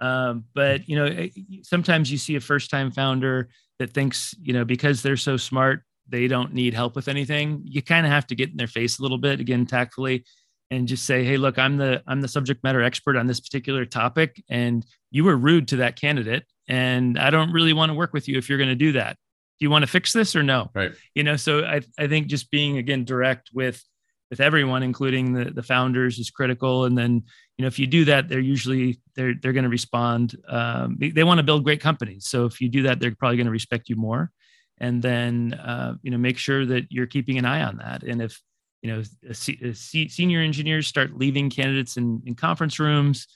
um, 0.00 0.44
but 0.54 0.88
you 0.88 0.96
know, 0.96 1.06
eh, 1.06 1.28
sometimes 1.62 2.10
you 2.10 2.18
see 2.18 2.36
a 2.36 2.40
first-time 2.40 2.90
founder 2.90 3.48
that 3.78 3.92
thinks, 3.92 4.34
you 4.42 4.52
know, 4.52 4.64
because 4.64 5.02
they're 5.02 5.16
so 5.16 5.36
smart, 5.36 5.82
they 6.08 6.26
don't 6.28 6.52
need 6.52 6.74
help 6.74 6.96
with 6.96 7.08
anything. 7.08 7.62
You 7.64 7.82
kind 7.82 8.04
of 8.06 8.12
have 8.12 8.26
to 8.28 8.34
get 8.34 8.50
in 8.50 8.56
their 8.56 8.66
face 8.66 8.98
a 8.98 9.02
little 9.02 9.18
bit, 9.18 9.40
again, 9.40 9.66
tactfully, 9.66 10.24
and 10.70 10.86
just 10.86 11.04
say, 11.04 11.24
"Hey, 11.24 11.36
look, 11.36 11.58
I'm 11.58 11.76
the 11.76 12.02
I'm 12.06 12.20
the 12.20 12.28
subject 12.28 12.62
matter 12.62 12.82
expert 12.82 13.16
on 13.16 13.26
this 13.26 13.40
particular 13.40 13.84
topic, 13.84 14.42
and 14.48 14.84
you 15.10 15.24
were 15.24 15.36
rude 15.36 15.68
to 15.68 15.76
that 15.76 15.96
candidate, 16.00 16.44
and 16.68 17.18
I 17.18 17.30
don't 17.30 17.52
really 17.52 17.72
want 17.72 17.90
to 17.90 17.94
work 17.94 18.12
with 18.12 18.28
you 18.28 18.38
if 18.38 18.48
you're 18.48 18.58
going 18.58 18.70
to 18.70 18.76
do 18.76 18.92
that. 18.92 19.16
Do 19.58 19.64
you 19.64 19.70
want 19.70 19.82
to 19.82 19.86
fix 19.90 20.12
this 20.12 20.34
or 20.36 20.42
no?" 20.42 20.70
Right. 20.74 20.92
You 21.14 21.24
know, 21.24 21.36
so 21.36 21.64
I 21.64 21.80
I 21.98 22.06
think 22.06 22.28
just 22.28 22.50
being 22.50 22.78
again 22.78 23.04
direct 23.04 23.50
with 23.52 23.82
with 24.30 24.40
everyone, 24.40 24.82
including 24.82 25.32
the, 25.32 25.46
the 25.46 25.62
founders, 25.62 26.18
is 26.18 26.30
critical. 26.30 26.84
And 26.84 26.96
then, 26.96 27.22
you 27.58 27.62
know, 27.62 27.66
if 27.66 27.78
you 27.78 27.86
do 27.86 28.04
that, 28.06 28.28
they're 28.28 28.40
usually 28.40 29.00
they're 29.16 29.34
they're 29.34 29.52
going 29.52 29.64
to 29.64 29.70
respond. 29.70 30.36
Um, 30.48 30.96
they, 30.98 31.10
they 31.10 31.24
want 31.24 31.38
to 31.38 31.44
build 31.44 31.64
great 31.64 31.80
companies, 31.80 32.26
so 32.26 32.44
if 32.46 32.60
you 32.60 32.68
do 32.68 32.82
that, 32.82 33.00
they're 33.00 33.14
probably 33.14 33.36
going 33.36 33.46
to 33.46 33.52
respect 33.52 33.88
you 33.88 33.96
more. 33.96 34.30
And 34.78 35.02
then, 35.02 35.52
uh, 35.54 35.94
you 36.02 36.10
know, 36.10 36.16
make 36.16 36.38
sure 36.38 36.64
that 36.64 36.86
you're 36.90 37.06
keeping 37.06 37.36
an 37.36 37.44
eye 37.44 37.62
on 37.62 37.76
that. 37.78 38.02
And 38.02 38.22
if 38.22 38.40
you 38.82 38.90
know, 38.90 39.02
a, 39.28 39.68
a 39.68 39.74
senior 39.74 40.40
engineers 40.40 40.86
start 40.86 41.14
leaving 41.14 41.50
candidates 41.50 41.98
in, 41.98 42.22
in 42.24 42.34
conference 42.34 42.78
rooms, 42.78 43.26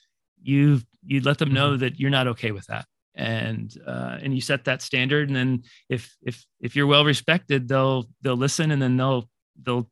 you 0.43 0.81
you 1.05 1.21
let 1.21 1.39
them 1.39 1.53
know 1.53 1.71
mm-hmm. 1.71 1.81
that 1.81 1.99
you're 1.99 2.11
not 2.11 2.29
okay 2.29 2.53
with 2.53 2.67
that 2.67 2.87
and 3.15 3.77
uh, 3.87 4.19
and 4.23 4.35
you 4.35 4.41
set 4.41 4.65
that 4.65 4.83
standard 4.83 5.29
and 5.29 5.37
then 5.37 5.63
if 5.89 6.15
if 6.23 6.45
if 6.61 6.75
you're 6.75 6.87
well 6.87 7.05
respected 7.05 7.69
they'll 7.69 8.09
they'll 8.23 8.37
listen 8.37 8.71
and 8.71 8.83
then 8.83 8.97
they'll 8.97 9.29
they'll 9.63 9.89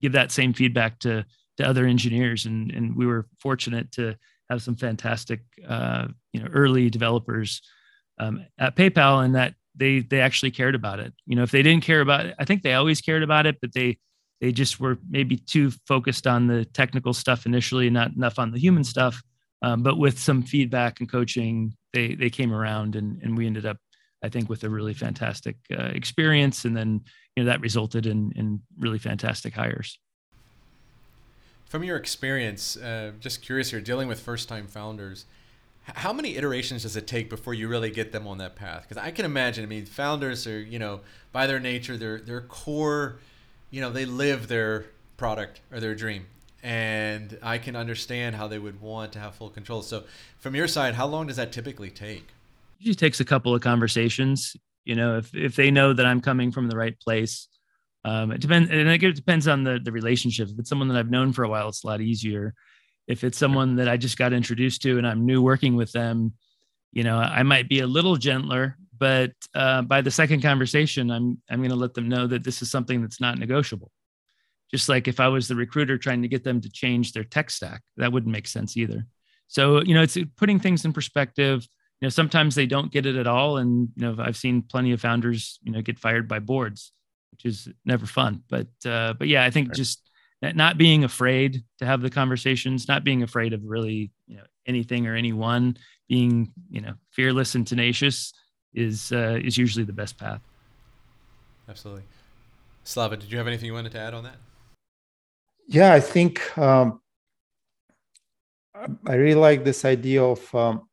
give 0.00 0.12
that 0.12 0.32
same 0.32 0.52
feedback 0.52 0.98
to 1.00 1.24
to 1.56 1.66
other 1.66 1.86
engineers 1.86 2.46
and 2.46 2.70
and 2.70 2.96
we 2.96 3.06
were 3.06 3.26
fortunate 3.38 3.92
to 3.92 4.16
have 4.50 4.62
some 4.62 4.76
fantastic 4.76 5.40
uh, 5.66 6.08
you 6.32 6.40
know 6.40 6.48
early 6.52 6.90
developers 6.90 7.62
um, 8.18 8.44
at 8.58 8.76
PayPal 8.76 9.24
and 9.24 9.34
that 9.34 9.54
they 9.74 10.00
they 10.00 10.20
actually 10.20 10.50
cared 10.50 10.74
about 10.74 11.00
it. 11.00 11.12
You 11.26 11.36
know, 11.36 11.42
if 11.42 11.50
they 11.50 11.62
didn't 11.62 11.84
care 11.84 12.00
about 12.00 12.26
it, 12.26 12.34
I 12.38 12.44
think 12.44 12.62
they 12.62 12.74
always 12.74 13.00
cared 13.00 13.22
about 13.22 13.46
it, 13.46 13.56
but 13.60 13.72
they 13.72 13.98
they 14.40 14.52
just 14.52 14.80
were 14.80 14.98
maybe 15.08 15.36
too 15.36 15.70
focused 15.86 16.26
on 16.26 16.46
the 16.46 16.64
technical 16.64 17.12
stuff 17.14 17.46
initially, 17.46 17.90
not 17.90 18.14
enough 18.14 18.38
on 18.38 18.50
the 18.50 18.58
human 18.58 18.84
stuff. 18.84 19.22
Um, 19.62 19.82
but 19.82 19.98
with 19.98 20.18
some 20.18 20.42
feedback 20.42 21.00
and 21.00 21.10
coaching, 21.10 21.74
they 21.92 22.14
they 22.14 22.30
came 22.30 22.52
around 22.52 22.96
and 22.96 23.20
and 23.22 23.36
we 23.36 23.46
ended 23.46 23.66
up, 23.66 23.78
I 24.22 24.28
think, 24.28 24.48
with 24.48 24.64
a 24.64 24.70
really 24.70 24.94
fantastic 24.94 25.56
uh, 25.76 25.90
experience. 25.94 26.64
And 26.64 26.76
then 26.76 27.02
you 27.40 27.46
know 27.46 27.50
that 27.50 27.60
resulted 27.60 28.06
in 28.06 28.32
in 28.36 28.60
really 28.78 28.98
fantastic 28.98 29.54
hires. 29.54 29.98
From 31.64 31.84
your 31.84 31.96
experience, 31.96 32.76
uh, 32.76 33.12
just 33.20 33.42
curious 33.42 33.70
here, 33.70 33.80
dealing 33.80 34.08
with 34.08 34.18
first-time 34.20 34.66
founders, 34.66 35.24
how 35.84 36.12
many 36.12 36.36
iterations 36.36 36.82
does 36.82 36.96
it 36.96 37.06
take 37.06 37.30
before 37.30 37.54
you 37.54 37.68
really 37.68 37.90
get 37.90 38.10
them 38.10 38.26
on 38.26 38.38
that 38.38 38.56
path? 38.56 38.86
Because 38.88 39.00
I 39.00 39.12
can 39.12 39.24
imagine, 39.24 39.62
I 39.62 39.68
mean, 39.68 39.86
founders 39.86 40.48
are, 40.48 40.60
you 40.60 40.80
know, 40.80 41.00
by 41.32 41.46
their 41.46 41.60
nature, 41.60 41.96
their 41.96 42.20
their 42.20 42.42
core, 42.42 43.18
you 43.70 43.80
know, 43.80 43.90
they 43.90 44.04
live 44.04 44.48
their 44.48 44.86
product 45.16 45.60
or 45.72 45.80
their 45.80 45.94
dream, 45.94 46.26
and 46.62 47.38
I 47.42 47.56
can 47.58 47.74
understand 47.76 48.36
how 48.36 48.48
they 48.48 48.58
would 48.58 48.80
want 48.82 49.12
to 49.12 49.18
have 49.18 49.34
full 49.34 49.50
control. 49.50 49.82
So, 49.82 50.04
from 50.38 50.54
your 50.54 50.68
side, 50.68 50.94
how 50.94 51.06
long 51.06 51.28
does 51.28 51.36
that 51.36 51.52
typically 51.52 51.90
take? 51.90 52.26
It 52.82 52.98
takes 52.98 53.20
a 53.20 53.24
couple 53.24 53.54
of 53.54 53.60
conversations 53.62 54.56
you 54.84 54.94
know 54.94 55.18
if 55.18 55.34
if 55.34 55.56
they 55.56 55.70
know 55.70 55.92
that 55.92 56.06
i'm 56.06 56.20
coming 56.20 56.50
from 56.52 56.68
the 56.68 56.76
right 56.76 56.98
place 57.00 57.48
um, 58.04 58.32
it 58.32 58.40
depends 58.40 58.70
and 58.70 58.88
it 58.88 59.14
depends 59.14 59.46
on 59.46 59.62
the 59.62 59.78
the 59.78 59.92
relationship. 59.92 60.48
If 60.48 60.58
it's 60.58 60.70
someone 60.70 60.88
that 60.88 60.96
i've 60.96 61.10
known 61.10 61.32
for 61.32 61.44
a 61.44 61.48
while 61.48 61.68
it's 61.68 61.84
a 61.84 61.86
lot 61.86 62.00
easier. 62.00 62.54
If 63.06 63.24
it's 63.24 63.38
someone 63.38 63.76
that 63.76 63.88
i 63.88 63.96
just 63.96 64.16
got 64.16 64.32
introduced 64.32 64.82
to 64.82 64.96
and 64.96 65.06
i'm 65.06 65.26
new 65.26 65.42
working 65.42 65.76
with 65.76 65.92
them 65.92 66.34
you 66.92 67.02
know 67.02 67.18
i 67.18 67.42
might 67.42 67.68
be 67.68 67.80
a 67.80 67.86
little 67.86 68.16
gentler 68.16 68.76
but 68.96 69.32
uh, 69.54 69.82
by 69.82 70.00
the 70.00 70.10
second 70.10 70.42
conversation 70.42 71.10
i'm 71.10 71.40
i'm 71.50 71.58
going 71.58 71.70
to 71.70 71.76
let 71.76 71.94
them 71.94 72.08
know 72.08 72.26
that 72.26 72.44
this 72.44 72.62
is 72.62 72.70
something 72.70 73.00
that's 73.02 73.20
not 73.20 73.38
negotiable. 73.38 73.90
Just 74.70 74.88
like 74.88 75.08
if 75.08 75.20
i 75.20 75.28
was 75.28 75.48
the 75.48 75.56
recruiter 75.56 75.98
trying 75.98 76.22
to 76.22 76.28
get 76.28 76.44
them 76.44 76.60
to 76.60 76.70
change 76.70 77.12
their 77.12 77.24
tech 77.24 77.50
stack 77.50 77.82
that 77.96 78.12
wouldn't 78.12 78.32
make 78.32 78.46
sense 78.46 78.76
either. 78.76 79.04
So 79.48 79.82
you 79.82 79.94
know 79.94 80.02
it's 80.02 80.16
putting 80.36 80.60
things 80.60 80.84
in 80.84 80.92
perspective 80.92 81.66
you 82.00 82.06
know 82.06 82.10
sometimes 82.10 82.54
they 82.54 82.66
don't 82.66 82.92
get 82.92 83.06
it 83.06 83.16
at 83.16 83.26
all. 83.26 83.58
And 83.58 83.88
you 83.96 84.02
know 84.02 84.16
i've 84.18 84.36
seen 84.36 84.62
plenty 84.62 84.92
of 84.92 85.00
founders 85.00 85.58
you 85.62 85.72
know 85.72 85.82
get 85.82 85.98
fired 85.98 86.28
by 86.28 86.38
boards 86.38 86.92
which 87.32 87.44
is 87.44 87.68
never 87.84 88.06
fun. 88.06 88.42
But 88.48 88.68
uh, 88.84 89.14
but 89.14 89.28
yeah 89.28 89.44
i 89.44 89.50
think 89.50 89.68
right. 89.68 89.76
just 89.76 90.10
not 90.42 90.78
being 90.78 91.04
afraid 91.04 91.62
to 91.78 91.86
have 91.86 92.00
the 92.00 92.10
conversations 92.10 92.88
not 92.88 93.04
being 93.04 93.22
afraid 93.22 93.52
of 93.52 93.62
really 93.64 94.10
you 94.26 94.36
know 94.36 94.44
anything 94.66 95.06
or 95.06 95.14
anyone 95.14 95.76
being 96.08 96.52
you 96.70 96.80
know 96.80 96.94
fearless 97.10 97.54
and 97.54 97.66
tenacious 97.66 98.32
is 98.74 99.12
uh, 99.12 99.38
is 99.42 99.58
usually 99.58 99.84
the 99.84 99.92
best 99.92 100.16
path. 100.18 100.40
Absolutely. 101.68 102.04
Slava 102.84 103.16
did 103.16 103.30
you 103.30 103.38
have 103.38 103.46
anything 103.46 103.66
you 103.66 103.74
wanted 103.74 103.92
to 103.92 103.98
add 103.98 104.14
on 104.14 104.24
that? 104.24 104.36
Yeah 105.66 105.92
i 105.92 106.00
think 106.00 106.58
um, 106.58 107.00
i 109.06 109.14
really 109.14 109.40
like 109.40 109.64
this 109.64 109.84
idea 109.84 110.22
of 110.22 110.54
um, 110.54 110.88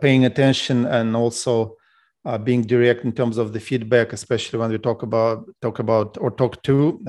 paying 0.00 0.24
attention 0.24 0.86
and 0.86 1.16
also 1.16 1.76
uh, 2.24 2.38
being 2.38 2.62
direct 2.62 3.04
in 3.04 3.12
terms 3.12 3.38
of 3.38 3.52
the 3.52 3.60
feedback, 3.60 4.12
especially 4.12 4.58
when 4.58 4.70
we 4.70 4.78
talk 4.78 5.02
about 5.02 5.48
talk 5.60 5.78
about 5.78 6.16
or 6.20 6.30
talk 6.30 6.62
to 6.62 7.00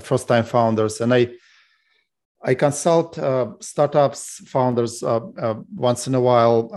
first 0.00 0.28
time 0.28 0.44
founders. 0.44 1.00
And 1.00 1.14
I 1.14 1.28
I 2.42 2.54
consult 2.54 3.18
uh, 3.18 3.52
startups 3.60 4.48
founders 4.48 5.02
uh, 5.02 5.20
uh, 5.40 5.54
once 5.74 6.06
in 6.06 6.14
a 6.14 6.20
while, 6.20 6.70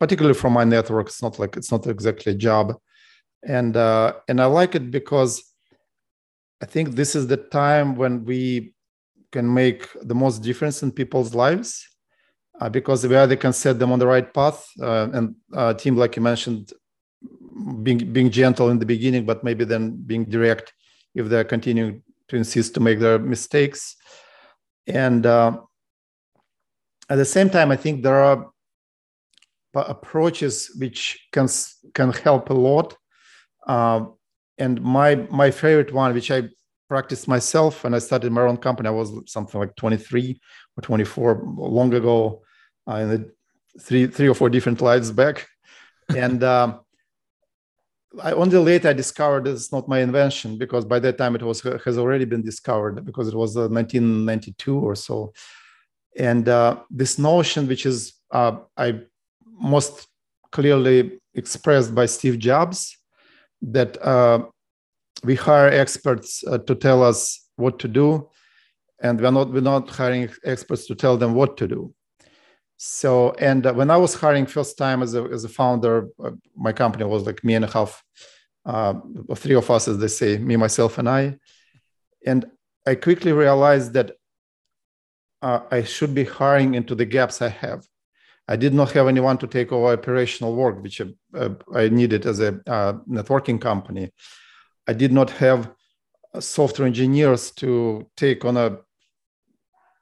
particularly 0.00 0.34
from 0.34 0.52
my 0.52 0.64
network. 0.64 1.06
It's 1.06 1.22
not 1.22 1.38
like 1.38 1.56
it's 1.56 1.70
not 1.70 1.86
exactly 1.86 2.32
a 2.32 2.36
job, 2.36 2.74
and 3.46 3.76
and 3.76 4.40
I 4.40 4.46
like 4.46 4.74
it 4.74 4.90
because 4.90 5.42
I 6.62 6.66
think 6.66 6.90
this 6.90 7.16
is 7.16 7.26
the 7.26 7.36
time 7.36 7.96
when 7.96 8.24
we 8.24 8.74
can 9.32 9.52
make 9.52 9.88
the 10.02 10.14
most 10.14 10.42
difference 10.42 10.82
in 10.82 10.92
people's 10.92 11.34
lives 11.34 11.84
uh, 11.84 11.91
because 12.68 13.06
we 13.06 13.16
either 13.16 13.36
can 13.36 13.52
set 13.52 13.78
them 13.78 13.92
on 13.92 13.98
the 13.98 14.06
right 14.06 14.32
path 14.32 14.66
uh, 14.80 15.08
and 15.12 15.34
uh, 15.54 15.74
Tim, 15.74 15.96
like 15.96 16.16
you 16.16 16.22
mentioned, 16.22 16.72
being 17.82 18.12
being 18.12 18.30
gentle 18.30 18.70
in 18.70 18.78
the 18.78 18.86
beginning, 18.86 19.24
but 19.24 19.44
maybe 19.44 19.64
then 19.64 19.96
being 20.06 20.24
direct 20.24 20.72
if 21.14 21.28
they're 21.28 21.44
continuing 21.44 22.02
to 22.28 22.36
insist 22.36 22.74
to 22.74 22.80
make 22.80 22.98
their 22.98 23.18
mistakes. 23.18 23.96
And 24.86 25.26
uh, 25.26 25.58
at 27.08 27.16
the 27.16 27.24
same 27.24 27.50
time, 27.50 27.70
I 27.70 27.76
think 27.76 28.02
there 28.02 28.22
are 28.22 28.50
approaches 29.74 30.74
which 30.78 31.28
can 31.32 31.48
can 31.94 32.12
help 32.12 32.50
a 32.50 32.54
lot. 32.54 32.96
Uh, 33.66 34.06
and 34.58 34.80
my 34.82 35.14
my 35.30 35.50
favorite 35.50 35.92
one, 35.92 36.14
which 36.14 36.30
I 36.30 36.48
practiced 36.88 37.26
myself 37.26 37.84
when 37.84 37.94
I 37.94 37.98
started 37.98 38.32
my 38.32 38.42
own 38.42 38.56
company, 38.56 38.88
I 38.88 38.92
was 38.92 39.10
something 39.26 39.58
like 39.58 39.74
23 39.76 40.38
or 40.76 40.82
24 40.82 41.42
long 41.56 41.94
ago, 41.94 42.42
uh, 42.88 42.96
in 42.96 43.08
the 43.08 43.30
three 43.80 44.06
three 44.06 44.28
or 44.28 44.34
four 44.34 44.50
different 44.50 44.80
lives 44.80 45.10
back, 45.10 45.46
and. 46.16 46.42
Um, 46.42 46.80
I 48.20 48.32
only 48.32 48.58
later 48.58 48.88
I 48.88 48.92
discovered 48.92 49.46
it's 49.46 49.72
not 49.72 49.88
my 49.88 50.00
invention 50.00 50.58
because 50.58 50.84
by 50.84 50.98
that 50.98 51.16
time 51.16 51.34
it 51.34 51.42
was 51.42 51.62
has 51.62 51.96
already 51.96 52.26
been 52.26 52.42
discovered 52.42 53.04
because 53.06 53.26
it 53.28 53.34
was 53.34 53.56
uh, 53.56 53.68
1992 53.68 54.78
or 54.78 54.94
so, 54.94 55.32
and 56.18 56.46
uh, 56.48 56.80
this 56.90 57.18
notion 57.18 57.66
which 57.66 57.86
is 57.86 58.12
uh, 58.30 58.58
I 58.76 59.00
most 59.46 60.08
clearly 60.50 61.20
expressed 61.34 61.94
by 61.94 62.06
Steve 62.06 62.38
Jobs 62.38 62.98
that 63.62 63.96
uh, 64.04 64.44
we 65.24 65.34
hire 65.34 65.68
experts 65.68 66.44
uh, 66.46 66.58
to 66.58 66.74
tell 66.74 67.02
us 67.02 67.48
what 67.56 67.78
to 67.78 67.88
do, 67.88 68.28
and 69.00 69.20
we're 69.20 69.30
not 69.30 69.50
we're 69.52 69.60
not 69.60 69.88
hiring 69.88 70.28
experts 70.44 70.86
to 70.86 70.94
tell 70.94 71.16
them 71.16 71.34
what 71.34 71.56
to 71.56 71.66
do. 71.66 71.94
So, 72.84 73.30
and 73.38 73.64
uh, 73.64 73.72
when 73.72 73.92
I 73.92 73.96
was 73.96 74.12
hiring 74.12 74.44
first 74.44 74.76
time 74.76 75.04
as 75.04 75.14
a, 75.14 75.22
as 75.22 75.44
a 75.44 75.48
founder, 75.48 76.08
uh, 76.18 76.32
my 76.56 76.72
company 76.72 77.04
was 77.04 77.24
like 77.24 77.44
me 77.44 77.54
and 77.54 77.64
a 77.64 77.70
half, 77.70 78.02
uh, 78.66 78.94
three 79.36 79.54
of 79.54 79.70
us, 79.70 79.86
as 79.86 79.98
they 79.98 80.08
say, 80.08 80.36
me, 80.36 80.56
myself, 80.56 80.98
and 80.98 81.08
I. 81.08 81.38
And 82.26 82.44
I 82.84 82.96
quickly 82.96 83.30
realized 83.32 83.92
that 83.92 84.10
uh, 85.42 85.60
I 85.70 85.84
should 85.84 86.12
be 86.12 86.24
hiring 86.24 86.74
into 86.74 86.96
the 86.96 87.04
gaps 87.04 87.40
I 87.40 87.50
have. 87.50 87.86
I 88.48 88.56
did 88.56 88.74
not 88.74 88.90
have 88.90 89.06
anyone 89.06 89.38
to 89.38 89.46
take 89.46 89.70
over 89.70 89.92
operational 89.92 90.56
work, 90.56 90.82
which 90.82 91.00
uh, 91.00 91.50
I 91.72 91.88
needed 91.88 92.26
as 92.26 92.40
a 92.40 92.60
uh, 92.66 92.94
networking 93.08 93.60
company. 93.60 94.10
I 94.88 94.92
did 94.92 95.12
not 95.12 95.30
have 95.30 95.70
software 96.40 96.88
engineers 96.88 97.52
to 97.52 98.10
take 98.16 98.44
on 98.44 98.56
a 98.56 98.78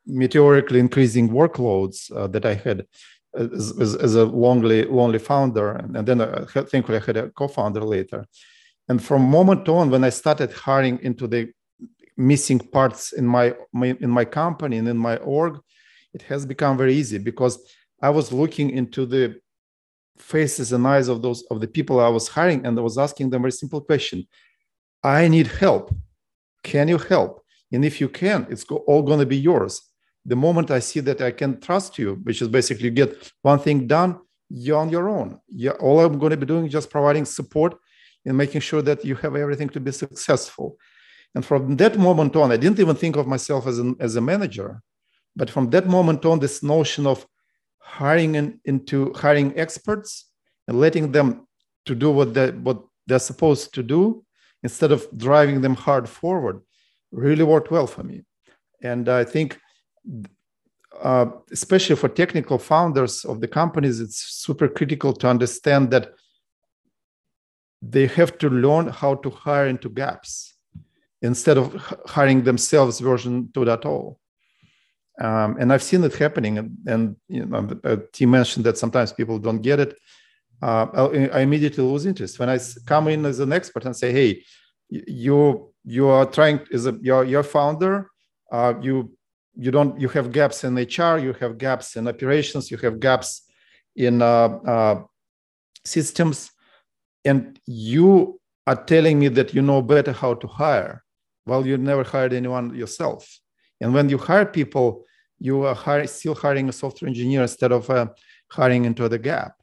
meteorically 0.07 0.81
increasing 0.81 1.29
workloads 1.29 2.15
uh, 2.15 2.27
that 2.29 2.45
I 2.45 2.55
had 2.55 2.87
as, 3.35 3.79
as, 3.81 3.95
as, 3.97 4.15
a 4.17 4.25
lonely 4.25 4.85
lonely 4.85 5.19
founder, 5.19 5.73
and, 5.73 6.07
then 6.07 6.21
I 6.21 6.47
had, 6.53 6.69
thankfully 6.69 6.99
I 6.99 7.05
had 7.05 7.17
a 7.17 7.31
co-founder 7.31 7.83
later. 7.83 8.27
And 8.89 9.03
from 9.03 9.23
moment 9.23 9.69
on, 9.69 9.91
when 9.91 10.03
I 10.03 10.09
started 10.09 10.53
hiring 10.53 10.99
into 11.03 11.29
the 11.29 11.53
missing 12.17 12.59
parts 12.59 13.13
in 13.13 13.27
my, 13.27 13.55
my 13.73 13.97
in 14.01 14.11
my 14.11 14.25
company 14.25 14.79
and 14.79 14.89
in 14.89 14.99
my 14.99 15.17
org, 15.19 15.59
it 16.13 16.23
has 16.23 16.45
become 16.45 16.77
very 16.77 16.95
easy 16.95 17.19
because 17.19 17.59
I 18.03 18.11
was 18.11 18.33
looking 18.33 18.71
into 18.71 19.07
the 19.07 19.37
faces 20.19 20.73
and 20.73 20.87
eyes 20.87 21.09
of 21.09 21.23
those 21.23 21.43
of 21.51 21.61
the 21.61 21.69
people 21.69 22.01
I 22.01 22.09
was 22.09 22.29
hiring, 22.29 22.67
and 22.67 22.77
I 22.79 22.83
was 22.83 22.99
asking 22.99 23.31
them 23.31 23.43
a 23.43 23.45
very 23.45 23.53
simple 23.53 23.81
question: 23.81 24.27
"I 25.05 25.29
need 25.29 25.47
help. 25.47 25.95
Can 26.65 26.89
you 26.89 26.99
help? 26.99 27.45
And 27.73 27.85
if 27.85 28.01
you 28.01 28.09
can, 28.09 28.49
it's 28.51 28.65
all 28.65 29.03
going 29.03 29.21
to 29.21 29.27
be 29.27 29.37
yours 29.37 29.90
the 30.25 30.37
moment 30.37 30.71
I 30.71 30.81
see 30.81 31.01
that 31.01 31.21
I 31.21 31.31
can 31.31 31.61
trust 31.61 31.99
you, 31.99 32.17
which 32.23 32.43
is 32.43 32.49
basically 32.49 32.91
get 32.91 33.33
one 33.43 33.59
thing 33.59 33.87
done, 33.87 34.19
you're 34.49 34.79
on 34.79 34.91
your 34.91 35.09
own. 35.09 35.41
Yeah, 35.49 35.73
all 35.73 36.01
I'm 36.01 36.19
going 36.19 36.31
to 36.31 36.37
be 36.37 36.47
doing 36.47 36.67
is 36.67 36.73
just 36.73 36.91
providing 36.91 37.25
support 37.25 37.79
and 38.27 38.37
making 38.37 38.61
sure 38.61 38.83
that 38.83 39.05
you 39.05 39.15
have 39.17 39.37
everything 39.37 39.69
to 39.71 39.81
be 39.81 39.93
successful. 39.93 40.77
And 41.35 41.45
from 41.45 41.77
that 41.77 41.97
moment 41.99 42.37
on, 42.37 42.53
I 42.53 42.57
didn't 42.57 42.81
even 42.81 42.97
think 42.97 43.17
of 43.17 43.27
myself 43.27 43.67
as, 43.67 43.79
an, 43.79 43.97
as 44.01 44.17
a 44.17 44.21
manager. 44.21 44.83
But 45.37 45.49
from 45.49 45.71
that 45.71 45.87
moment 45.87 46.25
on, 46.25 46.41
this 46.41 46.63
notion 46.63 47.07
of 47.07 47.27
hiring 47.79 48.35
in, 48.35 48.61
into 48.65 49.13
hiring 49.15 49.57
experts 49.59 50.27
and 50.67 50.81
letting 50.81 51.13
them 51.13 51.47
to 51.87 51.95
do 51.95 52.11
what 52.11 52.35
they 52.35 52.51
what 52.51 52.83
they're 53.07 53.19
supposed 53.19 53.75
to 53.75 53.83
do 53.83 54.25
instead 54.63 54.93
of 54.93 55.07
driving 55.17 55.61
them 55.61 55.75
hard 55.75 56.09
forward 56.09 56.61
really 57.11 57.43
worked 57.43 57.71
well 57.71 57.87
for 57.87 58.03
me. 58.03 58.23
And 58.83 59.09
I 59.09 59.25
think 59.25 59.59
uh, 61.01 61.27
especially 61.51 61.97
for 61.97 62.09
technical 62.09 62.59
founders 62.59 63.25
of 63.25 63.41
the 63.41 63.49
companies, 63.49 64.01
it's 64.01 64.19
super 64.19 64.69
critical 64.69 65.13
to 65.15 65.29
understand 65.29 65.91
that 65.91 66.15
they 67.83 68.07
have 68.07 68.37
to 68.39 68.51
learn 68.51 68.89
how 68.89 69.15
to 69.15 69.31
hire 69.31 69.67
into 69.67 69.89
gaps 69.89 70.55
instead 71.23 71.57
of 71.57 71.75
hiring 72.07 72.43
themselves 72.45 73.01
version 73.01 73.49
2.0. 73.53 74.17
Um, 75.21 75.57
and 75.59 75.73
I've 75.73 75.83
seen 75.83 76.03
it 76.05 76.15
happening. 76.15 76.59
And, 76.59 76.77
and 76.87 77.17
you 77.29 77.45
know, 77.45 77.69
Tim 78.13 78.31
mentioned 78.31 78.65
that 78.67 78.79
sometimes 78.79 79.13
people 79.13 79.39
don't 79.39 79.61
get 79.61 79.81
it. 79.81 79.99
Uh, 80.63 81.09
I 81.33 81.41
immediately 81.41 81.85
lose 81.85 82.05
interest 82.05 82.39
when 82.39 82.51
I 82.51 82.59
come 82.87 83.09
in 83.09 83.25
as 83.25 83.41
an 83.41 83.53
expert 83.53 83.87
and 83.87 83.97
say, 83.97 84.13
"Hey, 84.13 84.45
you 84.91 85.73
you 85.85 86.09
are 86.09 86.27
trying 86.27 86.61
as 86.73 86.87
a 86.87 86.99
you're, 87.01 87.25
you're 87.25 87.43
founder. 87.43 88.11
Uh, 88.53 88.75
you 88.83 89.17
you 89.57 89.71
don't 89.71 90.01
you 90.01 90.09
have 90.09 90.33
gaps 90.33 90.65
in 90.65 90.75
hr 90.75 91.19
you 91.19 91.33
have 91.41 91.59
gaps 91.59 91.97
in 91.97 92.09
operations 92.09 92.71
you 92.71 92.77
have 92.79 93.01
gaps 93.01 93.43
in 93.97 94.23
uh, 94.23 94.49
uh, 94.67 95.03
systems 95.85 96.51
and 97.25 97.59
you 97.67 98.41
are 98.67 98.85
telling 98.85 99.19
me 99.19 99.29
that 99.29 99.55
you 99.55 99.63
know 99.63 99.83
better 99.83 100.13
how 100.13 100.35
to 100.35 100.47
hire. 100.47 101.03
Well 101.47 101.67
you 101.67 101.77
never 101.77 102.05
hired 102.05 102.33
anyone 102.33 102.75
yourself. 102.75 103.41
And 103.81 103.95
when 103.95 104.09
you 104.09 104.19
hire 104.19 104.47
people 104.47 105.05
you 105.39 105.65
are 105.65 105.75
hire, 105.75 106.07
still 106.07 106.35
hiring 106.35 106.69
a 106.69 106.73
software 106.73 107.09
engineer 107.09 107.43
instead 107.43 107.73
of 107.73 107.89
uh, 107.89 108.09
hiring 108.49 108.85
into 108.85 109.09
the 109.09 109.19
gap. 109.19 109.55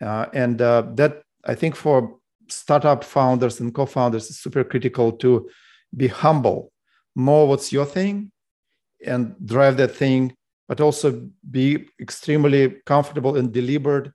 Uh, 0.00 0.26
and 0.32 0.60
uh, 0.60 0.82
that 0.94 1.22
i 1.44 1.54
think 1.54 1.76
for 1.76 2.18
startup 2.48 3.04
founders 3.04 3.60
and 3.60 3.74
co-founders 3.74 4.28
is 4.30 4.38
super 4.40 4.64
critical 4.64 5.12
to 5.12 5.48
be 5.96 6.08
humble. 6.08 6.72
Know 7.14 7.44
what's 7.44 7.72
your 7.72 7.86
thing 7.86 8.32
and 9.06 9.34
drive 9.44 9.76
that 9.76 9.94
thing, 9.94 10.34
but 10.68 10.80
also 10.80 11.28
be 11.50 11.86
extremely 12.00 12.76
comfortable 12.86 13.36
and 13.36 13.52
deliberate 13.52 14.10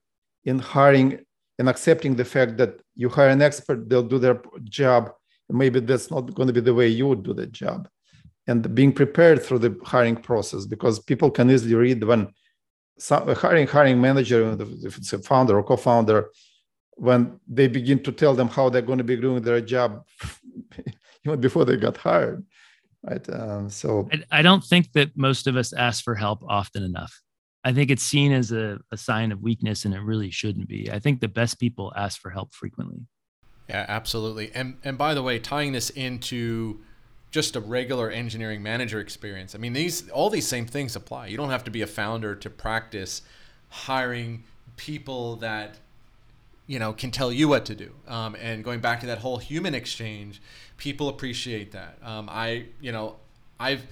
in 0.46 0.60
hiring 0.60 1.20
and 1.60 1.70
accepting 1.70 2.16
the 2.16 2.26
fact 2.26 2.58
that 2.58 2.80
you 2.96 3.10
hire 3.10 3.30
an 3.30 3.42
expert, 3.42 3.90
they'll 3.90 4.04
do 4.04 4.20
their 4.20 4.42
job. 4.64 5.12
Maybe 5.50 5.80
that's 5.80 6.12
not 6.12 6.34
going 6.34 6.48
to 6.48 6.54
be 6.54 6.62
the 6.62 6.74
way 6.74 6.88
you 6.88 7.08
would 7.08 7.24
do 7.24 7.34
the 7.34 7.48
job. 7.48 7.88
And 8.48 8.74
being 8.74 8.94
prepared 8.94 9.44
through 9.44 9.60
the 9.60 9.78
hiring 9.84 10.16
process 10.16 10.66
because 10.66 11.00
people 11.00 11.30
can 11.32 11.50
easily 11.50 11.76
read 11.76 12.04
when 12.04 12.30
some, 12.98 13.28
hiring 13.36 13.68
hiring 13.68 14.00
manager, 14.00 14.58
if 14.84 14.98
it's 14.98 15.14
a 15.14 15.20
founder 15.20 15.58
or 15.58 15.64
co-founder, 15.64 16.30
when 16.96 17.40
they 17.48 17.68
begin 17.68 18.02
to 18.04 18.12
tell 18.12 18.34
them 18.34 18.48
how 18.48 18.70
they're 18.70 18.82
going 18.82 18.98
to 18.98 19.04
be 19.04 19.16
doing 19.16 19.42
their 19.42 19.62
job 19.62 20.04
even 21.26 21.40
before 21.40 21.64
they 21.64 21.78
got 21.78 21.98
hired 21.98 22.44
right 23.08 23.30
um, 23.30 23.70
so 23.70 24.08
I, 24.12 24.40
I, 24.40 24.42
don't 24.42 24.64
think 24.64 24.92
that 24.94 25.16
most 25.16 25.48
of 25.48 25.56
us 25.56 25.74
ask 25.74 26.04
for 26.04 26.16
help 26.16 26.44
often 26.48 26.84
enough. 26.84 27.14
I 27.64 27.74
think 27.74 27.92
it's 27.92 28.04
seen 28.04 28.32
as 28.32 28.52
a, 28.52 28.80
a 28.92 28.98
sign 28.98 29.32
of 29.32 29.42
weakness 29.42 29.86
and 29.86 29.94
it 29.94 30.00
really 30.00 30.32
shouldn't 30.32 30.68
be. 30.68 30.90
I 30.92 31.00
think 31.00 31.20
the 31.20 31.28
best 31.28 31.60
people 31.60 31.92
ask 31.96 32.20
for 32.22 32.30
help 32.30 32.54
frequently. 32.54 33.00
Yeah 33.70 33.86
absolutely. 33.88 34.52
And 34.54 34.78
and 34.84 34.98
by 34.98 35.14
the 35.14 35.24
way 35.24 35.40
tying 35.40 35.74
this 35.74 35.90
into 35.90 36.80
just 37.32 37.56
a 37.56 37.60
regular 37.60 38.10
engineering 38.10 38.64
manager 38.64 39.02
experience 39.02 39.54
i 39.54 39.58
mean 39.58 39.74
these 39.74 40.10
all 40.12 40.30
these 40.30 40.48
same 40.48 40.66
things 40.66 40.96
apply. 40.96 41.28
You 41.28 41.38
don't 41.38 41.50
have 41.50 41.66
to 41.66 41.72
be 41.72 41.82
a 41.82 41.88
founder 41.88 42.36
to 42.36 42.50
practice 42.50 43.22
hiring 43.70 44.44
people 44.78 45.36
that 45.38 45.78
you 46.68 46.78
know 46.78 46.94
can 46.94 47.10
tell 47.10 47.32
you 47.32 47.48
what 47.48 47.66
to 47.66 47.74
do 47.74 47.92
um, 48.08 48.36
and 48.36 48.64
going 48.64 48.80
back 48.80 49.00
to 49.00 49.06
that 49.08 49.20
whole 49.20 49.38
human 49.38 49.74
exchange 49.74 50.42
people 50.78 51.10
appreciate 51.10 51.72
that. 51.72 51.98
Um, 52.02 52.30
I, 52.32 52.66
you 52.80 52.92
know, 52.92 53.18
I've 53.60 53.86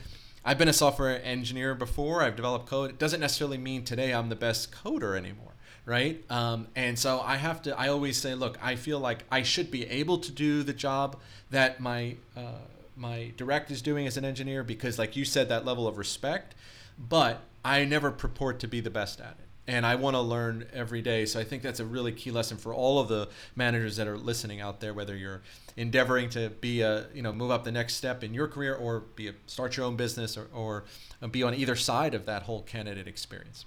I've 0.46 0.60
been 0.60 0.70
a 0.70 0.74
software 0.74 1.24
engineer 1.24 1.74
before. 1.74 2.22
I've 2.22 2.36
developed 2.36 2.68
code. 2.68 2.92
It 2.92 3.00
doesn't 3.00 3.20
necessarily 3.20 3.58
mean 3.58 3.84
today 3.84 4.14
I'm 4.14 4.30
the 4.30 4.36
best 4.36 4.72
coder 4.72 5.18
anymore, 5.18 5.54
right? 5.86 6.24
Um, 6.32 6.68
and 6.76 6.98
so 6.98 7.20
I 7.20 7.38
have 7.38 7.64
to. 7.64 7.78
I 7.78 7.90
always 7.90 8.18
say, 8.18 8.36
look, 8.36 8.58
I 8.62 8.76
feel 8.76 9.00
like 9.00 9.24
I 9.32 9.42
should 9.42 9.72
be 9.72 9.88
able 9.90 10.20
to 10.20 10.32
do 10.32 10.64
the 10.64 10.74
job 10.74 11.20
that 11.50 11.80
my 11.80 12.16
uh, 12.38 12.62
my 12.96 13.34
direct 13.36 13.72
is 13.72 13.82
doing 13.82 14.08
as 14.08 14.16
an 14.18 14.24
engineer 14.24 14.64
because, 14.64 14.98
like 15.00 15.16
you 15.16 15.26
said, 15.26 15.50
that 15.50 15.66
level 15.66 15.88
of 15.88 15.98
respect. 15.98 16.56
But 16.98 17.42
I 17.66 17.84
never 17.84 18.12
purport 18.12 18.60
to 18.60 18.68
be 18.68 18.80
the 18.80 18.90
best 18.90 19.20
at 19.20 19.36
it 19.40 19.45
and 19.68 19.86
I 19.86 19.96
want 19.96 20.16
to 20.16 20.22
learn 20.22 20.68
every 20.74 21.02
day. 21.02 21.26
So 21.26 21.40
I 21.40 21.44
think 21.44 21.64
that's 21.64 21.80
a 21.80 21.86
really 21.86 22.12
key 22.12 22.32
lesson 22.32 22.58
for 22.58 22.74
all 22.74 23.00
of 23.00 23.08
the 23.08 23.30
managers 23.56 23.98
that 23.98 24.08
are 24.08 24.18
listening 24.18 24.62
out 24.62 24.80
there, 24.80 24.94
whether 24.94 25.16
you're 25.16 25.42
endeavoring 25.78 26.30
to 26.30 26.50
be 26.62 26.82
a 26.82 27.08
you 27.14 27.22
know 27.22 27.34
move 27.34 27.52
up 27.52 27.64
the 27.64 27.72
next 27.72 27.96
step 27.96 28.24
in 28.24 28.34
your 28.34 28.48
career 28.48 28.76
or 28.76 29.02
be 29.16 29.28
a, 29.28 29.34
start 29.46 29.76
your 29.76 29.86
own 29.86 29.96
business 29.96 30.38
or, 30.38 30.48
or 30.54 30.86
be 31.32 31.44
on 31.44 31.54
either 31.54 31.76
side 31.76 32.14
of 32.14 32.26
that 32.26 32.44
whole 32.44 32.62
candidate 32.64 33.08
experience. 33.08 33.66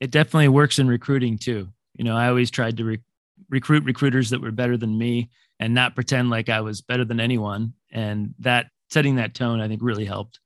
it 0.00 0.10
definitely 0.10 0.48
works 0.48 0.78
in 0.78 0.88
recruiting 0.88 1.36
too. 1.36 1.68
You 1.96 2.04
know, 2.04 2.16
I 2.16 2.28
always 2.28 2.50
tried 2.50 2.76
to 2.78 2.84
re- 2.84 3.00
recruit 3.48 3.84
recruiters 3.84 4.30
that 4.30 4.40
were 4.40 4.52
better 4.52 4.76
than 4.76 4.96
me 4.96 5.30
and 5.58 5.74
not 5.74 5.94
pretend 5.94 6.30
like 6.30 6.48
I 6.48 6.60
was 6.60 6.80
better 6.80 7.04
than 7.04 7.20
anyone. 7.20 7.74
And 7.92 8.34
that 8.38 8.68
setting 8.90 9.16
that 9.16 9.34
tone, 9.34 9.60
I 9.60 9.68
think, 9.68 9.82
really 9.82 10.04
helped. 10.04 10.40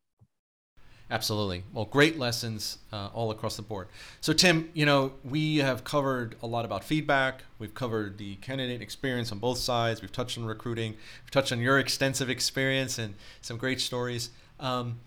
Absolutely. 1.15 1.63
Well, 1.73 1.85
great 1.85 2.19
lessons 2.19 2.79
uh, 2.93 3.09
all 3.15 3.31
across 3.31 3.55
the 3.55 3.63
board. 3.63 3.87
So, 4.21 4.33
Tim, 4.33 4.69
you 4.75 4.85
know, 4.85 5.13
we 5.25 5.59
have 5.59 5.85
covered 5.85 6.35
a 6.43 6.49
lot 6.49 6.65
about 6.65 6.83
feedback. 6.83 7.45
We've 7.61 7.73
covered 7.73 8.19
the 8.19 8.35
candidate 8.37 8.83
experience 8.83 9.31
on 9.31 9.39
both 9.39 9.59
sides. 9.59 10.03
We've 10.03 10.11
touched 10.11 10.37
on 10.39 10.45
recruiting. 10.45 10.97
We've 11.23 11.31
touched 11.31 11.53
on 11.53 11.61
your 11.61 11.79
extensive 11.79 12.29
experience 12.29 12.99
and 12.99 13.15
some 13.43 13.59
great 13.59 13.81
stories. 13.81 14.31
Um, 14.59 14.99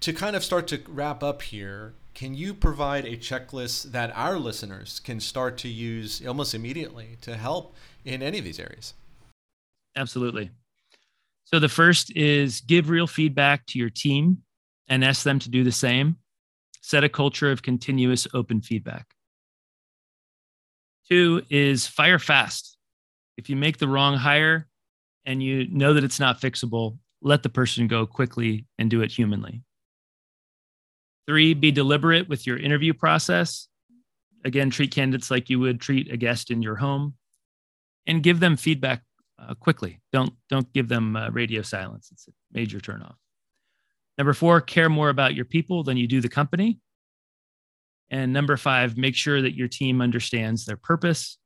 to 0.00 0.12
kind 0.12 0.34
of 0.34 0.42
start 0.42 0.66
to 0.68 0.80
wrap 0.88 1.22
up 1.22 1.40
here, 1.42 1.92
can 2.14 2.34
you 2.34 2.52
provide 2.52 3.04
a 3.04 3.16
checklist 3.16 3.92
that 3.92 4.10
our 4.16 4.40
listeners 4.40 4.98
can 4.98 5.20
start 5.20 5.56
to 5.58 5.68
use 5.68 6.20
almost 6.26 6.52
immediately 6.56 7.16
to 7.20 7.36
help 7.36 7.76
in 8.04 8.24
any 8.24 8.38
of 8.38 8.44
these 8.44 8.58
areas? 8.58 8.94
Absolutely. 9.94 10.50
So, 11.44 11.60
the 11.60 11.68
first 11.68 12.10
is 12.16 12.60
give 12.60 12.90
real 12.90 13.06
feedback 13.06 13.66
to 13.66 13.78
your 13.78 13.90
team 13.90 14.42
and 14.88 15.04
ask 15.04 15.22
them 15.22 15.38
to 15.40 15.50
do 15.50 15.64
the 15.64 15.72
same. 15.72 16.16
Set 16.80 17.04
a 17.04 17.08
culture 17.08 17.50
of 17.50 17.62
continuous 17.62 18.26
open 18.34 18.60
feedback. 18.60 19.06
Two 21.08 21.42
is 21.50 21.86
fire 21.86 22.18
fast. 22.18 22.76
If 23.36 23.50
you 23.50 23.56
make 23.56 23.78
the 23.78 23.88
wrong 23.88 24.16
hire 24.16 24.68
and 25.24 25.42
you 25.42 25.66
know 25.70 25.94
that 25.94 26.04
it's 26.04 26.20
not 26.20 26.40
fixable, 26.40 26.98
let 27.22 27.42
the 27.42 27.48
person 27.48 27.88
go 27.88 28.06
quickly 28.06 28.66
and 28.78 28.90
do 28.90 29.00
it 29.00 29.10
humanly. 29.10 29.62
Three, 31.26 31.54
be 31.54 31.72
deliberate 31.72 32.28
with 32.28 32.46
your 32.46 32.58
interview 32.58 32.92
process. 32.92 33.68
Again, 34.44 34.68
treat 34.68 34.90
candidates 34.90 35.30
like 35.30 35.48
you 35.48 35.58
would 35.60 35.80
treat 35.80 36.12
a 36.12 36.18
guest 36.18 36.50
in 36.50 36.60
your 36.60 36.76
home 36.76 37.14
and 38.06 38.22
give 38.22 38.40
them 38.40 38.56
feedback 38.56 39.02
uh, 39.38 39.54
quickly. 39.54 40.00
Don't, 40.12 40.34
don't 40.50 40.70
give 40.74 40.88
them 40.88 41.16
uh, 41.16 41.30
radio 41.30 41.62
silence. 41.62 42.10
It's 42.12 42.28
a 42.28 42.32
major 42.52 42.78
turnoff. 42.78 43.14
Number 44.16 44.32
four, 44.32 44.60
care 44.60 44.88
more 44.88 45.08
about 45.08 45.34
your 45.34 45.44
people 45.44 45.82
than 45.82 45.96
you 45.96 46.06
do 46.06 46.20
the 46.20 46.28
company. 46.28 46.78
And 48.10 48.32
number 48.32 48.56
five, 48.56 48.96
make 48.96 49.16
sure 49.16 49.42
that 49.42 49.56
your 49.56 49.66
team 49.66 50.00
understands 50.00 50.64
their 50.64 50.76
purpose. 50.76 51.38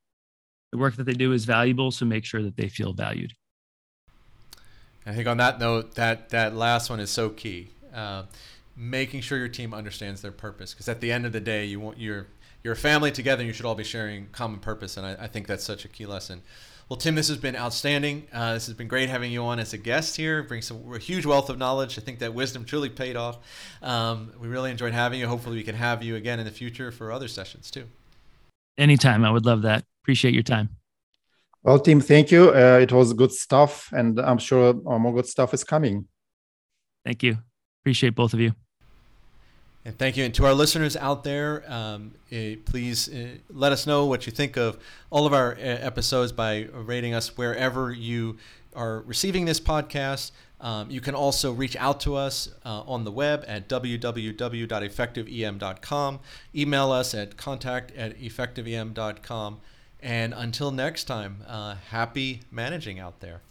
The 0.73 0.79
work 0.79 0.97
that 0.97 1.05
they 1.05 1.15
do 1.15 1.33
is 1.33 1.47
valuable, 1.47 1.91
so 1.91 2.05
make 2.05 2.27
sure 2.27 2.43
that 2.43 2.57
they 2.57 2.69
feel 2.69 2.93
valued. 2.93 3.33
I 5.07 5.13
think 5.13 5.27
on 5.27 5.39
that 5.39 5.59
note, 5.59 5.95
that 5.95 6.29
that 6.29 6.55
last 6.55 6.91
one 6.91 7.01
is 7.01 7.09
so 7.11 7.31
key. 7.31 7.71
Uh, 7.95 8.25
making 8.77 9.23
sure 9.23 9.39
your 9.39 9.49
team 9.49 9.73
understands 9.73 10.21
their 10.21 10.33
purpose, 10.33 10.75
because 10.75 10.89
at 10.89 11.01
the 11.01 11.11
end 11.11 11.25
of 11.25 11.33
the 11.33 11.41
day, 11.41 11.65
you 11.65 11.81
want 11.81 11.99
your 11.99 12.27
your 12.63 12.75
family 12.75 13.11
together. 13.11 13.41
And 13.41 13.47
you 13.47 13.55
should 13.55 13.65
all 13.65 13.75
be 13.75 13.85
sharing 13.85 14.27
common 14.33 14.61
purpose, 14.61 14.99
and 14.99 15.07
I, 15.07 15.17
I 15.21 15.27
think 15.27 15.47
that's 15.47 15.65
such 15.65 15.87
a 15.87 15.89
key 15.89 16.05
lesson. 16.05 16.43
Well, 16.89 16.97
Tim, 16.97 17.17
this 17.17 17.29
has 17.29 17.37
been 17.37 17.55
outstanding. 17.55 18.29
Uh, 18.33 18.55
this 18.55 18.67
has 18.67 18.75
been 18.75 18.89
great 18.89 19.11
having 19.11 19.31
you 19.31 19.43
on 19.43 19.59
as 19.59 19.75
a 19.75 19.79
guest 19.79 20.17
here. 20.17 20.43
Brings 20.43 20.67
some 20.67 20.91
a 20.95 20.99
huge 20.99 21.27
wealth 21.27 21.51
of 21.51 21.59
knowledge. 21.59 21.99
I 21.99 22.01
think 22.01 22.19
that 22.21 22.33
wisdom 22.33 22.65
truly 22.65 22.89
paid 22.89 23.15
off. 23.15 23.39
Um, 23.83 24.33
we 24.41 24.49
really 24.49 24.71
enjoyed 24.71 24.95
having 24.95 25.21
you. 25.21 25.27
Hopefully, 25.27 25.57
we 25.57 25.65
can 25.65 25.75
have 25.75 26.03
you 26.03 26.17
again 26.17 26.39
in 26.39 26.47
the 26.47 26.51
future 26.51 26.91
for 26.91 27.13
other 27.13 27.29
sessions 27.29 27.71
too. 27.71 27.85
Anytime, 28.79 29.23
I 29.23 29.31
would 29.31 29.45
love 29.45 29.63
that. 29.63 29.85
Appreciate 30.03 30.33
your 30.33 30.43
time. 30.43 30.71
Well, 31.63 31.79
Tim, 31.79 32.01
thank 32.01 32.31
you. 32.31 32.51
Uh, 32.55 32.79
it 32.81 32.91
was 32.91 33.13
good 33.13 33.33
stuff, 33.33 33.91
and 33.93 34.19
I'm 34.19 34.39
sure 34.39 34.73
more 34.73 35.13
good 35.13 35.27
stuff 35.27 35.53
is 35.53 35.65
coming. 35.65 36.07
Thank 37.05 37.23
you. 37.23 37.37
Appreciate 37.83 38.15
both 38.15 38.33
of 38.33 38.41
you. 38.41 38.55
And 39.85 39.99
thank 39.99 40.17
you. 40.17 40.25
And 40.25 40.35
to 40.35 40.45
our 40.45 40.55
listeners 40.55 40.97
out 40.97 41.23
there, 41.25 41.65
um, 41.73 42.13
uh, 42.31 42.57
please 42.65 43.09
uh, 43.09 43.39
let 43.49 43.73
us 43.73 43.87
know 43.87 44.07
what 44.07 44.27
you 44.27 44.33
think 44.33 44.57
of 44.57 44.79
all 45.11 45.27
of 45.27 45.33
our 45.33 45.53
uh, 45.53 45.61
episodes 45.61 46.33
by 46.33 46.69
rating 46.73 47.15
us 47.15 47.37
wherever 47.37 47.93
you 47.93 48.37
are 48.75 49.01
receiving 49.03 49.45
this 49.45 49.61
podcast. 49.61 50.33
Um, 50.61 50.91
you 50.91 51.01
can 51.01 51.15
also 51.15 51.53
reach 51.53 51.77
out 51.77 52.01
to 52.01 52.17
us 52.17 52.49
uh, 52.65 52.81
on 52.83 53.05
the 53.05 53.13
web 53.13 53.45
at 53.47 53.69
www.effectivem.com. 53.69 56.21
Email 56.55 56.93
us 56.93 57.15
at 57.15 57.37
contact 57.37 57.93
at 57.97 58.19
effectivem.com. 58.19 59.61
And 60.01 60.33
until 60.35 60.71
next 60.71 61.05
time, 61.05 61.43
uh, 61.47 61.75
happy 61.91 62.43
managing 62.51 62.99
out 62.99 63.21
there. 63.21 63.43